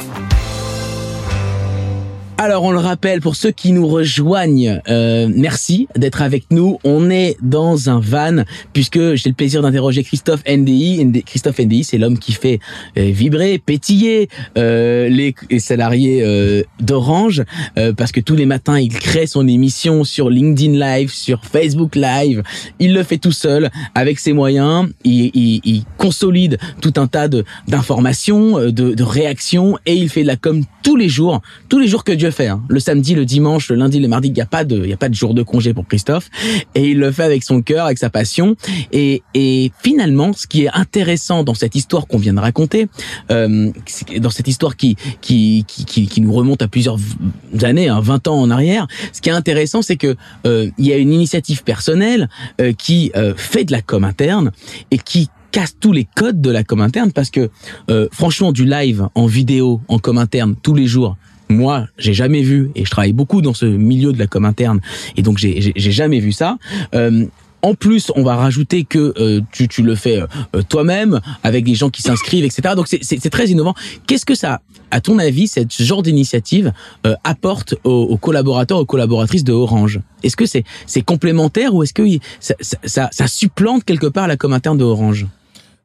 Alors 2.37 2.65
on 2.65 2.73
le 2.73 2.79
rappelle 2.79 3.21
pour 3.21 3.37
ceux 3.37 3.53
qui 3.53 3.71
nous 3.73 3.87
rejoignent, 3.87 4.81
euh, 4.89 5.31
merci 5.33 5.87
d'être 5.97 6.21
avec 6.21 6.47
nous. 6.51 6.79
On 6.83 7.09
est 7.09 7.37
dans 7.41 7.89
un 7.89 8.01
van 8.01 8.43
puisque 8.73 9.15
j'ai 9.15 9.29
le 9.31 9.35
plaisir 9.35 9.63
d'interroger 9.63 10.03
Christophe 10.03 10.43
NDI. 10.47 11.05
ND- 11.05 11.23
Christophe 11.23 11.61
NDI, 11.61 11.85
c'est 11.85 11.97
l'homme 11.97 12.19
qui 12.19 12.33
fait 12.33 12.59
euh, 12.99 13.05
vibrer, 13.13 13.59
pétiller 13.59 14.29
euh, 14.59 15.09
les, 15.09 15.33
les 15.49 15.61
salariés 15.61 16.23
euh, 16.25 16.65
d'Orange 16.81 17.45
euh, 17.79 17.93
parce 17.93 18.11
que 18.11 18.21
tous 18.21 18.35
les 18.35 18.47
matins 18.47 18.81
il 18.81 18.89
crée 18.89 19.29
son 19.29 19.47
émission 19.47 20.03
sur 20.03 20.29
LinkedIn 20.29 20.73
Live, 20.73 21.13
sur 21.13 21.45
Facebook 21.45 21.95
Live. 21.95 22.43
Il 22.81 22.95
le 22.95 23.05
fait 23.05 23.19
tout 23.19 23.33
seul 23.33 23.71
avec 23.95 24.19
ses 24.19 24.33
moyens. 24.33 24.89
Il, 25.05 25.31
il- 25.35 25.61
il 25.65 25.85
consolide 25.99 26.59
tout 26.81 26.95
un 26.97 27.07
tas 27.07 27.29
de 27.29 27.45
d'informations, 27.69 28.59
euh, 28.59 28.73
de, 28.73 28.93
de 28.93 29.03
réactions 29.05 29.79
et 29.87 29.95
il 29.95 30.09
fait 30.09 30.23
de 30.23 30.27
la 30.27 30.37
com 30.37 30.63
tous 30.83 30.97
les 30.97 31.09
jours, 31.09 31.41
tous 31.69 31.79
les 31.79 31.87
jours 31.87 32.03
que 32.05 32.13
Dieu 32.13 32.31
hein. 32.41 32.63
Le 32.69 32.81
samedi, 32.81 33.15
le 33.15 33.25
dimanche, 33.25 33.71
le 33.71 33.77
lundi, 33.77 34.01
le 34.01 34.09
mardi, 34.09 34.29
il 34.29 34.37
y 34.37 34.41
a 34.41 34.47
pas 34.47 34.65
de, 34.65 34.77
il 34.77 34.91
y 34.91 34.93
a 34.93 34.97
pas 34.97 35.09
de 35.09 35.15
jour 35.15 35.35
de 35.35 35.43
congé 35.43 35.75
pour 35.75 35.87
Christophe 35.87 36.31
et 36.75 36.91
il 36.91 36.99
le 36.99 37.11
fait 37.13 37.23
avec 37.23 37.43
son 37.45 37.63
cœur, 37.63 37.87
avec 37.87 37.99
sa 37.99 38.11
passion. 38.11 38.57
Et, 38.93 39.23
et 39.35 39.73
finalement, 39.83 40.33
ce 40.33 40.47
qui 40.47 40.65
est 40.65 40.71
intéressant 40.73 41.45
dans 41.45 41.55
cette 41.55 41.75
histoire 41.75 42.07
qu'on 42.07 42.19
vient 42.19 42.35
de 42.35 42.41
raconter, 42.41 42.89
euh, 43.31 43.71
dans 44.19 44.31
cette 44.31 44.49
histoire 44.49 44.77
qui 44.77 44.97
qui, 45.21 45.65
qui 45.67 46.07
qui 46.07 46.21
nous 46.21 46.33
remonte 46.33 46.63
à 46.63 46.69
plusieurs 46.69 46.99
années, 47.63 47.89
hein, 47.89 48.01
20 48.01 48.29
ans 48.29 48.41
en 48.41 48.51
arrière, 48.51 48.87
ce 49.13 49.21
qui 49.21 49.29
est 49.29 49.33
intéressant, 49.33 49.83
c'est 49.83 49.97
que 49.97 50.17
euh, 50.47 50.71
il 50.79 50.87
y 50.87 50.93
a 50.93 50.97
une 50.97 51.13
initiative 51.13 51.63
personnelle 51.63 52.29
euh, 52.61 52.73
qui 52.73 53.13
euh, 53.17 53.35
fait 53.37 53.65
de 53.65 53.73
la 53.73 53.83
com 53.83 54.05
interne 54.05 54.53
et 54.91 54.99
qui 54.99 55.29
casse 55.51 55.77
tous 55.79 55.93
les 55.93 56.07
codes 56.17 56.41
de 56.41 56.51
la 56.51 56.65
com 56.65 56.81
interne 56.81 57.13
parce 57.13 57.31
que 57.31 57.49
euh, 57.91 58.09
franchement 58.11 58.51
du 58.51 58.65
live 58.65 59.09
en 59.15 59.27
vidéo 59.27 59.81
en 59.89 59.99
com 59.99 60.19
interne 60.19 60.57
tous 60.61 60.75
les 60.75 60.87
jours 60.87 61.17
moi 61.55 61.87
j'ai 61.99 62.15
jamais 62.15 62.43
vu 62.43 62.71
et 62.75 62.85
je 62.85 62.91
travaille 62.91 63.13
beaucoup 63.13 63.41
dans 63.43 63.55
ce 63.55 63.67
milieu 63.67 64.13
de 64.13 64.19
la 64.19 64.27
com 64.27 64.45
interne 64.45 64.81
et 65.17 65.23
donc 65.23 65.39
j'ai 65.39 65.73
jamais 65.77 66.21
vu 66.21 66.33
ça 66.33 66.59
Euh, 66.95 67.25
en 67.63 67.73
plus, 67.73 68.13
on 68.15 68.23
va 68.23 68.37
rajouter 68.37 68.85
que 68.85 69.15
euh, 69.19 69.41
tu, 69.51 69.69
tu 69.69 69.83
le 69.83 69.95
fais 69.95 70.21
euh, 70.21 70.61
toi-même 70.69 71.21
avec 71.43 71.65
des 71.65 71.75
gens 71.75 71.89
qui 71.89 72.03
s'inscrivent, 72.03 72.45
etc. 72.45 72.75
Donc 72.77 72.89
c'est- 72.89 73.31
très 73.31 73.47
innovant. 73.49 73.73
Qu'est-ce 74.07 74.27
que 74.27 74.35
ça, 74.35 74.61
à 74.91 75.01
ton 75.01 75.19
avis, 75.19 75.49
ce 75.49 75.61
genre 75.83 76.03
d'initiative 76.03 76.73
apporte 77.25 77.75
aux, 77.85 78.19
collaborateurs, 78.19 78.79
aux 78.81 78.85
collaboratrices 78.85 79.45
de 79.45 79.55
Orange? 79.55 80.01
Est-ce 80.23 80.37
que 80.37 80.45
c'est 80.45 80.65
c'est 80.85 81.01
complémentaire 81.01 81.75
ou 81.75 81.83
est-ce 81.83 81.95
que 81.95 82.03
ça, 82.39 82.55
ça, 82.85 83.09
ça 83.11 83.27
supplante 83.29 83.83
quelque 83.85 84.09
part 84.09 84.29
la 84.29 84.37
com 84.37 84.53
interne 84.53 84.77
de 84.77 84.85
Orange? 84.85 85.27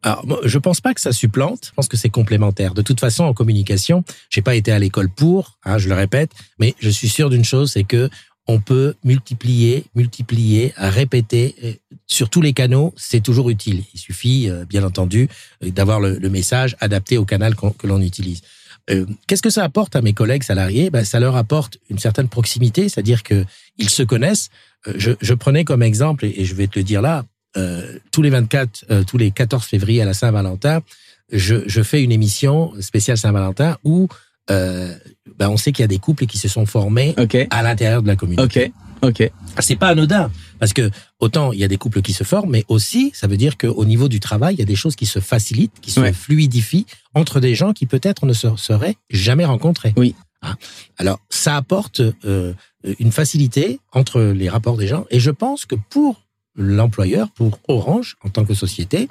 Alors, 0.01 0.25
je 0.45 0.57
pense 0.57 0.79
pas 0.81 0.93
que 0.93 1.01
ça 1.01 1.11
supplante. 1.11 1.65
Je 1.67 1.71
pense 1.71 1.87
que 1.87 1.97
c'est 1.97 2.09
complémentaire. 2.09 2.73
De 2.73 2.81
toute 2.81 2.99
façon, 2.99 3.25
en 3.25 3.33
communication, 3.33 4.03
j'ai 4.29 4.41
pas 4.41 4.55
été 4.55 4.71
à 4.71 4.79
l'école 4.79 5.09
pour, 5.09 5.57
hein, 5.65 5.77
je 5.77 5.89
le 5.89 5.95
répète, 5.95 6.31
mais 6.57 6.73
je 6.79 6.89
suis 6.89 7.09
sûr 7.09 7.29
d'une 7.29 7.43
chose, 7.43 7.71
c'est 7.71 7.83
que 7.83 8.09
on 8.49 8.59
peut 8.59 8.95
multiplier, 9.03 9.85
multiplier, 9.93 10.73
répéter 10.75 11.53
euh, 11.63 11.73
sur 12.07 12.31
tous 12.31 12.41
les 12.41 12.53
canaux. 12.53 12.95
C'est 12.97 13.21
toujours 13.21 13.51
utile. 13.51 13.83
Il 13.93 13.99
suffit, 13.99 14.49
euh, 14.49 14.65
bien 14.65 14.83
entendu, 14.83 15.29
euh, 15.63 15.69
d'avoir 15.69 15.99
le, 15.99 16.17
message 16.29 16.75
adapté 16.79 17.19
au 17.19 17.25
canal 17.25 17.55
que 17.55 17.85
l'on 17.85 18.01
utilise. 18.01 18.41
Qu'est-ce 19.27 19.43
que 19.43 19.51
ça 19.51 19.63
apporte 19.63 19.95
à 19.95 20.01
mes 20.01 20.13
collègues 20.13 20.41
salariés? 20.41 20.89
Ben, 20.89 21.05
Ça 21.05 21.19
leur 21.19 21.35
apporte 21.35 21.77
une 21.91 21.99
certaine 21.99 22.27
proximité, 22.27 22.89
c'est-à-dire 22.89 23.21
que 23.21 23.45
ils 23.77 23.89
se 23.89 24.01
connaissent. 24.01 24.49
Je, 24.95 25.33
prenais 25.35 25.63
comme 25.63 25.83
exemple, 25.83 26.25
et 26.25 26.33
et 26.41 26.45
je 26.45 26.55
vais 26.55 26.65
te 26.65 26.79
le 26.79 26.83
dire 26.83 27.03
là, 27.03 27.23
tous 28.11 28.21
les 28.21 28.29
24, 28.29 28.85
euh, 28.91 29.03
tous 29.03 29.17
les 29.17 29.31
14 29.31 29.63
février 29.65 30.01
à 30.01 30.05
la 30.05 30.13
Saint-Valentin, 30.13 30.81
je, 31.31 31.55
je 31.67 31.81
fais 31.81 32.03
une 32.03 32.11
émission 32.11 32.73
spéciale 32.79 33.17
Saint-Valentin 33.17 33.77
où 33.83 34.07
euh, 34.51 34.95
ben 35.37 35.49
on 35.49 35.57
sait 35.57 35.71
qu'il 35.71 35.83
y 35.83 35.85
a 35.85 35.87
des 35.87 35.99
couples 35.99 36.25
qui 36.25 36.37
se 36.39 36.47
sont 36.47 36.65
formés 36.65 37.13
à 37.51 37.61
l'intérieur 37.61 38.01
de 38.01 38.07
la 38.07 38.15
communauté. 38.15 38.71
ok, 39.03 39.09
ok. 39.21 39.31
Ah, 39.55 39.61
C'est 39.61 39.75
pas 39.75 39.89
anodin 39.89 40.31
parce 40.57 40.73
que 40.73 40.89
autant 41.19 41.51
il 41.53 41.59
y 41.59 41.63
a 41.63 41.67
des 41.67 41.77
couples 41.77 42.01
qui 42.01 42.13
se 42.13 42.23
forment, 42.23 42.49
mais 42.51 42.65
aussi 42.67 43.11
ça 43.13 43.27
veut 43.27 43.37
dire 43.37 43.57
qu'au 43.59 43.85
niveau 43.85 44.07
du 44.09 44.19
travail, 44.19 44.55
il 44.55 44.59
y 44.59 44.63
a 44.63 44.65
des 44.65 44.75
choses 44.75 44.95
qui 44.95 45.05
se 45.05 45.19
facilitent, 45.19 45.79
qui 45.81 45.91
se 45.91 45.99
Ouais. 45.99 46.13
fluidifient 46.13 46.87
entre 47.13 47.39
des 47.39 47.53
gens 47.53 47.73
qui 47.73 47.85
peut-être 47.85 48.25
ne 48.25 48.33
se 48.33 48.47
seraient 48.57 48.95
jamais 49.11 49.45
rencontrés. 49.45 49.93
Oui. 49.97 50.15
Ah. 50.41 50.55
Alors 50.97 51.19
ça 51.29 51.55
apporte 51.55 52.01
euh, 52.25 52.53
une 52.97 53.11
facilité 53.11 53.79
entre 53.91 54.19
les 54.21 54.49
rapports 54.49 54.77
des 54.77 54.87
gens, 54.87 55.05
et 55.11 55.19
je 55.19 55.29
pense 55.31 55.65
que 55.65 55.75
pour 55.91 56.21
l'employeur, 56.55 57.29
pour 57.31 57.59
Orange 57.67 58.17
en 58.23 58.29
tant 58.29 58.45
que 58.45 58.53
société, 58.53 59.07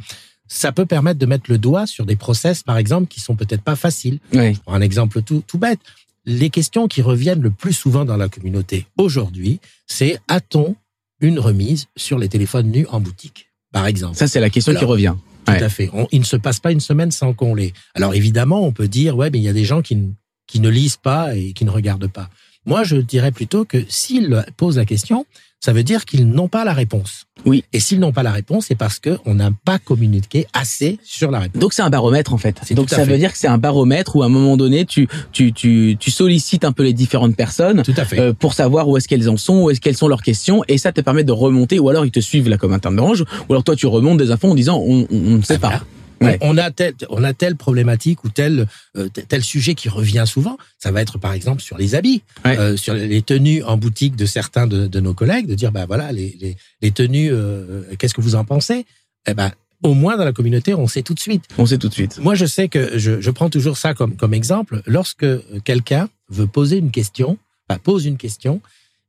ça 0.49 0.73
peut 0.73 0.87
permettre 0.87 1.19
de 1.19 1.27
mettre 1.27 1.51
le 1.51 1.59
doigt 1.59 1.87
sur 1.87 2.07
des 2.07 2.17
process, 2.17 2.63
par 2.63 2.79
exemple, 2.79 3.07
qui 3.09 3.21
sont 3.21 3.37
peut-être 3.37 3.63
pas 3.63 3.77
faciles. 3.77 4.19
Pour 4.65 4.75
un 4.75 4.81
exemple 4.81 5.23
tout, 5.23 5.43
tout 5.47 5.59
bête, 5.59 5.81
les 6.25 6.51
questions 6.51 6.89
qui 6.89 7.03
reviennent 7.03 7.41
le 7.43 7.51
plus 7.51 7.73
souvent 7.73 8.05
dans 8.05 8.17
la 8.17 8.29
communauté 8.29 8.87
aujourd'hui, 8.97 9.61
c'est 9.87 10.19
a-t-on 10.29 10.75
une 11.21 11.39
remise 11.39 11.87
sur 11.97 12.19
les 12.19 12.29
téléphones 12.29 12.71
nus 12.71 12.87
en 12.91 13.01
boutique, 13.01 13.49
par 13.73 13.87
exemple? 13.87 14.17
Ça, 14.17 14.29
c'est 14.29 14.41
la 14.41 14.51
question 14.51 14.75
qui 14.75 14.85
revient. 14.85 15.15
Tout 15.45 15.53
Ouais. 15.53 15.63
à 15.63 15.69
fait. 15.71 15.89
On- 15.95 16.07
il 16.13 16.21
ne 16.21 16.25
se 16.27 16.37
passe 16.37 16.61
pas 16.61 16.73
une 16.73 16.81
semaine 16.81 17.11
sans 17.11 17.33
qu'on 17.33 17.55
l'ait. 17.55 17.73
Alors 17.95 18.15
évidemment, 18.15 18.63
on 18.67 18.73
peut 18.73 18.89
dire, 18.89 19.17
ouais, 19.17 19.31
mais 19.31 19.39
il 19.39 19.45
y 19.45 19.49
a 19.49 19.55
des 19.55 19.65
gens 19.65 19.81
qui 19.81 19.97
ne 19.97 20.69
lisent 20.69 20.99
pas 20.99 21.35
et 21.35 21.53
qui 21.55 21.65
ne 21.65 21.71
regardent 21.71 22.09
pas. 22.11 22.29
Moi, 22.69 22.85
je 22.85 22.97
dirais 22.97 23.33
plutôt 23.33 23.65
que 23.65 23.79
s'ils 23.89 24.45
posent 24.57 24.77
la 24.77 24.85
question, 24.85 25.27
ça 25.61 25.73
veut 25.73 25.83
dire 25.83 26.05
qu'ils 26.05 26.29
n'ont 26.29 26.47
pas 26.47 26.65
la 26.65 26.73
réponse. 26.73 27.25
Oui. 27.45 27.65
Et 27.73 27.81
s'ils 27.81 27.99
n'ont 27.99 28.13
pas 28.13 28.23
la 28.23 28.31
réponse, 28.31 28.67
c'est 28.69 28.77
parce 28.77 29.01
qu'on 29.01 29.35
n'a 29.35 29.51
pas 29.65 29.81
communiqué 29.81 30.47
assez 30.53 30.99
sur 31.03 31.33
la 31.33 31.41
réponse. 31.41 31.61
Donc 31.61 31.73
c'est 31.73 31.83
un 31.83 31.91
baromètre 31.91 32.33
en 32.33 32.39
fait. 32.39 32.61
Donc 32.75 32.91
ça 32.91 32.97
fait. 33.05 33.11
veut 33.11 33.19
dire 33.19 33.33
que 33.33 33.39
c'est 33.39 33.49
un 33.49 33.59
baromètre 33.59 34.15
où 34.15 34.23
à 34.23 34.27
un 34.27 34.29
moment 34.29 34.57
donné 34.57 34.85
tu 34.85 35.09
tu 35.33 35.53
tu 35.53 35.97
tu 35.99 36.11
sollicites 36.13 36.65
un 36.65 36.71
peu 36.71 36.85
les 36.85 36.93
différentes 36.93 37.35
personnes 37.35 37.83
Tout 37.83 37.95
à 37.97 38.05
fait. 38.05 38.21
euh, 38.21 38.33
pour 38.33 38.55
savoir 38.55 38.89
où 38.89 38.97
est-ce 38.97 39.09
qu'elles 39.09 39.29
en 39.29 39.37
sont, 39.37 39.63
où 39.63 39.71
est-ce 39.71 39.81
qu'elles 39.81 39.97
sont 39.97 40.07
leurs 40.09 40.23
questions 40.23 40.63
et 40.69 40.79
ça 40.79 40.93
te 40.93 41.01
permet 41.01 41.25
de 41.25 41.33
remonter 41.33 41.81
ou 41.81 41.89
alors 41.89 42.05
ils 42.07 42.13
te 42.13 42.21
suivent 42.21 42.49
là 42.49 42.57
comme 42.57 42.73
un 42.73 42.79
terme 42.79 42.95
d'orange 42.97 43.25
ou 43.49 43.53
alors 43.53 43.65
toi 43.65 43.75
tu 43.75 43.87
remontes 43.87 44.19
des 44.19 44.31
infos 44.31 44.49
en 44.51 44.55
disant 44.55 44.79
on, 44.87 45.07
on, 45.11 45.17
on 45.17 45.37
ne 45.39 45.43
sait 45.43 45.55
Ah, 45.55 45.59
pas. 45.59 45.69
voilà. 45.69 45.85
Ouais. 46.21 46.37
On 46.41 46.55
on 46.55 46.59
a 46.59 46.71
tel, 46.71 46.95
on 47.11 47.23
a 47.25 47.33
telle 47.33 47.55
problématique 47.57 48.25
ou 48.25 48.29
tel 48.29 48.67
euh, 48.97 49.09
tel- 49.09 49.45
sujet 49.45 49.75
qui 49.75 49.89
revient 49.89 50.25
souvent. 50.27 50.57
Ça 50.79 50.91
va 50.91 51.01
être 51.03 51.19
par 51.19 51.33
exemple 51.33 51.63
sur 51.63 51.79
les 51.79 51.95
habits, 51.95 52.23
Ouais. 52.45 52.59
euh, 52.59 52.77
sur 52.77 52.95
les 52.95 53.23
tenues 53.23 53.63
en 53.63 53.77
boutique 53.77 54.17
de 54.17 54.27
certains 54.27 54.67
de, 54.67 54.87
de 54.87 55.01
nos 55.01 55.15
collègues, 55.15 55.47
de 55.47 55.55
dire 55.55 55.71
bah 55.73 55.87
voilà 55.87 56.11
les 56.13 56.37
les, 56.41 56.57
les 56.83 56.91
tenues, 56.91 57.31
euh, 57.33 57.83
qu'est-ce 57.99 58.15
que 58.15 58.21
vous 58.21 58.35
en 58.35 58.45
pensez? 58.45 58.85
Eh 59.27 59.35
ben 59.35 59.53
au 59.85 59.95
moins 59.95 60.17
dans 60.17 60.25
la 60.25 60.33
communauté, 60.33 60.75
on 60.75 60.89
sait 60.89 61.03
tout 61.03 61.15
de 61.15 61.21
suite. 61.21 61.45
On 61.57 61.65
sait 61.67 61.79
tout 61.79 61.89
de 61.89 61.95
suite. 61.95 62.19
Moi, 62.19 62.35
je 62.35 62.47
sais 62.47 62.69
que 62.69 62.99
je, 62.99 63.21
je 63.21 63.31
prends 63.31 63.49
toujours 63.49 63.77
ça 63.79 63.95
comme 63.95 64.17
comme 64.17 64.35
exemple. 64.35 64.83
Lorsque 64.87 65.27
quelqu'un 65.65 66.09
veut 66.31 66.49
poser 66.49 66.79
une 66.79 66.91
question, 66.91 67.39
enfin, 67.69 67.79
pose 67.79 68.05
une 68.07 68.17
question, 68.17 68.61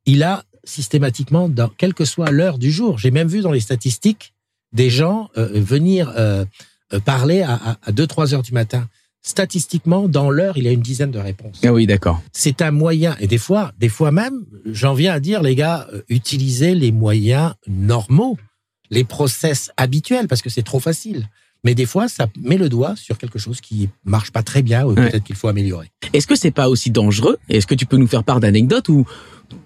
il 0.06 0.22
a 0.22 0.44
systématiquement, 0.66 1.50
dans, 1.50 1.70
quelle 1.70 1.96
que 1.96 2.06
soit 2.06 2.30
l'heure 2.30 2.60
du 2.60 2.72
jour, 2.72 3.00
j'ai 3.00 3.10
même 3.10 3.28
vu 3.28 3.42
dans 3.42 3.52
les 3.52 3.60
statistiques 3.62 4.34
des 4.72 4.92
gens 4.92 5.30
euh, 5.38 5.50
venir 5.54 6.14
euh, 6.16 6.46
parler 6.98 7.42
à, 7.44 7.54
à, 7.54 7.78
à 7.84 7.92
2-3 7.92 8.34
heures 8.34 8.42
du 8.42 8.52
matin. 8.54 8.88
Statistiquement, 9.22 10.08
dans 10.08 10.30
l'heure, 10.30 10.58
il 10.58 10.64
y 10.64 10.68
a 10.68 10.72
une 10.72 10.82
dizaine 10.82 11.12
de 11.12 11.20
réponses. 11.20 11.60
Ah 11.66 11.74
oui, 11.74 11.86
d'accord. 11.86 12.22
C'est 12.32 12.62
un 12.62 12.72
moyen, 12.72 13.16
et 13.20 13.28
des 13.28 13.38
fois, 13.38 13.74
des 13.78 13.90
fois 13.90 14.12
même, 14.12 14.46
j'en 14.66 14.94
viens 14.94 15.14
à 15.14 15.20
dire, 15.20 15.42
les 15.44 15.56
gars, 15.56 15.88
euh, 15.94 16.02
utilisez 16.08 16.74
les 16.74 16.92
moyens 16.94 17.54
normaux, 17.68 18.38
les 18.90 19.04
process 19.04 19.72
habituels, 19.76 20.28
parce 20.30 20.42
que 20.42 20.50
c'est 20.50 20.64
trop 20.64 20.80
facile. 20.80 21.28
Mais 21.66 21.76
des 21.76 21.86
fois, 21.86 22.08
ça 22.08 22.28
met 22.42 22.56
le 22.56 22.70
doigt 22.70 22.96
sur 22.96 23.18
quelque 23.18 23.38
chose 23.38 23.60
qui 23.60 23.90
marche 24.06 24.32
pas 24.32 24.42
très 24.42 24.62
bien, 24.62 24.86
ou 24.86 24.94
Ouais. 24.94 25.10
peut-être 25.10 25.26
qu'il 25.26 25.36
faut 25.36 25.50
améliorer. 25.50 25.92
Est-ce 26.14 26.26
que 26.26 26.36
c'est 26.36 26.52
pas 26.52 26.70
aussi 26.70 26.90
dangereux? 26.90 27.38
Est-ce 27.50 27.68
que 27.68 27.76
tu 27.76 27.86
peux 27.86 27.98
nous 27.98 28.08
faire 28.08 28.24
part 28.24 28.40
d'anecdotes 28.40 28.88
où 28.88 29.06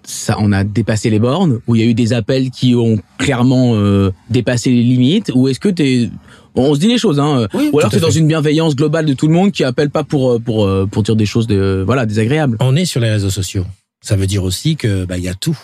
ça 0.02 0.34
on 0.40 0.50
a 0.50 0.64
dépassé 0.64 1.10
les 1.10 1.20
bornes, 1.20 1.60
où 1.68 1.76
il 1.76 1.80
y 1.80 1.84
a 1.84 1.88
eu 1.88 1.94
des 1.94 2.12
appels 2.12 2.50
qui 2.50 2.74
ont 2.74 2.98
clairement 3.18 3.76
euh, 3.76 4.10
dépassé 4.30 4.70
les 4.70 4.82
limites, 4.82 5.30
ou 5.32 5.46
est-ce 5.46 5.60
que 5.60 5.68
t'es 5.68 6.10
Bon, 6.10 6.43
on 6.54 6.74
se 6.74 6.80
dit 6.80 6.88
les 6.88 6.98
choses, 6.98 7.18
hein. 7.20 7.48
Oui, 7.54 7.70
Ou 7.72 7.78
alors 7.78 7.90
t'es 7.90 8.00
dans 8.00 8.10
une 8.10 8.28
bienveillance 8.28 8.76
globale 8.76 9.06
de 9.06 9.14
tout 9.14 9.26
le 9.26 9.34
monde 9.34 9.52
qui 9.52 9.64
appelle 9.64 9.90
pas 9.90 10.04
pour 10.04 10.32
euh, 10.32 10.38
pour 10.38 10.64
euh, 10.64 10.86
pour 10.86 11.02
dire 11.02 11.16
des 11.16 11.26
choses 11.26 11.46
de 11.46 11.82
voilà 11.84 12.06
désagréables. 12.06 12.56
On 12.60 12.76
est 12.76 12.84
sur 12.84 13.00
les 13.00 13.10
réseaux 13.10 13.30
sociaux. 13.30 13.66
Ça 14.00 14.16
veut 14.16 14.26
dire 14.26 14.44
aussi 14.44 14.76
que 14.76 15.04
bah 15.04 15.16
il 15.18 15.24
y 15.24 15.28
a 15.28 15.34
tout. 15.34 15.58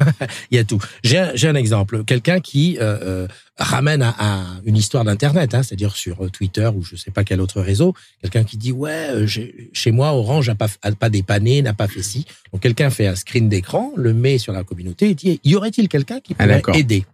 Il 0.50 0.56
y 0.56 0.58
a 0.58 0.64
tout. 0.64 0.78
J'ai 1.04 1.18
un, 1.18 1.30
j'ai 1.34 1.48
un 1.48 1.54
exemple. 1.54 2.04
Quelqu'un 2.04 2.40
qui 2.40 2.78
euh, 2.80 2.98
euh, 3.02 3.28
ramène 3.58 4.02
à, 4.02 4.14
à 4.18 4.44
une 4.64 4.76
histoire 4.76 5.04
d'internet, 5.04 5.54
hein, 5.54 5.62
c'est-à-dire 5.62 5.94
sur 5.94 6.24
euh, 6.24 6.30
Twitter 6.30 6.68
ou 6.74 6.82
je 6.82 6.96
sais 6.96 7.10
pas 7.10 7.24
quel 7.24 7.40
autre 7.40 7.60
réseau. 7.60 7.94
Quelqu'un 8.22 8.44
qui 8.44 8.56
dit 8.56 8.72
ouais, 8.72 9.08
euh, 9.10 9.26
chez 9.26 9.90
moi 9.90 10.12
Orange 10.14 10.48
n'a 10.48 10.54
pas 10.54 10.68
a 10.82 10.92
pas 10.92 11.10
dépanné, 11.10 11.60
n'a 11.62 11.74
pas 11.74 11.88
fait 11.88 12.02
ci. 12.02 12.24
Donc 12.52 12.62
quelqu'un 12.62 12.90
fait 12.90 13.06
un 13.06 13.14
screen 13.14 13.48
d'écran, 13.48 13.92
le 13.96 14.14
met 14.14 14.38
sur 14.38 14.52
la 14.52 14.64
communauté 14.64 15.10
et 15.10 15.14
dit 15.14 15.40
y 15.44 15.54
aurait-il 15.54 15.88
quelqu'un 15.88 16.20
qui 16.20 16.34
Ah, 16.38 16.46
pourrait 16.46 16.78
aider? 16.78 17.04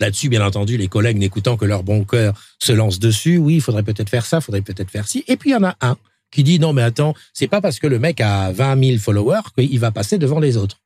Là-dessus, 0.00 0.28
bien 0.28 0.44
entendu, 0.44 0.76
les 0.76 0.88
collègues 0.88 1.18
n'écoutant 1.18 1.56
que 1.56 1.64
leur 1.64 1.82
bon 1.82 2.04
cœur 2.04 2.34
se 2.58 2.72
lancent 2.72 2.98
dessus. 2.98 3.38
Oui, 3.38 3.56
il 3.56 3.60
faudrait 3.60 3.82
peut-être 3.82 4.10
faire 4.10 4.26
ça, 4.26 4.38
il 4.38 4.42
faudrait 4.42 4.62
peut-être 4.62 4.90
faire 4.90 5.06
ci. 5.08 5.24
Et 5.28 5.36
puis 5.36 5.50
il 5.50 5.52
y 5.52 5.56
en 5.56 5.64
a 5.64 5.76
un 5.80 5.96
qui 6.30 6.42
dit 6.44 6.58
non 6.58 6.72
mais 6.72 6.82
attends, 6.82 7.14
c'est 7.34 7.48
pas 7.48 7.60
parce 7.60 7.78
que 7.78 7.86
le 7.86 7.98
mec 7.98 8.20
a 8.20 8.52
20 8.52 8.82
000 8.84 8.98
followers 8.98 9.42
qu'il 9.56 9.78
va 9.78 9.90
passer 9.90 10.18
devant 10.18 10.40
les 10.40 10.56
autres. 10.56 10.78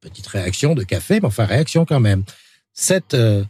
Petite 0.00 0.26
réaction 0.26 0.74
de 0.74 0.82
café, 0.84 1.20
mais 1.20 1.26
enfin 1.26 1.44
réaction 1.44 1.84
quand 1.84 2.00
même. 2.00 2.22
Cette 2.72 3.14
euh, 3.14 3.44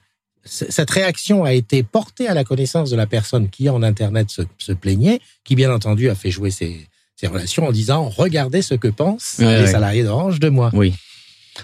cette 0.44 0.90
réaction 0.90 1.44
a 1.44 1.52
été 1.52 1.84
portée 1.84 2.26
à 2.26 2.34
la 2.34 2.42
connaissance 2.42 2.90
de 2.90 2.96
la 2.96 3.06
personne 3.06 3.48
qui 3.48 3.68
en 3.68 3.82
internet 3.82 4.28
se, 4.30 4.42
se 4.58 4.72
plaignait, 4.72 5.20
qui 5.44 5.54
bien 5.54 5.72
entendu 5.72 6.08
a 6.10 6.16
fait 6.16 6.32
jouer 6.32 6.50
ses, 6.50 6.88
ses 7.14 7.28
relations 7.28 7.66
en 7.68 7.70
disant 7.70 8.08
regardez 8.08 8.60
ce 8.60 8.74
que 8.74 8.88
pensent 8.88 9.36
Ouais, 9.38 9.58
les 9.58 9.64
ouais. 9.66 9.70
salariés 9.70 10.02
d'Orange 10.02 10.40
de 10.40 10.48
moi. 10.48 10.70
Oui. 10.72 10.94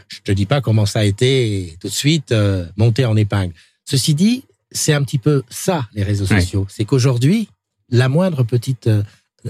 Je 0.08 0.18
te 0.22 0.32
dis 0.32 0.46
pas 0.46 0.60
comment 0.60 0.86
ça 0.86 1.00
a 1.00 1.04
été 1.04 1.76
tout 1.80 1.88
de 1.88 1.92
suite 1.92 2.32
euh, 2.32 2.66
monté 2.76 3.04
en 3.04 3.16
épingle. 3.16 3.54
Ceci 3.84 4.14
dit, 4.14 4.44
c'est 4.70 4.92
un 4.92 5.02
petit 5.02 5.18
peu 5.18 5.42
ça 5.48 5.88
les 5.94 6.02
réseaux 6.02 6.26
Ouais. 6.26 6.40
sociaux. 6.40 6.66
C'est 6.68 6.84
qu'aujourd'hui, 6.84 7.48
la 7.90 8.08
moindre 8.08 8.42
petite 8.42 8.86
euh, 8.86 9.02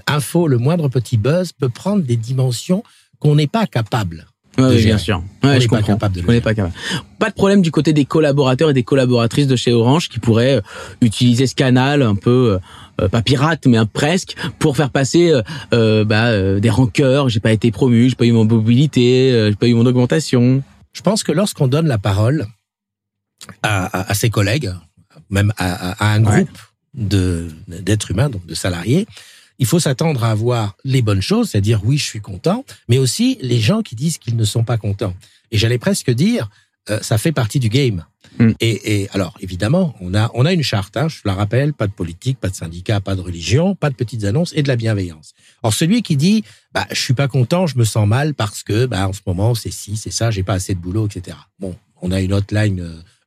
info, 0.07 0.46
le 0.46 0.59
moindre 0.59 0.88
petit 0.88 1.16
buzz 1.16 1.53
peut 1.53 1.68
prendre 1.68 2.03
des 2.05 2.16
dimensions 2.16 2.85
qu'on 3.18 3.35
n'est 3.35 3.48
pas 3.48 3.66
capable. 3.66 4.27
Oui, 4.59 4.85
bien 4.85 4.99
sûr. 4.99 5.23
On 5.42 5.47
Ouais, 5.49 5.55
n'est 5.55 5.61
je 5.61 5.68
pas 5.68 5.83
capable 5.83 6.14
de 6.16 6.21
le 6.21 6.27
On 6.27 6.33
n'est 6.33 6.35
gérer. 6.38 6.42
pas 6.42 6.55
capable. 6.55 6.75
Pas 7.18 7.29
de 7.31 7.35
problème 7.35 7.62
du 7.62 7.71
côté 7.71 7.92
des 7.92 8.05
collaborateurs 8.05 8.71
et 8.71 8.73
des 8.75 8.83
collaboratrices 8.83 9.47
de 9.47 9.55
chez 9.57 9.73
Orange 9.73 10.09
qui 10.09 10.18
pourraient 10.18 10.57
euh, 10.57 10.61
utiliser 11.01 11.47
ce 11.47 11.55
canal 11.55 12.03
un 12.03 12.14
peu 12.16 12.55
euh, 13.01 13.05
euh, 13.05 13.09
pas 13.09 13.23
pirate 13.23 13.66
mais 13.66 13.77
un 13.77 13.87
presque 13.87 14.35
pour 14.59 14.77
faire 14.77 14.90
passer 14.90 15.33
euh, 15.73 16.05
bah, 16.05 16.27
euh, 16.27 16.59
des 16.59 16.71
rancœurs. 16.71 17.29
J'ai 17.29 17.40
pas 17.40 17.53
été 17.53 17.71
promu, 17.71 18.09
j'ai 18.09 18.16
pas 18.16 18.25
eu 18.27 18.33
mon 18.33 18.44
mobilité, 18.44 19.31
j'ai 19.51 19.57
pas 19.57 19.68
eu 19.68 19.75
mon 19.75 19.87
augmentation. 19.87 20.62
Je 20.92 21.03
pense 21.03 21.23
que 21.23 21.31
lorsqu'on 21.33 21.68
donne 21.68 21.87
la 21.87 21.99
parole 21.99 22.47
à, 23.62 23.87
à- 23.87 24.11
à 24.11 24.14
ses 24.14 24.31
collègues, 24.31 24.73
même 25.31 25.53
à, 25.59 25.90
à- 25.90 26.11
à 26.11 26.14
un 26.14 26.25
Ouais. 26.25 26.42
groupe 26.44 26.59
de 26.94 27.49
d'êtres 27.68 28.11
humains, 28.11 28.29
donc 28.31 28.44
de 28.47 28.55
salariés, 28.55 29.07
il 29.59 29.66
faut 29.66 29.81
s'attendre 29.81 30.25
à 30.25 30.31
avoir 30.31 30.77
les 30.85 31.03
bonnes 31.03 31.23
choses, 31.23 31.51
c'est-à-dire 31.51 31.81
oui, 31.85 31.99
je 31.99 32.05
suis 32.05 32.21
content, 32.21 32.64
mais 32.88 32.99
aussi 32.99 33.38
les 33.40 33.59
gens 33.59 33.83
qui 33.83 33.94
disent 33.94 34.18
qu'ils 34.18 34.37
ne 34.37 34.44
sont 34.44 34.64
pas 34.64 34.79
contents. 34.79 35.14
Et 35.51 35.59
j'allais 35.59 35.79
presque 35.79 36.11
dire, 36.11 36.49
euh, 36.90 37.01
ça 37.03 37.18
fait 37.18 37.33
partie 37.33 37.59
du 37.59 37.68
game. 37.68 38.05
Mm. 38.38 38.51
Et, 38.61 39.03
et 39.03 39.09
alors, 39.11 39.35
évidemment, 39.40 39.94
on 40.01 40.14
a 40.14 40.31
on 40.35 40.44
a 40.47 40.53
une 40.53 40.62
charte, 40.62 40.97
hein, 40.97 41.09
je 41.09 41.21
la 41.25 41.35
rappelle, 41.35 41.73
pas 41.73 41.87
de 41.87 41.92
politique, 41.92 42.38
pas 42.38 42.49
de 42.49 42.55
syndicat, 42.55 43.01
pas 43.01 43.16
de 43.16 43.21
religion, 43.21 43.75
pas 43.75 43.90
de 43.90 43.94
petites 43.94 44.25
annonces 44.25 44.53
et 44.55 44.62
de 44.62 44.68
la 44.68 44.77
bienveillance. 44.77 45.35
Or, 45.62 45.75
celui 45.75 46.03
qui 46.03 46.16
dit, 46.16 46.44
bah, 46.73 46.87
je 46.90 47.01
suis 47.01 47.14
pas 47.14 47.29
content, 47.29 47.66
je 47.66 47.77
me 47.77 47.85
sens 47.85 48.07
mal 48.07 48.35
parce 48.35 48.62
que, 48.62 48.87
bah, 48.87 49.09
en 49.09 49.12
ce 49.12 49.21
moment, 49.27 49.55
c'est 49.55 49.73
ci, 49.73 49.97
c'est 49.97 50.11
ça, 50.11 50.31
j'ai 50.31 50.42
pas 50.42 50.55
assez 50.55 50.75
de 50.75 50.81
boulot, 50.81 51.07
etc. 51.07 51.37
Bon, 51.59 51.75
on 52.01 52.12
a 52.12 52.21
une 52.21 52.33
hotline 52.33 52.81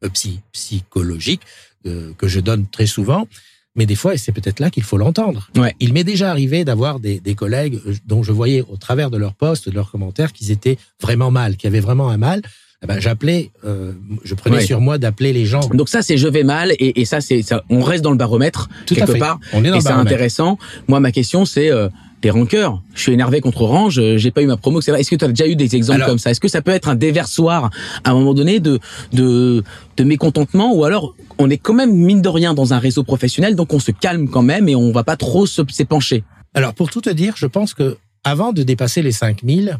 euh, 0.04 0.10
psy, 0.10 0.39
psychologique 0.54 1.41
euh, 1.86 2.13
que 2.17 2.28
je 2.28 2.39
donne 2.39 2.67
très 2.67 2.86
souvent, 2.86 3.28
mais 3.76 3.86
des 3.86 3.96
fois, 3.96 4.14
et 4.14 4.18
c'est 4.18 4.32
peut-être 4.34 4.60
là 4.60 4.70
qu'il 4.70 4.84
faut 4.84 4.98
l'entendre. 4.98 5.50
Ouais. 5.56 5.74
Il 5.80 5.94
m'est 5.94 6.04
déjà 6.04 6.30
arrivé 6.30 6.66
d'avoir 6.66 7.00
des, 7.00 7.20
des 7.20 7.36
collègues 7.36 7.80
euh, 7.88 7.94
dont 8.06 8.22
je 8.24 8.32
voyais 8.32 8.64
au 8.70 8.76
travers 8.78 9.10
de 9.10 9.18
leurs 9.18 9.34
posts, 9.34 9.70
de 9.70 9.76
leurs 9.76 9.90
commentaires, 9.92 10.34
qu'ils 10.34 10.52
étaient 10.52 10.78
vraiment 11.02 11.32
mal, 11.32 11.56
qui 11.56 11.68
avaient 11.68 11.80
vraiment 11.80 12.10
un 12.10 12.18
mal. 12.18 12.42
Eh 12.84 12.88
ben, 12.88 13.00
j'appelais, 13.00 13.52
euh, 13.64 13.94
je 14.24 14.34
prenais 14.34 14.58
Ouais. 14.58 14.66
sur 14.66 14.82
moi 14.82 14.98
d'appeler 14.98 15.34
les 15.34 15.46
gens. 15.46 15.62
Donc 15.74 15.88
ça 15.88 16.02
c'est 16.02 16.18
je 16.18 16.28
vais 16.28 16.44
mal 16.44 16.72
et, 16.80 17.00
et 17.00 17.06
ça 17.06 17.22
c'est. 17.22 17.42
On 17.70 17.82
reste 17.82 18.04
dans 18.04 18.10
le 18.12 18.18
baromètre 18.18 18.70
Tout 18.88 18.96
à 18.96 18.98
quelque 18.98 19.12
fait. 19.14 19.20
part. 19.20 19.40
On 19.54 19.64
est 19.64 19.70
dans 19.70 19.76
et 19.78 19.82
c'est 19.82 19.90
intéressant. 19.92 20.58
Moi, 20.88 21.00
ma 21.00 21.12
question, 21.12 21.46
c'est 21.46 21.72
euh, 21.72 21.90
des 22.22 22.30
rancœurs. 22.30 22.82
Je 22.94 23.02
suis 23.02 23.14
énervé 23.14 23.42
contre 23.42 23.62
Orange, 23.64 23.98
euh, 24.00 24.18
j'ai 24.18 24.32
pas 24.32 24.42
eu 24.42 24.46
ma 24.46 24.58
promo, 24.58 24.80
etc. 24.80 24.98
Est-ce 25.00 25.10
que 25.10 25.16
tu 25.16 25.26
as 25.26 25.28
déjà 25.30 25.48
eu 25.48 25.56
des 25.56 25.76
exemples 25.76 25.98
Alors- 26.02 26.10
comme 26.10 26.20
ça? 26.20 26.30
Est-ce 26.32 26.40
que 26.40 26.48
ça 26.48 26.62
peut 26.62 26.72
être 26.72 26.88
un 26.90 26.96
déversoir 26.96 27.72
à 28.04 28.12
un 28.12 28.14
moment 28.14 28.34
donné 28.34 28.60
de, 28.60 28.80
de, 29.14 29.64
de 29.98 30.04
mécontentement? 30.04 30.74
Ou 30.76 30.84
alors 30.86 31.16
on 31.40 31.50
est 31.50 31.58
quand 31.58 31.74
même, 31.74 31.94
mine 31.96 32.22
de 32.22 32.30
rien, 32.30 32.54
dans 32.54 32.74
un 32.74 32.80
réseau 32.80 33.04
professionnel, 33.04 33.56
donc 33.56 33.74
on 33.74 33.80
se 33.80 33.92
calme 33.92 34.28
quand 34.30 34.44
même 34.44 34.70
et 34.70 34.76
on 34.76 34.92
va 34.92 35.04
pas 35.04 35.16
trop 35.18 35.46
s'épancher 35.48 36.24
Alors, 36.54 36.74
pour 36.76 36.90
tout 36.92 37.02
te 37.02 37.10
dire, 37.10 37.34
je 37.38 37.48
pense 37.48 37.74
que 37.74 37.98
avant 38.24 38.54
de 38.54 38.62
dépasser 38.62 39.02
les 39.02 39.12
5000, 39.12 39.80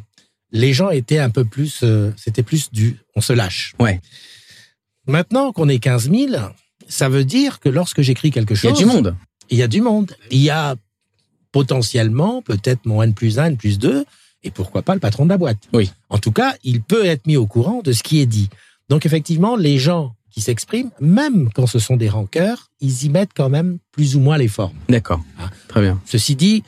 les 0.52 0.74
gens 0.74 0.90
étaient 0.90 1.20
un 1.20 1.30
peu 1.30 1.46
plus, 1.46 1.82
euh, 1.84 2.12
c'était 2.18 2.44
plus 2.44 2.72
du, 2.72 2.98
on 3.16 3.22
se 3.22 3.34
lâche. 3.34 3.74
Ouais. 3.80 4.02
Maintenant 5.08 5.52
qu'on 5.52 5.70
est 5.70 5.80
15 5.80 6.10
000, 6.12 6.34
ça 6.88 7.10
veut 7.10 7.24
dire 7.26 7.60
que 7.60 7.70
lorsque 7.70 8.02
j'écris 8.02 8.32
quelque 8.32 8.54
Il 8.54 8.58
y 8.58 8.60
chose, 8.60 8.72
a 8.72 8.76
du 8.76 8.86
monde. 8.86 9.16
il 9.50 9.58
y 9.58 9.64
a 9.64 9.68
du 9.68 9.82
monde. 9.82 10.12
Il 10.32 10.40
y 10.40 10.50
a 10.50 10.76
potentiellement 11.52 12.42
peut-être 12.42 12.86
mon 12.86 13.02
N 13.02 13.14
plus 13.14 13.40
1, 13.40 13.46
N 13.46 13.58
plus 13.58 13.80
2, 13.80 14.06
et 14.44 14.52
pourquoi 14.52 14.82
pas 14.82 14.94
le 14.94 15.00
patron 15.00 15.26
de 15.26 15.30
la 15.30 15.38
boîte. 15.38 15.60
Oui. 15.74 15.92
En 16.10 16.18
tout 16.18 16.32
cas, 16.32 16.56
il 16.64 16.82
peut 16.82 17.06
être 17.06 17.28
mis 17.28 17.38
au 17.38 17.46
courant 17.46 17.82
de 17.84 17.92
ce 17.92 18.04
qui 18.04 18.20
est 18.20 18.26
dit. 18.26 18.50
Donc 18.90 19.06
effectivement, 19.06 19.56
les 19.56 19.78
gens 19.78 20.16
qui 20.32 20.42
s'expriment, 20.42 20.92
même 21.00 21.50
quand 21.54 21.68
ce 21.68 21.80
sont 21.80 21.98
des 21.98 22.10
rancœurs, 22.10 22.70
ils 22.80 23.04
y 23.04 23.10
mettent 23.10 23.34
quand 23.36 23.50
même 23.50 23.78
plus 23.92 24.16
ou 24.16 24.20
moins 24.20 24.38
les 24.38 24.48
formes. 24.48 24.78
D'accord. 24.90 25.22
Ah. 25.40 25.50
Très 25.68 25.82
bien. 25.82 26.02
Ceci 26.06 26.36
dit, 26.36 26.64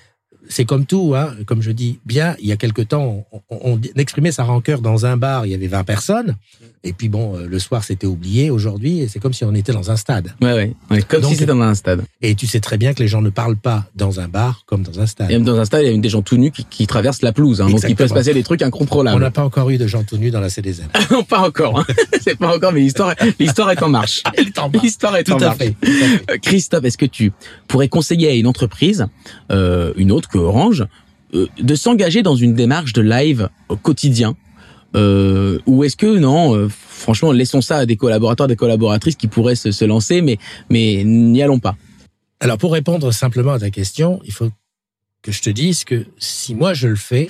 c'est 0.49 0.65
comme 0.65 0.85
tout, 0.85 1.13
hein, 1.15 1.33
comme 1.45 1.61
je 1.61 1.71
dis 1.71 1.99
bien, 2.05 2.35
il 2.39 2.47
y 2.47 2.51
a 2.51 2.57
quelque 2.57 2.81
temps, 2.81 3.25
on, 3.31 3.41
on, 3.49 3.73
on 3.75 3.79
exprimait 3.95 4.31
sa 4.31 4.43
rancœur 4.43 4.81
dans 4.81 5.05
un 5.05 5.17
bar, 5.17 5.45
il 5.45 5.51
y 5.51 5.55
avait 5.55 5.67
20 5.67 5.83
personnes, 5.83 6.35
et 6.83 6.91
puis 6.93 7.07
bon, 7.09 7.37
euh, 7.37 7.47
le 7.47 7.59
soir 7.59 7.83
c'était 7.83 8.07
oublié, 8.07 8.49
aujourd'hui, 8.49 9.07
c'est 9.09 9.19
comme 9.19 9.31
si 9.33 9.45
on 9.45 9.53
était 9.55 9.71
dans 9.71 9.89
un 9.91 9.95
stade. 9.95 10.33
Ouais, 10.41 10.53
ouais, 10.53 10.73
ouais, 10.91 11.01
comme 11.03 11.21
Donc- 11.21 11.31
si 11.31 11.37
c'était 11.37 11.53
dans 11.53 11.61
un 11.61 11.75
stade. 11.75 12.03
Et 12.21 12.35
tu 12.35 12.45
sais 12.47 12.59
très 12.59 12.77
bien 12.77 12.93
que 12.93 12.99
les 12.99 13.07
gens 13.07 13.21
ne 13.21 13.29
parlent 13.29 13.55
pas 13.57 13.85
dans 13.95 14.19
un 14.19 14.27
bar 14.27 14.63
comme 14.65 14.83
dans 14.83 14.99
un 14.99 15.05
stade. 15.05 15.31
Et 15.31 15.33
même 15.35 15.43
dans 15.45 15.57
un 15.57 15.65
stade, 15.65 15.83
il 15.85 15.91
y 15.93 15.95
a 15.95 15.97
des 15.97 16.09
gens 16.09 16.21
tout 16.21 16.35
nus 16.37 16.51
qui, 16.51 16.65
qui 16.65 16.87
traversent 16.87 17.21
la 17.21 17.31
pelouse, 17.31 17.61
hein, 17.61 17.69
donc 17.69 17.81
il 17.87 17.95
peut 17.95 18.07
se 18.07 18.13
passer 18.13 18.33
des 18.33 18.43
trucs 18.43 18.61
On 18.63 18.65
incontrôlables. 18.67 19.21
n'a 19.21 19.31
pas 19.31 19.43
encore 19.45 19.69
eu 19.69 19.77
de 19.77 19.87
gens 19.87 20.03
tout 20.03 20.17
nus 20.17 20.31
dans 20.31 20.41
la 20.41 20.49
CDZ. 20.49 20.83
Non, 21.11 21.23
pas 21.23 21.39
encore. 21.39 21.79
hein. 21.79 21.85
c'est 22.21 22.37
pas 22.37 22.53
encore, 22.55 22.73
mais 22.73 22.79
l'histoire, 22.81 23.13
l'histoire 23.39 23.71
est 23.71 23.81
en 23.83 23.89
marche. 23.89 24.23
Elle 24.37 24.47
est 24.47 24.59
en 24.59 24.67
bas. 24.69 24.79
L'histoire 24.83 25.15
est 25.15 25.23
Tout 25.23 25.33
en 25.33 25.37
à 25.37 25.45
marche. 25.45 25.57
fait. 25.59 25.71
tout 25.71 25.87
à 25.87 25.87
fait. 25.87 26.31
Euh, 26.33 26.37
Christophe, 26.41 26.83
est-ce 26.85 26.97
que 26.97 27.05
tu 27.05 27.31
pourrais 27.67 27.87
conseiller 27.87 28.29
à 28.29 28.33
une 28.33 28.47
entreprise, 28.47 29.05
euh, 29.51 29.93
une 29.95 30.11
autre 30.11 30.27
que 30.33 30.37
Orange, 30.39 30.85
euh, 31.33 31.47
de 31.59 31.75
s'engager 31.75 32.21
dans 32.23 32.35
une 32.35 32.53
démarche 32.53 32.93
de 32.93 33.01
live 33.01 33.49
au 33.69 33.75
quotidien 33.77 34.35
euh, 34.95 35.59
Ou 35.65 35.83
est-ce 35.83 35.95
que 35.95 36.17
non 36.17 36.55
euh, 36.55 36.69
Franchement, 36.69 37.31
laissons 37.31 37.61
ça 37.61 37.77
à 37.77 37.85
des 37.85 37.95
collaborateurs, 37.97 38.47
des 38.47 38.55
collaboratrices 38.55 39.15
qui 39.15 39.27
pourraient 39.27 39.55
se, 39.55 39.71
se 39.71 39.85
lancer, 39.85 40.21
mais 40.21 40.37
mais 40.69 41.03
n'y 41.03 41.41
allons 41.41 41.59
pas. 41.59 41.75
Alors 42.39 42.57
pour 42.57 42.73
répondre 42.73 43.11
simplement 43.11 43.53
à 43.53 43.59
ta 43.59 43.69
question, 43.69 44.19
il 44.25 44.33
faut 44.33 44.49
que 45.21 45.31
je 45.31 45.41
te 45.41 45.49
dise 45.49 45.83
que 45.83 46.05
si 46.17 46.53
moi 46.55 46.73
je 46.73 46.87
le 46.89 46.95
fais, 46.97 47.29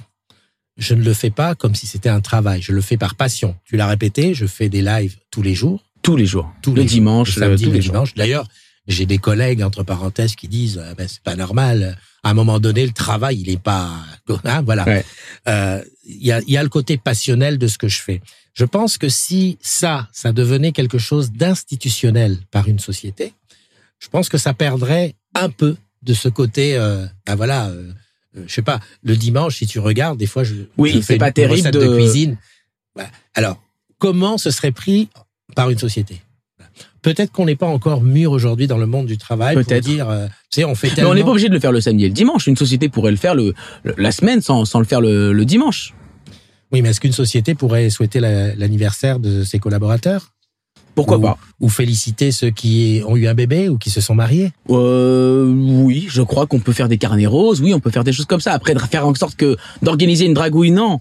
je 0.77 0.95
ne 0.95 1.03
le 1.03 1.13
fais 1.13 1.29
pas 1.29 1.53
comme 1.55 1.75
si 1.75 1.85
c'était 1.87 2.09
un 2.09 2.21
travail. 2.21 2.61
Je 2.61 2.71
le 2.71 2.81
fais 2.81 2.97
par 2.97 3.15
passion. 3.15 3.55
Tu 3.65 3.77
l'as 3.77 3.87
répété, 3.87 4.33
je 4.33 4.45
fais 4.47 4.69
des 4.69 4.81
lives 4.81 5.17
tous 5.31 5.41
les 5.43 5.53
jours. 5.55 5.83
Tous 6.01 6.15
les 6.17 6.25
jours, 6.25 6.51
Tous 6.61 6.71
le 6.73 6.81
les 6.81 6.87
jours. 6.87 6.95
dimanche, 6.95 7.35
le 7.35 7.41
samedi, 7.43 7.63
tous 7.63 7.69
le 7.69 7.75
les 7.75 7.81
jours. 7.81 7.93
dimanche. 7.93 8.13
D'ailleurs, 8.15 8.47
j'ai 8.87 9.05
des 9.05 9.19
collègues 9.19 9.61
entre 9.63 9.83
parenthèses 9.83 10.35
qui 10.35 10.47
disent 10.49 10.79
euh, 10.83 10.93
ben, 10.97 11.07
c'est 11.07 11.21
pas 11.23 11.35
normal. 11.37 11.97
À 12.23 12.29
un 12.29 12.33
moment 12.33 12.59
donné, 12.59 12.85
le 12.85 12.93
travail, 12.93 13.41
il 13.41 13.49
est 13.49 13.61
pas 13.61 13.91
hein, 14.45 14.61
voilà. 14.63 14.85
Ouais. 14.85 15.05
Euh, 15.47 15.83
Il 16.05 16.25
y 16.25 16.31
a 16.31 16.41
y 16.47 16.55
a 16.57 16.63
le 16.63 16.69
côté 16.69 16.97
passionnel 16.97 17.57
de 17.57 17.67
ce 17.67 17.77
que 17.77 17.87
je 17.89 18.01
fais. 18.01 18.21
Je 18.53 18.65
pense 18.65 18.97
que 18.97 19.09
si 19.09 19.57
ça, 19.61 20.07
ça 20.13 20.31
devenait 20.31 20.71
quelque 20.71 20.97
chose 20.97 21.31
d'institutionnel 21.31 22.37
par 22.51 22.67
une 22.67 22.79
société, 22.79 23.33
je 23.99 24.07
pense 24.09 24.29
que 24.29 24.37
ça 24.37 24.53
perdrait 24.53 25.15
un 25.35 25.49
peu 25.49 25.75
de 26.03 26.13
ce 26.13 26.29
côté. 26.29 26.75
Euh, 26.77 27.05
ben 27.25 27.35
voilà. 27.35 27.67
Euh, 27.67 27.91
euh, 28.37 28.43
je 28.47 28.53
sais 28.53 28.61
pas. 28.61 28.79
Le 29.03 29.15
dimanche, 29.15 29.57
si 29.57 29.67
tu 29.67 29.79
regardes, 29.79 30.17
des 30.17 30.27
fois, 30.27 30.43
je, 30.43 30.55
Oui, 30.77 30.91
je 30.93 31.01
fais 31.01 31.17
pas 31.17 31.27
une 31.27 31.33
terrible 31.33 31.57
recette 31.59 31.73
de- 31.73 31.87
de 31.87 31.95
cuisine. 31.95 32.37
Voilà. 32.95 33.09
Alors, 33.33 33.61
comment 33.97 34.37
ce 34.37 34.51
serait 34.51 34.71
pris 34.71 35.09
par 35.55 35.69
une 35.69 35.79
société? 35.79 36.21
Peut-être 37.03 37.31
qu'on 37.31 37.45
n'est 37.45 37.55
pas 37.55 37.67
encore 37.67 38.01
mûr 38.01 38.31
aujourd'hui 38.31 38.65
dans 38.65 38.77
le 38.79 38.87
monde 38.87 39.05
du 39.05 39.17
travail 39.17 39.55
pour 39.55 39.63
Peut-être. 39.65 39.83
dire, 39.83 40.09
euh, 40.09 40.25
tu 40.49 40.61
sais, 40.61 40.63
on 40.63 40.73
fait 40.73 40.91
Mais 40.97 41.03
on 41.03 41.13
n'est 41.13 41.23
pas 41.23 41.29
obligé 41.31 41.49
de 41.49 41.53
le 41.53 41.59
faire 41.59 41.71
le 41.71 41.81
samedi 41.81 42.05
et 42.05 42.07
le 42.07 42.13
dimanche. 42.13 42.47
Une 42.47 42.57
société 42.57 42.89
pourrait 42.89 43.11
le 43.11 43.17
faire 43.17 43.35
le, 43.35 43.53
le- 43.83 43.93
la 43.97 44.11
semaine 44.11 44.41
sans, 44.41 44.65
sans 44.65 44.79
le 44.79 44.85
faire 44.85 45.01
le, 45.01 45.31
le 45.33 45.45
dimanche. 45.45 45.93
Oui, 46.71 46.81
mais 46.81 46.89
est-ce 46.89 46.99
qu'une 47.01 47.11
société 47.11 47.53
pourrait 47.53 47.89
souhaiter 47.91 48.19
la- 48.19 48.55
l'anniversaire 48.55 49.19
de 49.19 49.43
ses 49.43 49.59
collaborateurs? 49.59 50.29
Pourquoi 50.95 51.17
Ou- 51.17 51.21
pas? 51.21 51.37
Ou 51.59 51.69
féliciter 51.69 52.31
ceux 52.31 52.51
qui 52.51 53.01
ont 53.07 53.15
eu 53.17 53.27
un 53.27 53.33
bébé 53.33 53.67
ou 53.67 53.77
qui 53.77 53.89
se 53.89 53.99
sont 53.99 54.15
mariés? 54.15 54.51
Euh, 54.69 55.51
oui, 55.51 56.05
je 56.09 56.21
crois 56.21 56.45
qu'on 56.47 56.59
peut 56.59 56.71
faire 56.73 56.87
des 56.87 56.97
carnets 56.99 57.25
roses. 57.25 57.61
Oui, 57.61 57.73
on 57.73 57.79
peut 57.79 57.89
faire 57.91 58.03
des 58.03 58.13
choses 58.13 58.27
comme 58.27 58.39
ça. 58.41 58.53
Après, 58.53 58.73
de 58.75 58.79
faire 58.79 59.05
en 59.07 59.13
sorte 59.15 59.35
que 59.35 59.57
d'organiser 59.81 60.25
une 60.25 60.33
dragouille, 60.35 60.71
non. 60.71 60.99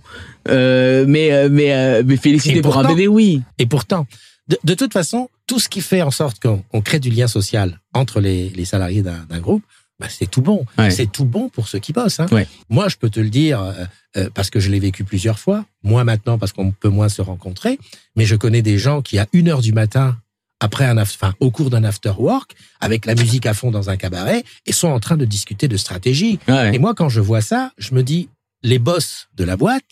Euh, 0.48 1.04
mais 1.06 1.30
euh, 1.32 1.48
mais 1.50 1.72
euh, 1.74 2.02
mais 2.04 2.16
féliciter 2.16 2.60
pour 2.62 2.76
un 2.78 2.88
bébé, 2.88 3.06
oui. 3.06 3.42
Et 3.58 3.66
pourtant, 3.66 4.06
de, 4.48 4.58
de 4.64 4.74
toute 4.74 4.92
façon, 4.92 5.28
tout 5.52 5.58
ce 5.58 5.68
qui 5.68 5.82
fait 5.82 6.00
en 6.00 6.10
sorte 6.10 6.40
qu'on 6.40 6.64
on 6.72 6.80
crée 6.80 6.98
du 6.98 7.10
lien 7.10 7.26
social 7.26 7.78
entre 7.92 8.20
les, 8.20 8.48
les 8.48 8.64
salariés 8.64 9.02
d'un 9.02 9.38
groupe, 9.38 9.62
bah, 10.00 10.06
c'est 10.08 10.24
tout 10.24 10.40
bon. 10.40 10.64
Ouais. 10.78 10.90
C'est 10.90 11.12
tout 11.12 11.26
bon 11.26 11.50
pour 11.50 11.68
ceux 11.68 11.78
qui 11.78 11.92
bossent. 11.92 12.20
Hein. 12.20 12.26
Ouais. 12.32 12.48
Moi, 12.70 12.88
je 12.88 12.96
peux 12.96 13.10
te 13.10 13.20
le 13.20 13.28
dire 13.28 13.60
euh, 13.60 13.72
euh, 14.16 14.30
parce 14.32 14.48
que 14.48 14.60
je 14.60 14.70
l'ai 14.70 14.80
vécu 14.80 15.04
plusieurs 15.04 15.38
fois. 15.38 15.66
Moi 15.82 16.04
maintenant 16.04 16.38
parce 16.38 16.52
qu'on 16.52 16.70
peut 16.70 16.88
moins 16.88 17.10
se 17.10 17.20
rencontrer. 17.20 17.78
Mais 18.16 18.24
je 18.24 18.34
connais 18.34 18.62
des 18.62 18.78
gens 18.78 19.02
qui 19.02 19.18
à 19.18 19.26
une 19.34 19.48
heure 19.48 19.60
du 19.60 19.74
matin, 19.74 20.16
après 20.58 20.86
un, 20.86 20.96
enfin, 20.96 21.34
au 21.38 21.50
cours 21.50 21.68
d'un 21.68 21.84
after 21.84 22.14
work, 22.16 22.54
avec 22.80 23.04
la 23.04 23.14
musique 23.14 23.44
à 23.44 23.52
fond 23.52 23.70
dans 23.70 23.90
un 23.90 23.98
cabaret, 23.98 24.44
et 24.64 24.72
sont 24.72 24.88
en 24.88 25.00
train 25.00 25.18
de 25.18 25.26
discuter 25.26 25.68
de 25.68 25.76
stratégie. 25.76 26.38
Ouais. 26.48 26.74
Et 26.74 26.78
moi, 26.78 26.94
quand 26.94 27.10
je 27.10 27.20
vois 27.20 27.42
ça, 27.42 27.72
je 27.76 27.94
me 27.94 28.02
dis, 28.02 28.30
les 28.62 28.78
boss 28.78 29.28
de 29.34 29.44
la 29.44 29.58
boîte, 29.58 29.84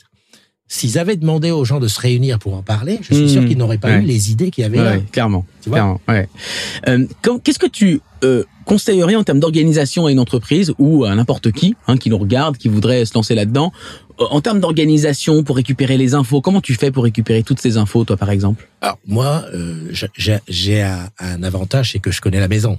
s'ils 0.73 0.99
avaient 0.99 1.17
demandé 1.17 1.51
aux 1.51 1.65
gens 1.65 1.81
de 1.81 1.89
se 1.89 1.99
réunir 2.01 2.39
pour 2.39 2.55
en 2.55 2.63
parler, 2.63 3.01
je 3.03 3.13
suis 3.13 3.25
Mmh, 3.25 3.29
sûr 3.29 3.45
qu'ils 3.45 3.59
n'auraient 3.59 3.77
pas 3.79 3.89
ouais. 3.89 4.03
eu 4.03 4.07
les 4.07 4.31
idées 4.31 4.53
qu'il 4.53 4.63
y 4.63 4.65
avait 4.65 4.77
là. 4.79 4.93
Ouais, 4.93 5.03
clairement. 5.11 5.45
Tu 5.63 5.69
vois 5.69 5.79
clairement, 5.79 6.01
ouais. 6.09 6.29
Euh, 6.89 7.07
Qu'est-ce 7.43 7.59
que 7.59 7.67
tu 7.67 8.01
euh, 8.23 8.45
conseillerais 8.67 9.17
en 9.17 9.25
termes 9.25 9.41
d'organisation 9.41 10.07
à 10.07 10.13
une 10.13 10.21
entreprise 10.21 10.73
ou 10.79 11.05
à 11.05 11.13
n'importe 11.17 11.51
qui 11.51 11.75
hein, 11.89 11.97
qui 11.97 12.09
nous 12.09 12.19
regarde, 12.19 12.57
qui 12.57 12.69
voudrait 12.69 13.05
se 13.05 13.15
lancer 13.15 13.35
là-dedans 13.35 13.73
Euh, 14.21 14.27
En 14.31 14.41
termes 14.41 14.61
d'organisation 14.61 15.43
pour 15.43 15.57
récupérer 15.57 15.97
les 15.99 16.15
infos, 16.15 16.41
comment 16.41 16.61
tu 16.61 16.75
fais 16.75 16.93
pour 16.93 17.03
récupérer 17.03 17.43
toutes 17.43 17.61
ces 17.61 17.77
infos, 17.77 18.05
toi, 18.05 18.17
par 18.17 18.31
exemple? 18.31 18.69
Alors, 18.81 18.99
moi, 19.07 19.45
euh, 19.53 19.91
j'ai- 20.49 20.83
un, 20.83 21.09
un 21.19 21.43
avantage, 21.43 21.91
c'est 21.93 21.99
que 21.99 22.13
je 22.13 22.21
connais 22.21 22.39
la 22.39 22.47
maison. 22.49 22.79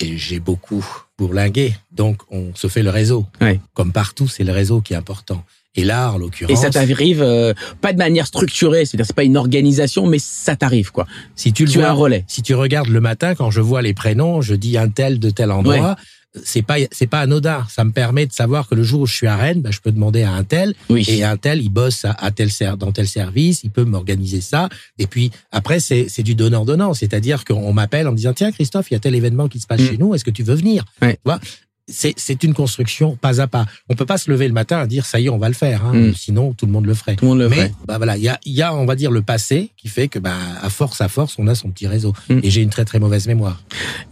Et 0.00 0.16
j'ai 0.16 0.40
beaucoup 0.40 0.84
bourlingué. 1.18 1.74
Donc, 1.92 2.22
on 2.30 2.52
se 2.54 2.66
fait 2.68 2.82
le 2.82 2.88
réseau. 2.90 3.26
Ouais. 3.40 3.60
Comme 3.74 3.92
partout, 3.92 4.26
c'est 4.28 4.44
le 4.44 4.52
réseau 4.52 4.80
qui 4.80 4.94
est 4.94 4.96
important. 4.96 5.44
Et 5.76 5.84
là, 5.84 6.10
en 6.12 6.16
Et 6.16 6.18
l'occurrence, 6.20 6.60
ça 6.60 6.70
t'arrive 6.70 7.22
euh, 7.22 7.54
pas 7.80 7.92
de 7.92 7.98
manière 7.98 8.26
structurée, 8.26 8.84
c'est-à-dire 8.84 9.06
c'est 9.06 9.14
pas 9.16 9.22
une 9.24 9.36
organisation, 9.36 10.06
mais 10.06 10.18
ça 10.18 10.56
t'arrive 10.56 10.90
quoi. 10.90 11.06
si 11.36 11.52
tu 11.52 11.64
le 11.64 11.70
Tu 11.70 11.80
as 11.82 11.90
un 11.90 11.94
vois, 11.94 12.04
relais. 12.04 12.24
si 12.26 12.42
tu 12.42 12.54
regardes 12.54 12.88
le 12.88 13.00
matin, 13.00 13.34
quand 13.36 13.50
je 13.50 13.60
vois 13.60 13.80
les 13.82 13.94
prénoms, 13.94 14.40
je 14.42 14.54
dis 14.54 14.76
un 14.76 14.88
tel 14.88 15.20
de 15.20 15.30
tel 15.30 15.50
endroit. 15.52 15.96
C'est 16.44 16.62
pas 16.62 16.76
c'est 16.92 17.08
pas 17.08 17.18
anodin. 17.20 17.66
Ça 17.68 17.82
me 17.82 17.90
permet 17.90 18.24
de 18.24 18.32
savoir 18.32 18.68
que 18.68 18.76
le 18.76 18.84
jour 18.84 19.00
où 19.00 19.06
je 19.06 19.14
suis 19.14 19.26
à 19.26 19.34
Rennes, 19.36 19.62
bah, 19.62 19.70
je 19.72 19.80
peux 19.80 19.90
demander 19.90 20.22
à 20.22 20.30
un 20.32 20.44
tel 20.44 20.74
Oui. 20.88 21.04
et 21.08 21.24
un 21.24 21.36
tel, 21.36 21.60
il 21.60 21.70
bosse 21.70 22.04
à, 22.04 22.12
à 22.12 22.30
tel 22.30 22.50
ser- 22.52 22.76
dans 22.78 22.92
tel 22.92 23.08
service, 23.08 23.62
il 23.64 23.70
peut 23.70 23.82
m'organiser 23.82 24.40
ça. 24.40 24.68
Et 25.00 25.08
puis 25.08 25.32
après, 25.50 25.80
c'est 25.80 26.06
c'est 26.08 26.22
du 26.22 26.36
donnant 26.36 26.64
donnant, 26.64 26.94
c'est-à-dire 26.94 27.44
qu'on 27.44 27.72
m'appelle 27.72 28.06
en 28.06 28.12
me 28.12 28.16
disant 28.16 28.32
tiens 28.32 28.52
Christophe, 28.52 28.92
il 28.92 28.94
y 28.94 28.96
a 28.96 29.00
tel 29.00 29.16
événement 29.16 29.48
qui 29.48 29.58
se 29.58 29.66
passe 29.66 29.80
Mm. 29.80 29.86
chez 29.88 29.96
nous, 29.98 30.14
est-ce 30.14 30.24
que 30.24 30.30
tu 30.30 30.44
veux 30.44 30.54
venir? 30.54 30.84
Ouais. 31.02 31.14
Tu 31.14 31.20
vois 31.24 31.40
c'est 31.90 32.14
c'est 32.16 32.42
une 32.44 32.54
construction 32.54 33.16
pas 33.16 33.40
à 33.40 33.46
pas. 33.46 33.66
On 33.88 33.94
peut 33.94 34.06
pas 34.06 34.18
se 34.18 34.30
lever 34.30 34.46
le 34.48 34.54
matin 34.54 34.82
et 34.84 34.86
dire 34.86 35.04
ça 35.06 35.20
y 35.20 35.26
est, 35.26 35.28
on 35.28 35.38
va 35.38 35.48
le 35.48 35.54
faire. 35.54 35.84
Hein, 35.84 35.92
Mm. 35.94 36.14
Sinon, 36.14 36.52
tout 36.52 36.66
le 36.66 36.72
monde 36.72 36.86
le 36.86 36.94
ferait. 36.94 37.16
Tout 37.16 37.24
le 37.24 37.30
monde 37.30 37.38
le 37.40 37.48
Mais 37.48 37.56
fait. 37.56 37.72
bah 37.86 37.96
voilà, 37.98 38.16
il 38.16 38.22
y 38.22 38.28
a, 38.28 38.38
il 38.46 38.52
y 38.52 38.62
a, 38.62 38.74
on 38.74 38.86
va 38.86 38.94
dire, 38.94 39.10
le 39.10 39.22
passé 39.22 39.70
qui 39.76 39.88
fait 39.88 40.08
que 40.08 40.18
bah 40.18 40.34
à 40.62 40.70
force, 40.70 41.00
à 41.00 41.08
force, 41.08 41.36
on 41.38 41.46
a 41.46 41.54
son 41.54 41.70
petit 41.70 41.86
réseau. 41.86 42.12
Mm. 42.28 42.38
Et 42.42 42.50
j'ai 42.50 42.62
une 42.62 42.70
très 42.70 42.84
très 42.84 42.98
mauvaise 42.98 43.26
mémoire. 43.26 43.62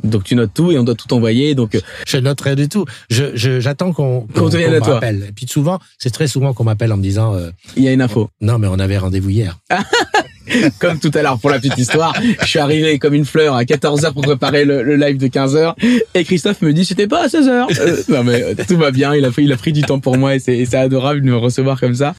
Donc 0.05 0.25
tu 0.25 0.35
notes 0.35 0.53
tout 0.55 0.71
et 0.73 0.79
on 0.79 0.85
doit 0.85 0.95
tout 0.95 1.13
envoyer. 1.15 1.55
Donc 1.55 1.75
euh, 1.75 1.81
Je 2.07 2.19
note 2.19 2.41
rien 2.41 2.55
du 2.57 2.69
tout. 2.69 2.85
Je 3.11 3.37
j'attends 3.61 3.93
qu'on 3.93 4.27
Qu'on 4.35 4.51
me 4.51 4.81
rappelle. 4.81 5.27
Et 5.29 5.33
puis 5.33 5.47
souvent, 5.49 5.79
c'est 5.99 6.11
très 6.11 6.29
souvent 6.29 6.53
qu'on 6.53 6.65
m'appelle 6.65 6.93
en 6.93 6.97
me 6.97 7.03
disant 7.03 7.35
euh, 7.35 7.51
il 7.77 7.83
y 7.85 7.89
a 7.89 7.93
une 7.93 8.03
info. 8.03 8.31
non 8.41 8.59
mais 8.59 8.67
on 8.69 8.79
avait 8.79 8.99
rendez-vous 8.99 9.31
hier. 9.31 9.59
Comme 10.79 10.99
tout 10.99 11.11
à 11.15 11.23
l'heure 11.23 11.39
pour 11.39 11.51
la 11.51 11.59
petite 11.59 11.79
histoire, 11.79 12.15
je 12.41 12.47
suis 12.47 12.59
arrivé 12.59 12.99
comme 12.99 13.15
une 13.15 13.25
fleur 13.25 13.55
à 13.55 13.65
14h 13.65 14.13
pour 14.13 14.23
préparer 14.23 14.65
le, 14.65 14.83
le 14.83 14.97
live 14.97 15.19
de 15.19 15.27
15h 15.27 15.75
et 16.15 16.25
Christophe 16.25 16.63
me 16.63 16.73
dit 16.73 16.85
c'était 16.85 17.07
pas 17.07 17.25
à 17.25 17.27
16h. 17.27 17.67
Euh, 17.81 17.97
non 18.09 18.25
mais 18.25 18.43
euh, 18.43 18.55
tout 18.67 18.77
va 18.77 18.91
bien, 18.91 19.15
il 19.15 19.25
a, 19.25 19.31
fait, 19.33 19.43
il 19.45 19.53
a 19.53 19.57
pris 19.57 19.73
du 19.73 19.83
temps 19.83 20.01
pour 20.01 20.17
moi 20.17 20.35
et 20.35 20.39
c'est 20.39 20.57
et 20.57 20.67
c'est 20.67 20.77
adorable 20.79 21.21
de 21.23 21.27
me 21.27 21.37
recevoir 21.37 21.79
comme 21.81 21.95
ça. 21.95 22.15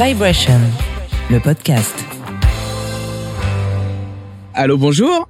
Vibration, 0.00 0.60
le 1.30 1.40
podcast. 1.40 1.94
Allô, 4.54 4.76
bonjour. 4.76 5.28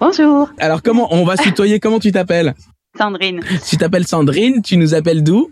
Bonjour, 0.00 0.48
Alors 0.58 0.82
comment 0.82 1.14
on 1.14 1.24
va 1.24 1.36
se 1.36 1.42
tutoyer? 1.42 1.78
Comment 1.80 1.98
tu 2.00 2.10
t'appelles? 2.12 2.54
Sandrine 2.98 3.40
Tu 3.68 3.76
t'appelles 3.76 4.06
Sandrine, 4.06 4.60
tu 4.62 4.76
nous 4.76 4.94
appelles 4.94 5.22
d'où? 5.22 5.50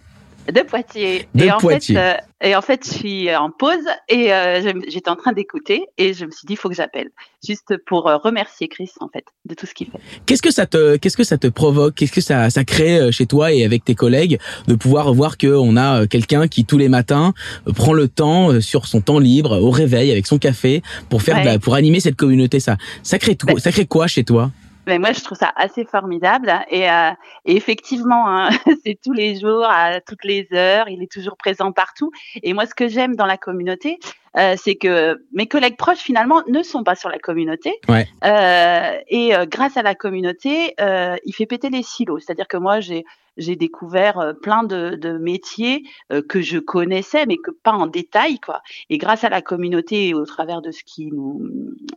De 0.51 0.61
Poitiers. 0.61 1.29
De 1.35 1.45
et 1.45 1.53
en 1.53 1.59
Poitiers. 1.59 1.95
Fait, 1.95 2.01
euh, 2.01 2.15
et 2.45 2.57
en 2.57 2.63
fait, 2.63 2.85
je 2.85 2.91
suis 2.91 3.35
en 3.35 3.51
pause 3.51 3.87
et 4.09 4.33
euh, 4.33 4.73
j'étais 4.89 5.09
en 5.11 5.17
train 5.17 5.33
d'écouter 5.33 5.85
et 5.99 6.13
je 6.13 6.25
me 6.25 6.31
suis 6.31 6.47
dit, 6.47 6.55
il 6.55 6.57
faut 6.57 6.69
que 6.69 6.75
j'appelle, 6.75 7.11
juste 7.47 7.77
pour 7.87 8.09
euh, 8.09 8.17
remercier 8.17 8.67
Chris 8.69 8.91
en 9.01 9.09
fait 9.09 9.25
de 9.45 9.55
tout 9.55 9.67
ce 9.67 9.75
qu'il 9.75 9.87
fait. 9.87 9.99
Qu'est-ce 10.27 10.43
que 10.43 10.51
ça 10.51 10.67
te 10.67 10.97
qu'est-ce 10.97 11.17
que 11.17 11.25
ça 11.25 11.39
te 11.39 11.47
provoque? 11.47 11.95
Qu'est-ce 11.95 12.13
que 12.13 12.21
ça 12.21 12.51
ça 12.51 12.65
crée 12.65 12.99
euh, 12.99 13.11
chez 13.13 13.27
toi 13.27 13.53
et 13.53 13.65
avec 13.65 13.85
tes 13.85 13.95
collègues 13.95 14.39
de 14.67 14.75
pouvoir 14.75 15.13
voir 15.15 15.39
que 15.39 15.47
on 15.47 15.77
a 15.77 16.03
euh, 16.03 16.07
quelqu'un 16.07 16.49
qui 16.49 16.65
tous 16.65 16.79
les 16.79 16.89
matins 16.89 17.33
euh, 17.69 17.73
prend 17.73 17.93
le 17.93 18.09
temps 18.09 18.51
euh, 18.51 18.61
sur 18.61 18.87
son 18.87 19.01
temps 19.01 19.21
libre 19.21 19.61
au 19.61 19.71
réveil 19.71 20.11
avec 20.11 20.27
son 20.27 20.39
café 20.39 20.83
pour 21.09 21.23
faire 21.23 21.61
pour 21.61 21.75
animer 21.75 22.01
cette 22.01 22.17
communauté 22.17 22.59
ça 22.59 22.77
ça 23.05 23.19
crée 23.19 23.37
tout 23.37 23.47
Ben- 23.47 23.59
ça 23.59 23.71
crée 23.71 23.87
quoi 23.87 24.09
chez 24.09 24.25
toi? 24.25 24.51
Mais 24.87 24.99
moi, 24.99 25.13
je 25.13 25.21
trouve 25.21 25.39
ça 25.39 25.53
assez 25.55 25.85
formidable 25.85 26.51
hein, 26.51 26.65
et, 26.69 26.91
euh, 26.91 27.11
et 27.45 27.57
effectivement, 27.57 28.29
hein, 28.29 28.51
c'est 28.85 28.99
tous 29.03 29.13
les 29.13 29.39
jours, 29.39 29.65
à 29.65 30.01
toutes 30.01 30.25
les 30.25 30.49
heures, 30.53 30.89
il 30.89 31.03
est 31.03 31.11
toujours 31.11 31.37
présent 31.37 31.73
partout. 31.73 32.11
Et 32.43 32.53
moi, 32.53 32.67
ce 32.67 32.75
que 32.75 32.89
j'aime 32.89 33.15
dans 33.15 33.27
la 33.27 33.37
communauté, 33.37 33.99
euh, 34.37 34.55
c'est 34.57 34.77
que 34.77 35.23
mes 35.33 35.47
collègues 35.47 35.77
proches 35.77 35.99
finalement 35.99 36.43
ne 36.49 36.63
sont 36.63 36.85
pas 36.85 36.95
sur 36.95 37.09
la 37.09 37.19
communauté. 37.19 37.75
Ouais. 37.89 38.09
Euh, 38.25 38.99
et 39.09 39.35
euh, 39.35 39.47
grâce 39.47 39.77
à 39.77 39.83
la 39.83 39.95
communauté, 39.95 40.75
euh, 40.81 41.17
il 41.25 41.35
fait 41.35 41.47
péter 41.47 41.71
les 41.71 41.83
silos. 41.83 42.19
C'est-à-dire 42.21 42.49
que 42.49 42.57
moi, 42.57 42.81
j'ai 42.81 43.05
j'ai 43.37 43.57
découvert 43.57 44.19
euh, 44.19 44.33
plein 44.33 44.63
de, 44.63 44.97
de 44.97 45.17
métiers 45.17 45.83
euh, 46.13 46.23
que 46.23 46.41
je 46.41 46.59
connaissais, 46.59 47.27
mais 47.27 47.37
que 47.37 47.51
pas 47.51 47.73
en 47.73 47.87
détail, 47.87 48.39
quoi. 48.39 48.63
Et 48.91 48.99
grâce 48.99 49.25
à 49.25 49.29
la 49.29 49.43
communauté 49.43 50.09
et 50.09 50.15
au 50.15 50.25
travers 50.27 50.61
de 50.61 50.71
ce 50.71 50.83
qu'il 50.85 51.15
nous, 51.15 51.49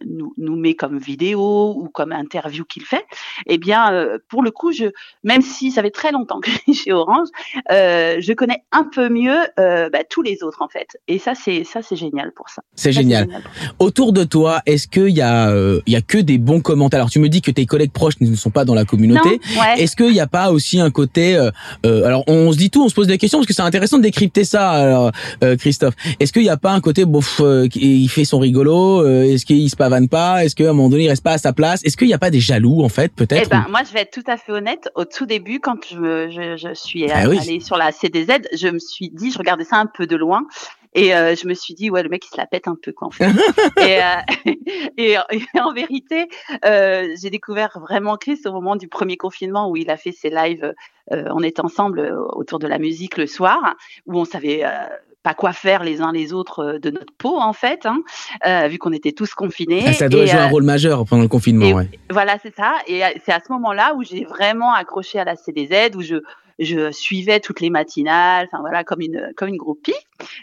nous, 0.05 0.33
nous 0.37 0.55
met 0.55 0.75
comme 0.75 0.97
vidéo 0.97 1.73
ou 1.75 1.89
comme 1.89 2.11
interview 2.11 2.63
qu'il 2.65 2.85
fait, 2.85 3.05
eh 3.47 3.57
bien, 3.57 3.93
euh, 3.93 4.17
pour 4.29 4.43
le 4.43 4.51
coup, 4.51 4.71
je, 4.71 4.85
même 5.23 5.41
si 5.41 5.71
ça 5.71 5.81
fait 5.81 5.91
très 5.91 6.11
longtemps 6.11 6.39
que 6.39 6.49
je 6.51 6.57
suis 6.57 6.73
chez 6.73 6.93
Orange, 6.93 7.27
euh, 7.71 8.17
je 8.19 8.33
connais 8.33 8.63
un 8.71 8.83
peu 8.83 9.09
mieux 9.09 9.39
euh, 9.59 9.89
bah, 9.89 10.03
tous 10.03 10.21
les 10.21 10.43
autres 10.43 10.61
en 10.61 10.69
fait. 10.69 10.97
Et 11.07 11.19
ça, 11.19 11.35
c'est 11.35 11.63
ça, 11.63 11.81
c'est 11.81 11.95
génial 11.95 12.24
pour 12.35 12.49
ça. 12.49 12.61
C'est 12.75 12.91
génial. 12.91 13.27
Autour 13.79 14.13
de 14.13 14.23
toi, 14.23 14.61
est-ce 14.65 14.87
qu'il 14.87 15.09
y 15.09 15.21
a, 15.21 15.49
euh, 15.49 15.81
il 15.85 15.93
y 15.93 15.95
a 15.95 16.01
que 16.01 16.17
des 16.17 16.37
bons 16.37 16.61
commentaires? 16.61 16.99
Alors 16.99 17.09
tu 17.09 17.19
me 17.19 17.29
dis 17.29 17.41
que 17.41 17.51
tes 17.51 17.65
collègues 17.65 17.91
proches 17.91 18.19
ne 18.21 18.35
sont 18.35 18.49
pas 18.51 18.65
dans 18.65 18.75
la 18.75 18.85
communauté. 18.85 19.39
Ouais. 19.59 19.81
Est-ce 19.81 19.95
qu'il 19.95 20.11
n'y 20.11 20.19
a 20.19 20.27
pas 20.27 20.51
aussi 20.51 20.79
un 20.79 20.91
côté 20.91 21.35
euh, 21.35 21.51
euh, 21.85 22.05
Alors 22.05 22.23
on 22.27 22.51
se 22.51 22.57
dit 22.57 22.69
tout, 22.69 22.83
on 22.83 22.89
se 22.89 22.95
pose 22.95 23.07
des 23.07 23.17
questions 23.17 23.39
parce 23.39 23.47
que 23.47 23.53
c'est 23.53 23.61
intéressant 23.61 23.97
de 23.97 24.03
décrypter 24.03 24.43
ça, 24.43 24.69
alors, 24.71 25.11
euh, 25.43 25.55
Christophe. 25.57 25.95
Est-ce 26.19 26.31
qu'il 26.33 26.43
n'y 26.43 26.49
a 26.49 26.57
pas 26.57 26.71
un 26.71 26.81
côté 26.81 27.05
bof, 27.05 27.41
euh, 27.41 27.67
il 27.75 28.07
fait 28.09 28.25
son 28.25 28.39
rigolo 28.39 29.01
euh, 29.03 29.23
Est-ce 29.23 29.45
qu'il 29.45 29.69
se 29.69 29.75
pavane 29.75 30.07
pas? 30.07 30.43
Est-ce 30.45 30.55
qu'à 30.55 30.65
un 30.65 30.73
moment 30.73 30.89
donné 30.89 31.03
il 31.05 31.09
reste 31.09 31.23
pas 31.23 31.33
à 31.33 31.37
sa 31.37 31.53
place? 31.53 31.83
Est-ce 31.83 31.97
qu'il 31.97 32.07
n'y 32.07 32.13
a 32.13 32.17
pas 32.19 32.29
des 32.29 32.39
jaloux 32.39 32.83
en 32.83 32.89
fait, 32.89 33.11
Eh 33.15 33.25
peut-être 33.25 33.49
ben, 33.49 33.65
moi, 33.69 33.81
je 33.87 33.93
vais 33.93 34.01
être 34.01 34.11
tout 34.11 34.29
à 34.29 34.37
fait 34.37 34.51
honnête. 34.51 34.89
Au 34.95 35.05
tout 35.05 35.25
début, 35.25 35.59
quand 35.59 35.77
je, 35.89 36.29
je, 36.29 36.57
je 36.57 36.73
suis 36.73 37.09
Ah 37.11 37.27
oui. 37.29 37.37
allée 37.41 37.59
sur 37.59 37.77
la 37.77 37.91
CDZ, 37.91 38.27
je 38.53 38.67
me 38.67 38.79
suis 38.79 39.09
dit, 39.09 39.31
je 39.31 39.37
regardais 39.37 39.63
ça 39.65 39.77
un 39.77 39.85
peu 39.85 40.07
de 40.07 40.15
loin. 40.15 40.43
Et 40.95 41.13
euh, 41.13 41.35
je 41.35 41.45
me 41.47 41.53
suis 41.53 41.73
dit, 41.73 41.89
ouais, 41.89 42.01
le 42.03 42.09
mec, 42.09 42.25
il 42.25 42.29
se 42.29 42.37
la 42.37 42.47
pète 42.47 42.67
un 42.67 42.75
peu, 42.81 42.91
quoi, 42.93 43.07
en 43.09 43.11
fait. 43.11 43.25
et, 43.79 44.01
euh, 44.01 44.53
et, 44.97 45.11
et 45.11 45.59
en 45.59 45.73
vérité, 45.73 46.27
euh, 46.65 47.13
j'ai 47.21 47.29
découvert 47.29 47.77
vraiment 47.79 48.15
Chris 48.17 48.39
au 48.45 48.51
moment 48.53 48.75
du 48.77 48.87
premier 48.87 49.17
confinement 49.17 49.69
où 49.69 49.75
il 49.77 49.89
a 49.89 49.97
fait 49.97 50.11
ses 50.13 50.29
lives. 50.29 50.73
euh, 51.11 51.25
on 51.31 51.43
était 51.43 51.61
ensemble 51.61 51.99
euh, 51.99 52.15
autour 52.33 52.59
de 52.59 52.67
la 52.67 52.79
musique 52.79 53.17
le 53.17 53.27
soir, 53.27 53.75
où 54.07 54.17
on 54.17 54.25
savait 54.25 54.63
euh, 54.63 54.69
pas 55.21 55.33
quoi 55.33 55.53
faire 55.53 55.83
les 55.83 56.01
uns 56.01 56.11
les 56.11 56.33
autres 56.33 56.59
euh, 56.75 56.79
de 56.79 56.91
notre 56.91 57.13
peau, 57.17 57.37
en 57.39 57.51
fait, 57.53 57.85
hein, 57.85 57.99
euh, 58.45 58.67
vu 58.67 58.77
qu'on 58.77 58.93
était 58.93 59.11
tous 59.11 59.33
confinés. 59.33 59.83
Ah, 59.87 59.93
Ça 59.93 60.07
doit 60.07 60.21
Et, 60.23 60.27
jouer 60.27 60.39
un 60.39 60.47
euh, 60.47 60.51
rôle 60.51 60.63
majeur 60.63 61.03
pendant 61.05 61.23
le 61.23 61.27
confinement. 61.27 61.65
et- 61.65 61.73
ouais. 61.73 61.89
voilà, 62.09 62.37
c'est 62.41 62.55
ça. 62.55 62.75
Et 62.87 63.03
euh, 63.03 63.09
c'est 63.25 63.33
à 63.33 63.41
ce 63.45 63.51
moment-là 63.51 63.93
où 63.95 64.03
j'ai 64.03 64.23
vraiment 64.23 64.73
accroché 64.73 65.19
à 65.19 65.23
la 65.25 65.35
CDZ, 65.35 65.95
où 65.95 66.01
je, 66.01 66.15
je 66.59 66.91
suivais 66.91 67.39
toutes 67.39 67.59
les 67.59 67.69
matinales, 67.69 68.47
enfin 68.51 68.61
voilà, 68.61 68.83
comme 68.83 69.01
une, 69.01 69.31
comme 69.35 69.49
une 69.49 69.57
groupie. 69.57 69.93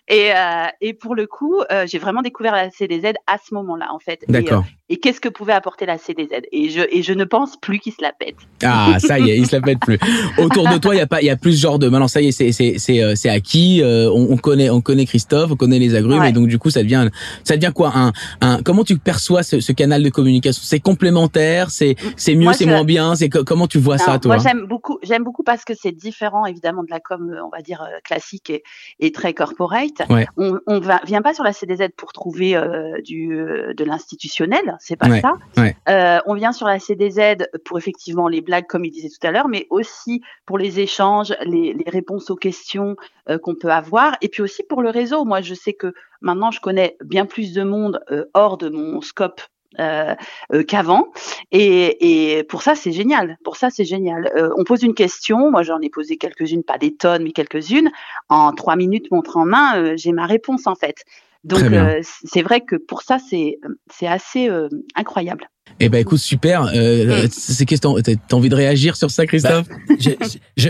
Et, 0.08 0.32
euh, 0.34 0.66
et 0.80 0.92
pour 0.92 1.14
le 1.14 1.26
coup, 1.26 1.60
euh, 1.70 1.86
j'ai 1.86 1.98
vraiment 1.98 2.22
découvert 2.22 2.52
la 2.54 2.70
CDZ 2.70 3.14
à 3.26 3.36
ce 3.38 3.54
moment-là, 3.54 3.88
en 3.92 3.98
fait. 3.98 4.22
Et, 4.28 4.32
D'accord. 4.32 4.60
euh, 4.60 4.70
Et, 4.90 4.98
qu'est-ce 4.98 5.20
que 5.20 5.28
pouvait 5.28 5.52
apporter 5.54 5.86
la 5.86 5.96
CDZ 5.98 6.42
Et 6.52 6.68
je, 6.68 6.80
et 6.90 7.02
je 7.02 7.12
ne 7.14 7.24
pense 7.24 7.56
plus 7.56 7.78
qu'il 7.78 7.92
se 7.92 8.02
la 8.02 8.12
pète. 8.12 8.36
Ah, 8.62 8.96
ça 8.98 9.18
y 9.18 9.30
est, 9.30 9.38
il 9.38 9.46
se 9.46 9.56
la 9.56 9.62
pète 9.62 9.80
plus. 9.80 9.98
Autour 10.38 10.68
de 10.68 10.76
toi, 10.78 10.94
il 10.94 10.98
y 10.98 11.00
a 11.00 11.06
pas, 11.06 11.22
il 11.22 11.26
y 11.26 11.30
a 11.30 11.36
plus 11.36 11.56
ce 11.56 11.60
genre 11.62 11.78
de. 11.78 11.88
Maintenant, 11.88 12.08
ça 12.08 12.20
y 12.20 12.28
est, 12.28 12.32
c'est 12.32 12.52
c'est 12.52 12.78
c'est 12.78 13.16
c'est 13.16 13.28
acquis. 13.30 13.80
on, 13.84 14.26
on 14.30 14.36
connaît 14.36 14.68
on 14.70 14.80
connaît 14.80 15.06
Christophe, 15.06 15.50
on 15.52 15.56
connaît 15.56 15.78
les 15.78 15.94
agrumes, 15.94 16.20
Ouais. 16.20 16.28
et 16.28 16.32
donc 16.32 16.48
du 16.48 16.58
coup, 16.58 16.70
ça 16.70 16.82
devient 16.82 17.08
ça 17.44 17.56
devient 17.56 17.72
quoi? 17.74 17.92
Un 17.94 18.12
un. 18.40 18.62
Comment 18.62 18.84
tu 18.84 18.98
perçois 18.98 19.42
ce, 19.42 19.60
ce 19.60 19.72
canal 19.72 20.02
de 20.02 20.10
communication? 20.10 20.62
C'est 20.64 20.80
complémentaire, 20.80 21.70
c'est 21.70 21.96
c'est 22.16 22.34
mieux, 22.34 22.52
c'est 22.52 22.64
je- 22.64 22.70
moins 22.70 22.84
bien? 22.84 23.14
C'est 23.14 23.28
co- 23.30 23.44
comment 23.44 23.66
tu 23.66 23.78
vois 23.78 23.98
ça, 23.98 24.18
toi? 24.18 24.36
Moi, 24.36 24.42
j'aime 24.44 24.66
beaucoup, 24.66 24.98
j'aime 25.02 25.24
beaucoup 25.24 25.42
parce 25.42 25.64
que 25.64 25.72
c'est 25.74 25.92
différent, 25.92 26.44
évidemment, 26.46 26.82
de 26.84 26.90
la 26.90 27.00
com, 27.00 27.34
on 27.44 27.48
va 27.48 27.62
dire, 27.62 27.86
classique 28.04 28.50
et, 28.50 28.62
et 29.00 29.10
très 29.12 29.32
corporate. 29.62 30.10
Ouais. 30.10 30.26
On, 30.36 30.58
on 30.66 30.80
va, 30.80 31.00
vient 31.04 31.22
pas 31.22 31.34
sur 31.34 31.44
la 31.44 31.52
CDZ 31.52 31.88
pour 31.96 32.12
trouver 32.12 32.56
euh, 32.56 33.00
du, 33.02 33.32
euh, 33.38 33.74
de 33.74 33.84
l'institutionnel, 33.84 34.76
c'est 34.80 34.96
pas 34.96 35.08
Ouais, 35.08 35.20
ça. 35.20 35.34
ouais. 35.56 35.76
Euh, 35.88 36.18
on 36.26 36.34
vient 36.34 36.52
sur 36.52 36.66
la 36.66 36.78
CDZ 36.78 37.44
pour 37.64 37.78
effectivement 37.78 38.28
les 38.28 38.40
blagues, 38.40 38.66
comme 38.66 38.84
il 38.84 38.90
disait 38.90 39.08
tout 39.08 39.26
à 39.26 39.30
l'heure, 39.30 39.48
mais 39.48 39.66
aussi 39.70 40.22
pour 40.46 40.58
les 40.58 40.80
échanges, 40.80 41.34
les, 41.44 41.74
les 41.74 41.90
réponses 41.90 42.30
aux 42.30 42.36
questions 42.36 42.96
euh, 43.28 43.38
qu'on 43.38 43.54
peut 43.54 43.70
avoir, 43.72 44.16
et 44.20 44.28
puis 44.28 44.42
aussi 44.42 44.62
pour 44.62 44.82
le 44.82 44.90
réseau. 44.90 45.24
Moi, 45.24 45.40
je 45.40 45.54
sais 45.54 45.72
que 45.72 45.92
maintenant, 46.20 46.50
je 46.50 46.60
connais 46.60 46.96
bien 47.04 47.26
plus 47.26 47.52
de 47.52 47.62
monde 47.62 48.00
hors 48.34 48.56
de 48.58 48.68
mon 48.68 49.00
scope 49.00 49.40
euh, 49.78 50.14
euh, 50.52 50.62
qu'avant. 50.62 51.08
Et, 51.50 52.36
et 52.38 52.44
pour 52.44 52.62
ça, 52.62 52.74
c'est 52.74 52.92
génial. 52.92 53.38
Pour 53.44 53.56
ça, 53.56 53.70
c'est 53.70 53.84
génial. 53.84 54.30
Euh, 54.36 54.50
on 54.56 54.64
pose 54.64 54.82
une 54.82 54.94
question. 54.94 55.50
Moi, 55.50 55.62
j'en 55.62 55.80
ai 55.80 55.90
posé 55.90 56.16
quelques-unes, 56.16 56.62
pas 56.62 56.78
des 56.78 56.94
tonnes, 56.94 57.24
mais 57.24 57.32
quelques-unes. 57.32 57.90
En 58.28 58.52
trois 58.52 58.76
minutes, 58.76 59.10
montre 59.10 59.36
en 59.36 59.44
main, 59.46 59.76
euh, 59.78 59.94
j'ai 59.96 60.12
ma 60.12 60.26
réponse 60.26 60.66
en 60.66 60.74
fait. 60.74 60.96
Donc, 61.44 61.62
euh, 61.62 62.00
c'est 62.24 62.42
vrai 62.42 62.60
que 62.60 62.76
pour 62.76 63.02
ça, 63.02 63.18
c'est 63.18 63.58
c'est 63.92 64.06
assez 64.06 64.48
euh, 64.48 64.68
incroyable. 64.94 65.48
Eh 65.80 65.88
ben, 65.88 65.98
écoute, 65.98 66.18
super. 66.18 66.66
Euh, 66.74 67.24
Mm. 67.24 67.28
C'est 67.32 67.64
qu'est-ce 67.66 67.80
que 67.80 68.00
t'as 68.00 68.36
envie 68.36 68.48
de 68.48 68.54
réagir 68.54 68.94
sur 68.96 69.10
ça, 69.10 69.26
Christophe? 69.26 69.66
J'ai- 69.98 70.18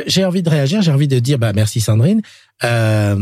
j'ai 0.07 0.25
envie 0.25 0.43
de 0.43 0.49
réagir, 0.49 0.81
j'ai 0.81 0.93
envie 0.93 1.09
de 1.09 1.19
dire 1.19 1.39
bah 1.39 1.53
merci 1.55 1.81
Sandrine. 1.81 2.23
Euh, 2.65 3.17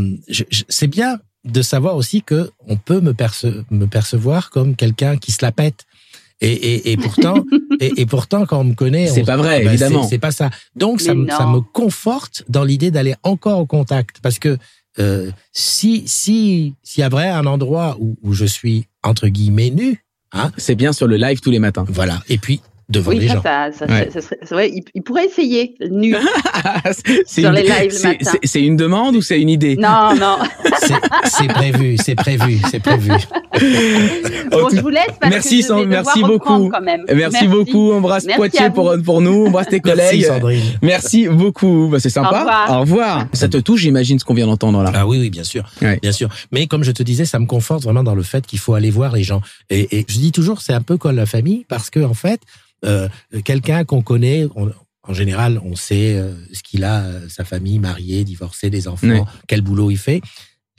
c'est 0.68 0.87
bien 0.87 1.18
de 1.45 1.62
savoir 1.62 1.97
aussi 1.97 2.22
que 2.22 2.51
on 2.68 2.76
peut 2.76 3.01
me, 3.01 3.12
perce- 3.14 3.47
me 3.70 3.86
percevoir 3.86 4.51
comme 4.51 4.76
quelqu'un 4.76 5.16
qui 5.16 5.32
se 5.32 5.38
la 5.43 5.53
pète. 5.53 5.86
Et, 6.43 6.53
et, 6.53 6.93
et 6.93 6.97
pourtant, 6.97 7.45
et, 7.80 7.93
et 8.01 8.07
pourtant, 8.07 8.47
quand 8.47 8.61
on 8.61 8.64
me 8.64 8.74
connaît, 8.74 9.09
C'est 9.09 9.24
pas 9.24 9.36
vrai, 9.36 9.62
bah, 9.62 9.70
évidemment. 9.72 10.03
C'est 10.09 10.18
pas 10.18 10.30
ça. 10.32 10.51
Donc 10.74 11.01
ça, 11.01 11.12
ça 11.36 11.47
me 11.47 11.61
conforte 11.61 12.45
dans 12.49 12.64
l'idée 12.64 12.91
d'aller 12.91 13.14
encore 13.22 13.59
au 13.59 13.66
contact, 13.66 14.20
parce 14.22 14.38
que 14.38 14.57
euh, 14.99 15.30
si 15.53 16.03
si 16.07 16.74
s'il 16.82 17.01
y 17.03 17.05
a 17.05 17.09
vrai 17.11 17.28
un 17.28 17.47
endroit 17.47 17.97
où, 18.01 18.16
où 18.22 18.32
je 18.32 18.45
suis 18.47 18.86
entre 19.03 19.28
guillemets 19.28 19.70
nu, 19.70 20.03
hein, 20.32 20.51
C'est 20.57 20.74
bien 20.74 20.93
sur 20.93 21.07
le 21.07 21.16
live 21.16 21.41
tous 21.41 21.51
les 21.51 21.59
matins. 21.59 21.84
voilà. 21.88 22.22
Et 22.28 22.38
puis 22.38 22.61
devant 22.91 23.11
Oui, 23.12 23.20
les 23.20 23.28
ça, 23.28 23.34
gens. 23.34 23.43
ça, 23.43 23.70
ça, 23.72 23.86
Ouais. 23.86 24.11
ça 24.12 24.20
serait, 24.20 24.38
ça- 24.43 24.57
ouais, 24.57 24.70
il, 24.74 24.82
il 24.95 25.03
pourrait 25.03 25.26
essayer 25.26 25.74
nu. 25.91 26.14
C'est 27.26 27.41
Sur 27.43 27.51
une- 27.51 27.57
les 27.57 27.62
lives 27.62 27.93
le 28.03 28.09
matin. 28.09 28.32
c'est- 28.45 28.61
une 28.62 28.76
demande 28.76 29.16
ou 29.16 29.22
c'est 29.22 29.41
une 29.41 29.49
idée? 29.49 29.76
Non, 29.76 30.14
non. 30.14 30.36
C'est 31.24 31.47
prévu, 31.49 31.97
c'est 32.03 32.14
prévu, 32.14 32.59
c'est 32.70 32.80
prévu. 32.80 33.11
Bon, 34.51 34.68
je 34.74 34.80
vous 34.80 34.88
laisse 34.88 35.07
parce 35.20 35.32
Merci, 35.32 35.61
que 35.61 35.66
je 35.68 35.72
vais 35.74 35.86
merci 35.86 36.22
beaucoup. 36.22 36.68
Quand 36.70 36.80
même. 36.80 37.05
Merci, 37.14 37.47
beaucoup. 37.47 37.93
Embrasse 37.93 38.24
Merci 38.24 38.36
Poitiers 38.36 38.70
pour, 38.70 39.20
nous. 39.20 39.47
Embrasse 39.47 39.68
tes 39.68 39.80
Merci 39.84 39.91
collègues. 40.01 40.24
Sandrine. 40.26 40.62
Merci 40.82 41.28
beaucoup. 41.28 41.88
Bah, 41.91 41.99
c'est 42.01 42.11
sympa. 42.11 42.28
Au 42.30 42.38
revoir. 42.41 42.80
revoir. 42.80 43.26
Ça 43.32 43.49
te 43.49 43.57
touche, 43.59 43.80
j'imagine, 43.82 44.18
ce 44.18 44.24
qu'on 44.24 44.34
vient 44.34 44.47
d'entendre 44.47 44.82
là. 44.82 44.91
Ah 44.95 45.07
oui, 45.07 45.18
oui, 45.18 45.30
bien 45.30 45.45
sûr, 45.45 45.64
Ouais. 45.82 45.99
bien 46.03 46.12
sûr. 46.12 46.28
Mais 46.53 46.66
comme 46.66 46.84
je 46.84 46.93
te 46.93 47.03
disais, 47.03 47.24
ça 47.24 47.38
me 47.38 47.47
conforte 47.47 47.82
vraiment 47.84 48.03
dans 48.03 48.14
le 48.14 48.22
fait 48.22 48.47
qu'il 48.47 48.59
faut 48.59 48.74
aller 48.74 48.91
voir 48.91 49.14
les 49.14 49.22
gens. 49.22 49.41
Et, 49.68 49.99
et 49.99 50.05
je 50.09 50.18
dis 50.18 50.32
toujours, 50.32 50.61
c'est 50.61 50.72
un 50.72 50.82
peu 50.82 50.97
comme 50.97 51.16
la 51.16 51.26
famille, 51.26 51.64
parce 51.68 51.91
que 51.91 52.01
en 52.01 52.14
fait, 52.14 52.41
euh, 52.85 53.09
quelqu'un 53.45 53.85
qu'on 53.85 54.03
connaît, 54.03 54.47
on- 54.57 54.70
en 55.03 55.14
général, 55.14 55.61
on 55.64 55.76
sait 55.76 56.14
euh, 56.18 56.35
ce 56.53 56.62
qu'il 56.62 56.85
a, 56.85 57.01
euh, 57.03 57.28
sa 57.28 57.45
famille, 57.45 57.78
mariée, 57.78 58.22
divorcée, 58.24 58.70
des 58.70 58.87
enfants, 58.87 59.07
quel 59.49 59.62
boulot 59.62 59.91
il 59.91 59.97
fait. 59.97 60.20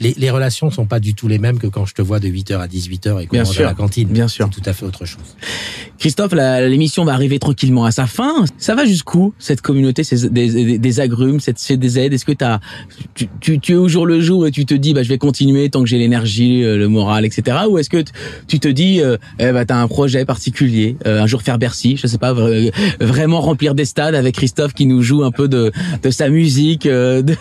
Les, 0.02 0.14
les 0.18 0.30
relations 0.32 0.70
sont 0.72 0.86
pas 0.86 1.00
du 1.00 1.14
tout 1.14 1.28
les 1.30 1.38
mêmes 1.38 1.60
que 1.60 1.68
quand 1.68 1.86
je 1.86 1.94
te 1.94 2.02
vois 2.02 2.20
de 2.20 2.28
8h 2.28 2.58
à 2.60 2.68
18h 2.68 3.22
et 3.22 3.28
qu'on 3.28 3.36
mange 3.46 3.56
à 3.62 3.64
la 3.68 3.74
cantine. 3.76 4.08
Bien 4.10 4.28
sûr. 4.28 4.50
C'est 4.52 4.62
tout 4.62 4.70
à 4.70 4.74
fait 4.74 4.86
autre 4.86 5.06
chose. 5.06 5.22
Christophe, 6.00 6.34
l'émission 6.34 7.06
va 7.06 7.14
arriver 7.14 7.38
tranquillement 7.40 7.86
à 7.86 7.92
sa 7.92 8.08
fin. 8.08 8.46
Ça 8.58 8.74
va 8.76 8.86
jusqu'où 8.86 9.34
cette 9.38 9.62
communauté, 9.62 10.04
ces, 10.04 10.30
des, 10.30 10.50
des, 10.50 10.78
des 10.80 11.00
agrumes, 11.00 11.40
cette 11.40 11.60
CDZ 11.60 11.98
Est-ce 11.98 12.26
que 12.26 12.32
t'as, 12.32 12.60
tu, 13.14 13.30
tu, 13.40 13.60
tu 13.60 13.74
es 13.74 13.76
au 13.76 13.88
jour 13.88 14.06
le 14.08 14.20
jour 14.22 14.48
et 14.48 14.52
tu 14.52 14.66
te 14.66 14.74
dis, 14.74 14.94
bah, 14.96 15.04
je 15.04 15.10
vais 15.10 15.20
continuer 15.20 15.70
tant 15.70 15.84
que 15.84 15.88
j'ai 15.90 16.00
l'énergie, 16.00 16.64
euh, 16.64 16.78
le 16.78 16.88
moral, 16.88 17.24
etc. 17.26 17.58
Ou 17.70 17.78
est-ce 17.78 17.90
que 17.92 18.04
tu 18.48 18.60
te 18.60 18.68
dis, 18.68 19.00
euh, 19.02 19.18
eh, 19.40 19.52
bah, 19.52 19.66
t'as 19.66 19.78
un 19.78 19.88
projet 19.88 20.26
particulier, 20.26 20.96
euh, 21.06 21.22
un 21.22 21.28
jour 21.28 21.44
faire 21.44 21.60
Bercy, 21.60 21.98
je 21.98 22.08
sais 22.08 22.18
pas, 22.18 22.34
vra- 22.34 22.72
vraiment 23.00 23.40
remplir 23.42 23.76
des 23.76 23.86
stades 23.86 24.16
avec 24.16 24.36
Christophe 24.36 24.74
qui 24.74 24.88
nous 24.88 25.04
joue 25.04 25.24
un 25.24 25.32
peu 25.32 25.48
de, 25.48 25.72
de 26.02 26.10
sa 26.10 26.30
musique. 26.30 26.88
euh, 26.88 27.22
de- 27.22 27.36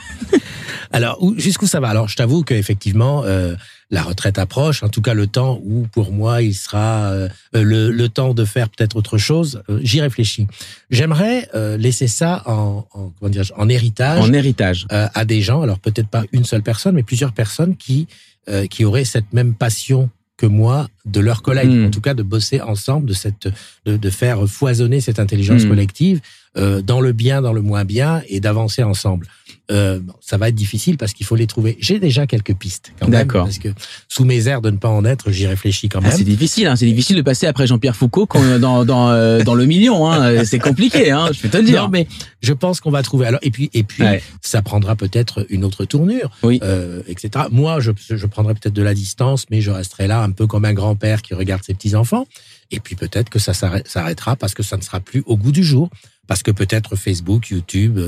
Alors, 0.92 1.22
où- 1.22 1.38
jusqu'où 1.38 1.66
ça 1.66 1.80
va? 1.80 1.88
Alors, 1.88 2.08
je 2.08 2.16
t'avoue 2.16 2.42
qu'effectivement, 2.42 3.22
euh, 3.24 3.54
la 3.90 4.02
retraite 4.02 4.38
approche. 4.38 4.82
En 4.82 4.88
tout 4.88 5.02
cas, 5.02 5.14
le 5.14 5.26
temps 5.26 5.60
où, 5.64 5.86
pour 5.92 6.12
moi, 6.12 6.42
il 6.42 6.54
sera 6.54 7.10
euh, 7.10 7.28
euh, 7.54 7.62
le, 7.62 7.90
le 7.90 8.08
temps 8.08 8.34
de 8.34 8.44
faire 8.44 8.68
peut-être 8.68 8.96
autre 8.96 9.18
chose. 9.18 9.62
euh, 9.70 9.80
J'y 9.82 10.00
réfléchis. 10.00 10.46
J'aimerais 10.90 11.48
euh, 11.54 11.76
laisser 11.76 12.08
ça 12.08 12.42
en, 12.46 12.86
en, 12.92 13.12
comment 13.18 13.30
dirais-je, 13.30 13.52
en 13.56 13.68
héritage 13.68 14.20
en 14.20 14.32
héritage. 14.32 14.86
euh, 14.92 15.06
à 15.14 15.24
des 15.24 15.42
gens. 15.42 15.62
Alors, 15.62 15.78
peut-être 15.78 16.08
pas 16.08 16.24
une 16.32 16.44
seule 16.44 16.62
personne, 16.62 16.94
mais 16.94 17.02
plusieurs 17.02 17.32
personnes 17.32 17.76
qui 17.76 18.06
euh, 18.48 18.66
qui 18.66 18.84
auraient 18.84 19.04
cette 19.04 19.32
même 19.32 19.54
passion 19.54 20.08
que 20.38 20.46
moi 20.46 20.88
de 21.04 21.20
leurs 21.20 21.42
collègues, 21.42 21.68
Mm. 21.70 21.86
en 21.86 21.90
tout 21.90 22.00
cas 22.00 22.14
de 22.14 22.22
bosser 22.22 22.60
ensemble, 22.62 23.06
de 23.06 23.12
cette, 23.12 23.48
de, 23.84 23.98
de 23.98 24.10
faire 24.10 24.48
foisonner 24.48 25.00
cette 25.02 25.18
intelligence 25.20 25.64
Mm. 25.64 25.68
collective 25.68 26.20
euh, 26.56 26.80
dans 26.80 27.00
le 27.02 27.12
bien, 27.12 27.42
dans 27.42 27.52
le 27.52 27.60
moins 27.60 27.84
bien, 27.84 28.22
et 28.28 28.40
d'avancer 28.40 28.82
ensemble. 28.82 29.26
Euh, 29.70 30.00
ça 30.20 30.36
va 30.36 30.48
être 30.48 30.54
difficile 30.54 30.96
parce 30.96 31.12
qu'il 31.12 31.24
faut 31.26 31.36
les 31.36 31.46
trouver. 31.46 31.76
J'ai 31.80 31.98
déjà 32.00 32.26
quelques 32.26 32.54
pistes 32.54 32.92
quand 32.98 33.06
même, 33.08 33.20
D'accord. 33.20 33.44
parce 33.44 33.58
que 33.58 33.68
sous 34.08 34.24
mes 34.24 34.48
airs 34.48 34.60
de 34.62 34.70
ne 34.70 34.76
pas 34.78 34.88
en 34.88 35.04
être, 35.04 35.30
j'y 35.30 35.46
réfléchis 35.46 35.88
quand 35.88 36.00
Ah, 36.02 36.08
même. 36.08 36.16
c'est 36.16 36.24
difficile, 36.24 36.66
hein, 36.66 36.76
c'est 36.76 36.86
difficile 36.86 37.16
de 37.16 37.22
passer 37.22 37.46
après 37.46 37.66
Jean-Pierre 37.66 37.94
Foucault 37.94 38.26
dans, 38.60 38.84
dans, 38.84 39.10
euh, 39.10 39.42
dans 39.44 39.54
le 39.54 39.66
million. 39.66 40.10
Hein. 40.10 40.44
C'est 40.44 40.58
compliqué, 40.58 41.10
hein, 41.12 41.28
je 41.32 41.40
peux 41.40 41.48
te 41.48 41.56
le 41.56 41.62
dire. 41.64 41.82
Non, 41.84 41.88
mais 41.88 42.08
je 42.42 42.52
pense 42.52 42.80
qu'on 42.80 42.90
va 42.90 43.02
trouver. 43.02 43.26
Alors, 43.26 43.40
et 43.42 43.50
puis, 43.50 43.70
et 43.72 43.82
puis, 43.84 44.02
Ouais. 44.02 44.22
ça 44.42 44.62
prendra 44.62 44.96
peut-être 44.96 45.46
une 45.50 45.64
autre 45.64 45.84
tournure, 45.84 46.30
Oui. 46.42 46.58
euh, 46.62 47.02
etc. 47.06 47.44
Moi, 47.52 47.80
je, 47.80 47.92
je 48.08 48.26
prendrai 48.26 48.54
peut-être 48.54 48.74
de 48.74 48.82
la 48.82 48.94
distance, 48.94 49.46
mais 49.50 49.60
je 49.60 49.70
resterai 49.70 50.06
là 50.08 50.22
un 50.22 50.30
peu 50.32 50.46
comme 50.46 50.64
un 50.64 50.72
grand-père 50.72 51.22
qui 51.22 51.34
regarde 51.34 51.62
ses 51.62 51.74
petits-enfants. 51.74 52.26
Et 52.72 52.80
puis 52.80 52.94
peut-être 52.96 53.30
que 53.30 53.38
ça 53.38 53.52
s'arrête- 53.54 53.88
s'arrêtera 53.88 54.36
parce 54.36 54.54
que 54.54 54.62
ça 54.62 54.76
ne 54.76 54.82
sera 54.82 55.00
plus 55.00 55.22
au 55.26 55.36
goût 55.36 55.52
du 55.52 55.62
jour. 55.64 55.90
Parce 56.28 56.44
que 56.44 56.52
peut-être 56.52 56.94
Facebook, 56.94 57.48
YouTube, 57.50 57.98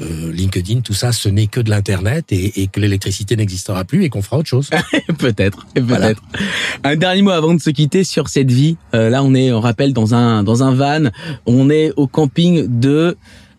euh, 0.00 0.32
LinkedIn, 0.32 0.80
tout 0.80 0.94
ça, 0.94 1.12
ce 1.12 1.28
n'est 1.28 1.46
que 1.46 1.60
de 1.60 1.70
l'Internet 1.70 2.32
et, 2.32 2.62
et 2.62 2.66
que 2.66 2.80
l'électricité 2.80 3.36
n'existera 3.36 3.84
plus 3.84 4.04
et 4.04 4.08
qu'on 4.08 4.22
fera 4.22 4.38
autre 4.38 4.48
chose. 4.48 4.70
peut-être, 5.18 5.66
peut-être. 5.74 5.86
Voilà. 5.86 6.12
Un 6.84 6.96
dernier 6.96 7.22
mot 7.22 7.30
avant 7.30 7.54
de 7.54 7.60
se 7.60 7.70
quitter 7.70 8.04
sur 8.04 8.28
cette 8.28 8.50
vie. 8.50 8.76
Euh, 8.94 9.10
là, 9.10 9.22
on 9.22 9.34
est, 9.34 9.52
on 9.52 9.60
rappelle, 9.60 9.92
dans 9.92 10.14
un 10.14 10.42
dans 10.42 10.62
un 10.62 10.74
van. 10.74 11.10
On 11.46 11.70
est 11.70 11.92
au 11.96 12.06
camping 12.06 12.80
de 12.80 13.16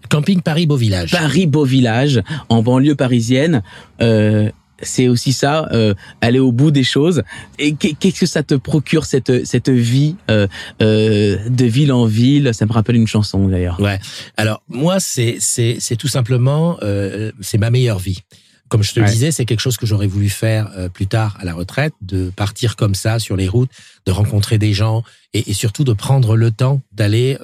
Camping 0.10 0.42
Paris 0.42 0.66
Beau 0.66 0.76
Village. 0.76 1.12
Paris 1.12 1.48
Beau 1.48 1.64
Village, 1.64 2.22
en 2.50 2.62
banlieue 2.62 2.96
parisienne. 2.96 3.64
Euh, 4.02 4.50
c'est 4.82 5.08
aussi 5.08 5.34
ça, 5.34 5.68
euh, 5.72 5.94
aller 6.22 6.40
au 6.40 6.52
bout 6.52 6.72
des 6.72 6.84
choses. 6.84 7.24
Et 7.60 7.74
qu'est- 7.76 7.94
qu'est-ce 7.94 8.20
que 8.20 8.26
ça 8.26 8.44
te 8.44 8.56
procure 8.56 9.06
cette 9.06 9.46
cette 9.46 9.70
vie 9.70 10.16
euh, 10.30 10.48
euh, 10.82 11.38
de 11.50 11.66
ville 11.66 11.92
en 11.92 12.06
ville? 12.06 12.52
Ça 12.54 12.66
me 12.66 12.74
rappelle 12.74 12.96
une 12.96 13.08
chanson 13.08 13.48
d'ailleurs. 13.48 13.80
Ouais. 13.80 14.00
Alors 14.38 14.62
moi, 14.70 15.00
c'est 15.00 15.38
c'est 15.40 15.78
c'est 15.80 15.96
tout 15.96 16.08
simplement 16.08 16.78
euh, 16.84 17.32
c'est 17.42 17.58
ma 17.58 17.70
meilleure 17.70 18.00
vie. 18.00 18.22
Comme 18.70 18.84
je 18.84 18.94
te 18.94 19.02
le 19.02 19.06
disais, 19.08 19.32
c'est 19.32 19.44
quelque 19.44 19.60
chose 19.60 19.76
que 19.76 19.86
j'aurais 19.86 20.08
voulu 20.08 20.30
faire 20.30 20.72
euh, 20.78 20.88
plus 20.88 21.06
tard 21.06 21.38
à 21.42 21.44
la 21.46 21.54
retraite, 21.54 21.94
de 22.02 22.30
partir 22.30 22.78
comme 22.78 22.96
ça 22.96 23.20
sur 23.20 23.36
les 23.36 23.50
routes, 23.50 23.70
de 24.06 24.14
rencontrer 24.14 24.58
des 24.58 24.72
gens 24.72 25.04
et, 25.34 25.50
et 25.50 25.54
surtout 25.54 25.84
de 25.84 25.92
prendre 25.92 26.38
le 26.38 26.52
temps 26.52 26.82
d'aller. 26.94 27.38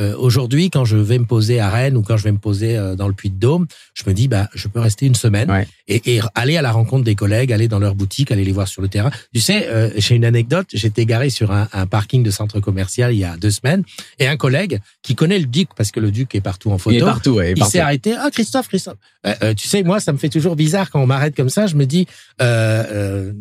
Euh, 0.00 0.14
Aujourd'hui, 0.16 0.70
quand 0.70 0.84
je 0.84 0.96
vais 0.96 1.18
me 1.18 1.24
poser 1.24 1.60
à 1.60 1.70
Rennes 1.70 1.96
ou 1.96 2.02
quand 2.02 2.16
je 2.16 2.24
vais 2.24 2.32
me 2.32 2.38
poser 2.38 2.76
euh, 2.76 2.96
dans 2.96 3.06
le 3.06 3.14
Puy-de-Dôme, 3.14 3.66
je 3.94 4.02
me 4.06 4.12
dis 4.14 4.26
bah 4.28 4.48
je 4.54 4.66
peux 4.68 4.80
rester 4.80 5.06
une 5.06 5.14
semaine 5.14 5.50
Ouais. 5.50 5.68
et, 5.86 6.16
et 6.16 6.20
aller 6.34 6.56
à 6.56 6.62
la 6.62 6.72
rencontre 6.72 7.04
des 7.04 7.14
collègues, 7.14 7.52
aller 7.52 7.68
dans 7.68 7.78
leur 7.78 7.94
boutique, 7.94 8.32
aller 8.32 8.44
les 8.44 8.52
voir 8.52 8.66
sur 8.66 8.82
le 8.82 8.88
terrain. 8.88 9.10
Tu 9.32 9.40
sais, 9.40 9.68
euh, 9.68 9.90
j'ai 9.96 10.16
une 10.16 10.24
anecdote. 10.24 10.66
J'étais 10.72 11.06
garé 11.06 11.30
sur 11.30 11.52
un, 11.52 11.68
un 11.72 11.86
parking 11.86 12.22
de 12.24 12.30
centre 12.30 12.58
commercial 12.60 13.12
il 13.14 13.18
y 13.18 13.24
a 13.24 13.36
deux 13.36 13.50
semaines 13.52 13.84
et 14.18 14.26
un 14.26 14.36
collègue 14.36 14.80
qui 15.02 15.14
connaît 15.14 15.38
le 15.38 15.46
duc 15.46 15.68
parce 15.76 15.90
que 15.92 16.00
le 16.00 16.10
duc 16.10 16.34
est 16.34 16.40
partout 16.40 16.70
en 16.70 16.76
Il 16.76 16.80
photo. 16.80 16.96
est 16.96 17.00
partout, 17.00 17.30
ouais, 17.34 17.52
il 17.52 17.58
Il 17.58 17.64
s'est 17.66 17.78
arrêté. 17.80 18.14
Ah, 18.18 18.30
Christophe, 18.32 18.68
Christophe. 18.68 18.96
Euh, 19.26 19.34
euh, 19.42 19.54
tu 19.54 19.68
sais, 19.68 19.82
moi, 19.84 20.00
ça 20.00 20.12
me 20.12 20.18
fait 20.18 20.28
toujours 20.28 20.56
bizarre 20.56 20.90
quand 20.90 21.00
on 21.02 21.06
m'arrête 21.06 21.36
comme 21.36 21.48
ça. 21.50 21.66
Je 21.66 21.76
me 21.76 21.86
dis, 21.86 22.06
euh, 22.42 22.84
euh, 22.90 23.32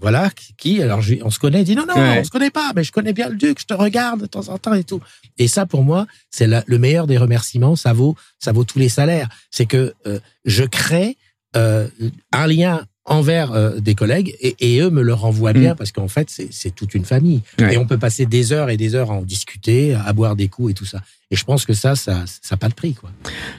voilà, 0.00 0.30
qui 0.58 0.82
Alors, 0.82 1.00
je- 1.02 1.16
on 1.22 1.30
se 1.30 1.38
connaît. 1.38 1.60
Il 1.62 1.64
dit 1.64 1.76
non, 1.76 1.84
non, 1.86 1.94
Ouais. 1.94 2.18
on 2.20 2.24
se 2.24 2.30
connaît 2.30 2.50
pas, 2.50 2.72
mais 2.74 2.84
je 2.84 2.92
connais 2.92 3.12
bien 3.12 3.28
le 3.28 3.36
duc. 3.36 3.58
Je 3.60 3.66
te 3.66 3.74
regarde 3.74 4.20
de 4.22 4.26
temps 4.26 4.48
en 4.48 4.58
temps 4.58 4.74
et 4.74 4.84
tout. 4.84 5.00
Et 5.38 5.48
ça, 5.48 5.66
pour 5.66 5.82
moi, 5.82 6.06
c'est 6.30 6.46
le 6.46 6.78
meilleur 6.78 7.06
des 7.06 7.18
remerciements. 7.18 7.76
Ça 7.76 7.92
vaut, 7.92 8.16
ça 8.38 8.52
vaut 8.52 8.64
tous 8.64 8.78
les 8.78 8.88
salaires. 8.88 9.28
C'est 9.50 9.66
que 9.66 9.94
euh, 10.06 10.18
je 10.44 10.64
crée 10.64 11.16
euh, 11.56 11.88
un 12.32 12.46
lien 12.46 12.84
envers 13.04 13.52
euh, 13.52 13.80
des 13.80 13.94
collègues 13.96 14.36
et, 14.40 14.54
et 14.60 14.80
eux 14.80 14.88
me 14.90 15.02
le 15.02 15.12
renvoient 15.12 15.52
bien 15.52 15.74
parce 15.74 15.90
qu'en 15.90 16.06
fait 16.08 16.28
c'est 16.50 16.74
toute 16.74 16.94
une 16.94 17.04
famille 17.04 17.40
Ouais. 17.58 17.74
et 17.74 17.78
on 17.78 17.84
peut 17.86 17.98
passer 17.98 18.26
des 18.26 18.52
heures 18.52 18.70
et 18.70 18.76
des 18.76 18.94
heures 18.94 19.10
à 19.10 19.14
en 19.14 19.22
discuter 19.22 19.94
à 19.94 20.12
boire 20.12 20.36
des 20.36 20.46
coups 20.48 20.70
et 20.70 20.74
tout 20.74 20.84
ça 20.84 21.00
et 21.32 21.34
je 21.36 21.44
pense 21.44 21.64
que 21.66 21.72
ça 21.72 21.96
ça 21.96 22.22
ça 22.26 22.54
a 22.54 22.56
pas 22.56 22.68
de 22.68 22.74
prix 22.74 22.94
quoi 22.94 23.10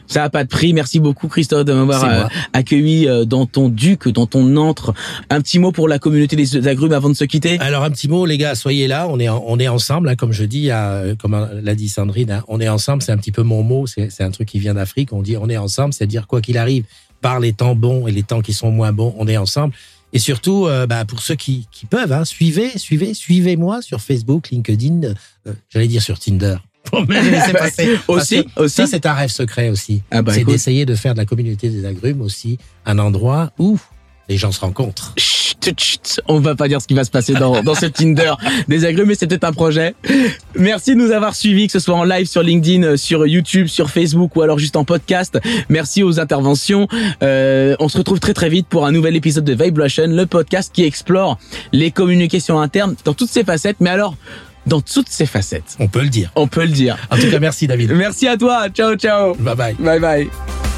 Ça 0.07 0.23
a 0.23 0.29
pas 0.29 0.43
de 0.43 0.49
prix. 0.49 0.73
Merci 0.73 0.99
beaucoup 0.99 1.27
Christophe 1.27 1.65
de 1.65 1.73
m'avoir 1.73 2.03
euh, 2.05 2.23
accueilli 2.53 3.07
euh, 3.07 3.25
dans 3.25 3.45
ton 3.47 3.67
duc, 3.67 4.07
dans 4.09 4.27
ton 4.27 4.55
antre. 4.57 4.93
Un 5.31 5.41
petit 5.41 5.57
mot 5.57 5.71
pour 5.71 5.87
la 5.87 5.97
communauté 5.97 6.35
des 6.35 6.67
agrumes 6.67 6.91
avant 6.93 7.09
de 7.09 7.15
se 7.15 7.23
quitter. 7.23 7.57
Alors 7.59 7.83
un 7.83 7.89
petit 7.89 8.07
mot, 8.07 8.27
les 8.27 8.37
gars, 8.37 8.53
soyez 8.53 8.87
là. 8.87 9.07
On 9.09 9.19
est 9.19 9.27
on 9.29 9.57
est 9.57 9.67
ensemble, 9.67 10.07
hein, 10.09 10.15
comme 10.15 10.33
je 10.33 10.43
dis, 10.43 10.69
à- 10.69 11.01
comme 11.19 11.35
l'a 11.63 11.73
dit 11.75 11.89
Sandrine. 11.89 12.29
hein, 12.31 12.43
on 12.47 12.59
est 12.61 12.69
ensemble. 12.69 13.01
C'est 13.01 13.11
un 13.11 13.17
petit 13.17 13.31
peu 13.31 13.41
mon 13.41 13.63
mot. 13.63 13.87
C'est 13.87 14.11
c'est 14.11 14.23
un 14.23 14.29
truc 14.31 14.47
qui 14.49 14.59
vient 14.59 14.75
d'Afrique. 14.75 15.11
On 15.11 15.23
dit 15.23 15.35
on 15.37 15.49
est 15.49 15.57
ensemble, 15.57 15.93
c'est 15.95 16.05
dire 16.05 16.27
quoi 16.27 16.41
qu'il 16.41 16.59
arrive, 16.59 16.85
par 17.23 17.39
les 17.39 17.53
temps 17.53 17.73
bons 17.73 18.05
et 18.05 18.11
les 18.11 18.21
temps 18.21 18.41
qui 18.41 18.53
sont 18.53 18.69
moins 18.69 18.91
bons, 18.91 19.15
on 19.17 19.27
est 19.27 19.37
ensemble. 19.37 19.73
Et 20.11 20.19
surtout, 20.19 20.67
euh, 20.67 20.85
bah, 20.85 21.05
pour 21.05 21.21
ceux 21.21 21.35
qui, 21.35 21.67
qui 21.71 21.87
peuvent, 21.87 22.11
hein, 22.11 22.25
suivez, 22.25 22.77
suivez, 22.77 23.15
suivez-moi 23.15 23.81
sur 23.81 23.99
Facebook, 23.99 24.49
LinkedIn, 24.51 25.15
euh, 25.47 25.53
j'allais 25.69 25.87
dire 25.87 26.03
sur 26.03 26.19
Tinder. 26.19 26.57
Pour 26.83 27.07
me 27.07 27.13
laisser 27.31 27.53
passer. 27.53 27.97
Aussi, 28.09 28.45
aussi. 28.57 28.75
Ça, 28.75 28.85
c'est 28.85 29.05
un 29.05 29.13
rêve 29.13 29.31
secret 29.31 29.69
aussi. 29.69 30.03
Ah 30.11 30.21
bah, 30.21 30.33
c'est 30.33 30.43
d'essayer 30.43 30.85
de 30.85 30.95
faire 30.95 31.13
de 31.13 31.19
la 31.19 31.25
communauté 31.25 31.69
des 31.69 31.85
agrumes 31.85 32.21
aussi 32.21 32.59
un 32.85 32.99
endroit 32.99 33.53
où 33.57 33.79
les 34.27 34.37
gens 34.37 34.51
se 34.51 34.59
rencontrent. 34.59 35.15
Chut, 35.63 35.79
chut, 35.79 36.21
on 36.27 36.39
va 36.39 36.55
pas 36.55 36.67
dire 36.67 36.81
ce 36.81 36.87
qui 36.87 36.93
va 36.93 37.05
se 37.05 37.11
passer 37.11 37.33
dans, 37.33 37.63
dans 37.63 37.75
ce 37.75 37.85
Tinder 37.85 38.33
des 38.67 38.83
agrumes, 38.83 39.07
mais 39.07 39.15
c'est 39.15 39.27
peut-être 39.27 39.45
un 39.45 39.53
projet. 39.53 39.95
Merci 40.57 40.91
de 40.91 40.99
nous 40.99 41.11
avoir 41.11 41.35
suivis, 41.35 41.67
que 41.67 41.73
ce 41.73 41.79
soit 41.79 41.95
en 41.95 42.03
live 42.03 42.25
sur 42.25 42.43
LinkedIn, 42.43 42.83
euh, 42.83 42.97
sur 42.97 43.25
YouTube, 43.25 43.67
sur 43.67 43.89
Facebook 43.89 44.35
ou 44.35 44.41
alors 44.41 44.59
juste 44.59 44.75
en 44.75 44.83
podcast. 44.83 45.39
Merci 45.69 46.03
aux 46.03 46.19
interventions. 46.19 46.87
Euh, 47.21 47.75
on 47.79 47.87
se 47.87 47.97
retrouve 47.97 48.19
très 48.19 48.33
très 48.33 48.49
vite 48.49 48.67
pour 48.67 48.85
un 48.85 48.91
nouvel 48.91 49.15
épisode 49.15 49.45
de 49.45 49.53
Vibration, 49.53 50.07
le 50.07 50.25
podcast 50.25 50.71
qui 50.73 50.83
explore 50.83 51.39
les 51.71 51.91
communications 51.91 52.59
internes 52.59 52.95
dans 53.05 53.13
toutes 53.13 53.29
ses 53.29 53.45
facettes, 53.45 53.77
mais 53.79 53.89
alors 53.89 54.15
dans 54.65 54.81
toutes 54.81 55.09
ses 55.09 55.25
facettes. 55.25 55.77
On 55.79 55.87
peut 55.87 56.01
le 56.01 56.09
dire. 56.09 56.31
On 56.35 56.47
peut 56.47 56.63
le 56.63 56.71
dire. 56.71 56.97
En 57.09 57.17
tout 57.17 57.29
cas, 57.29 57.39
merci 57.39 57.67
David. 57.67 57.91
Merci 57.91 58.27
à 58.27 58.37
toi. 58.37 58.69
Ciao, 58.69 58.95
ciao. 58.95 59.33
Bye 59.35 59.55
bye. 59.55 59.75
Bye 59.79 59.99
bye. 59.99 60.72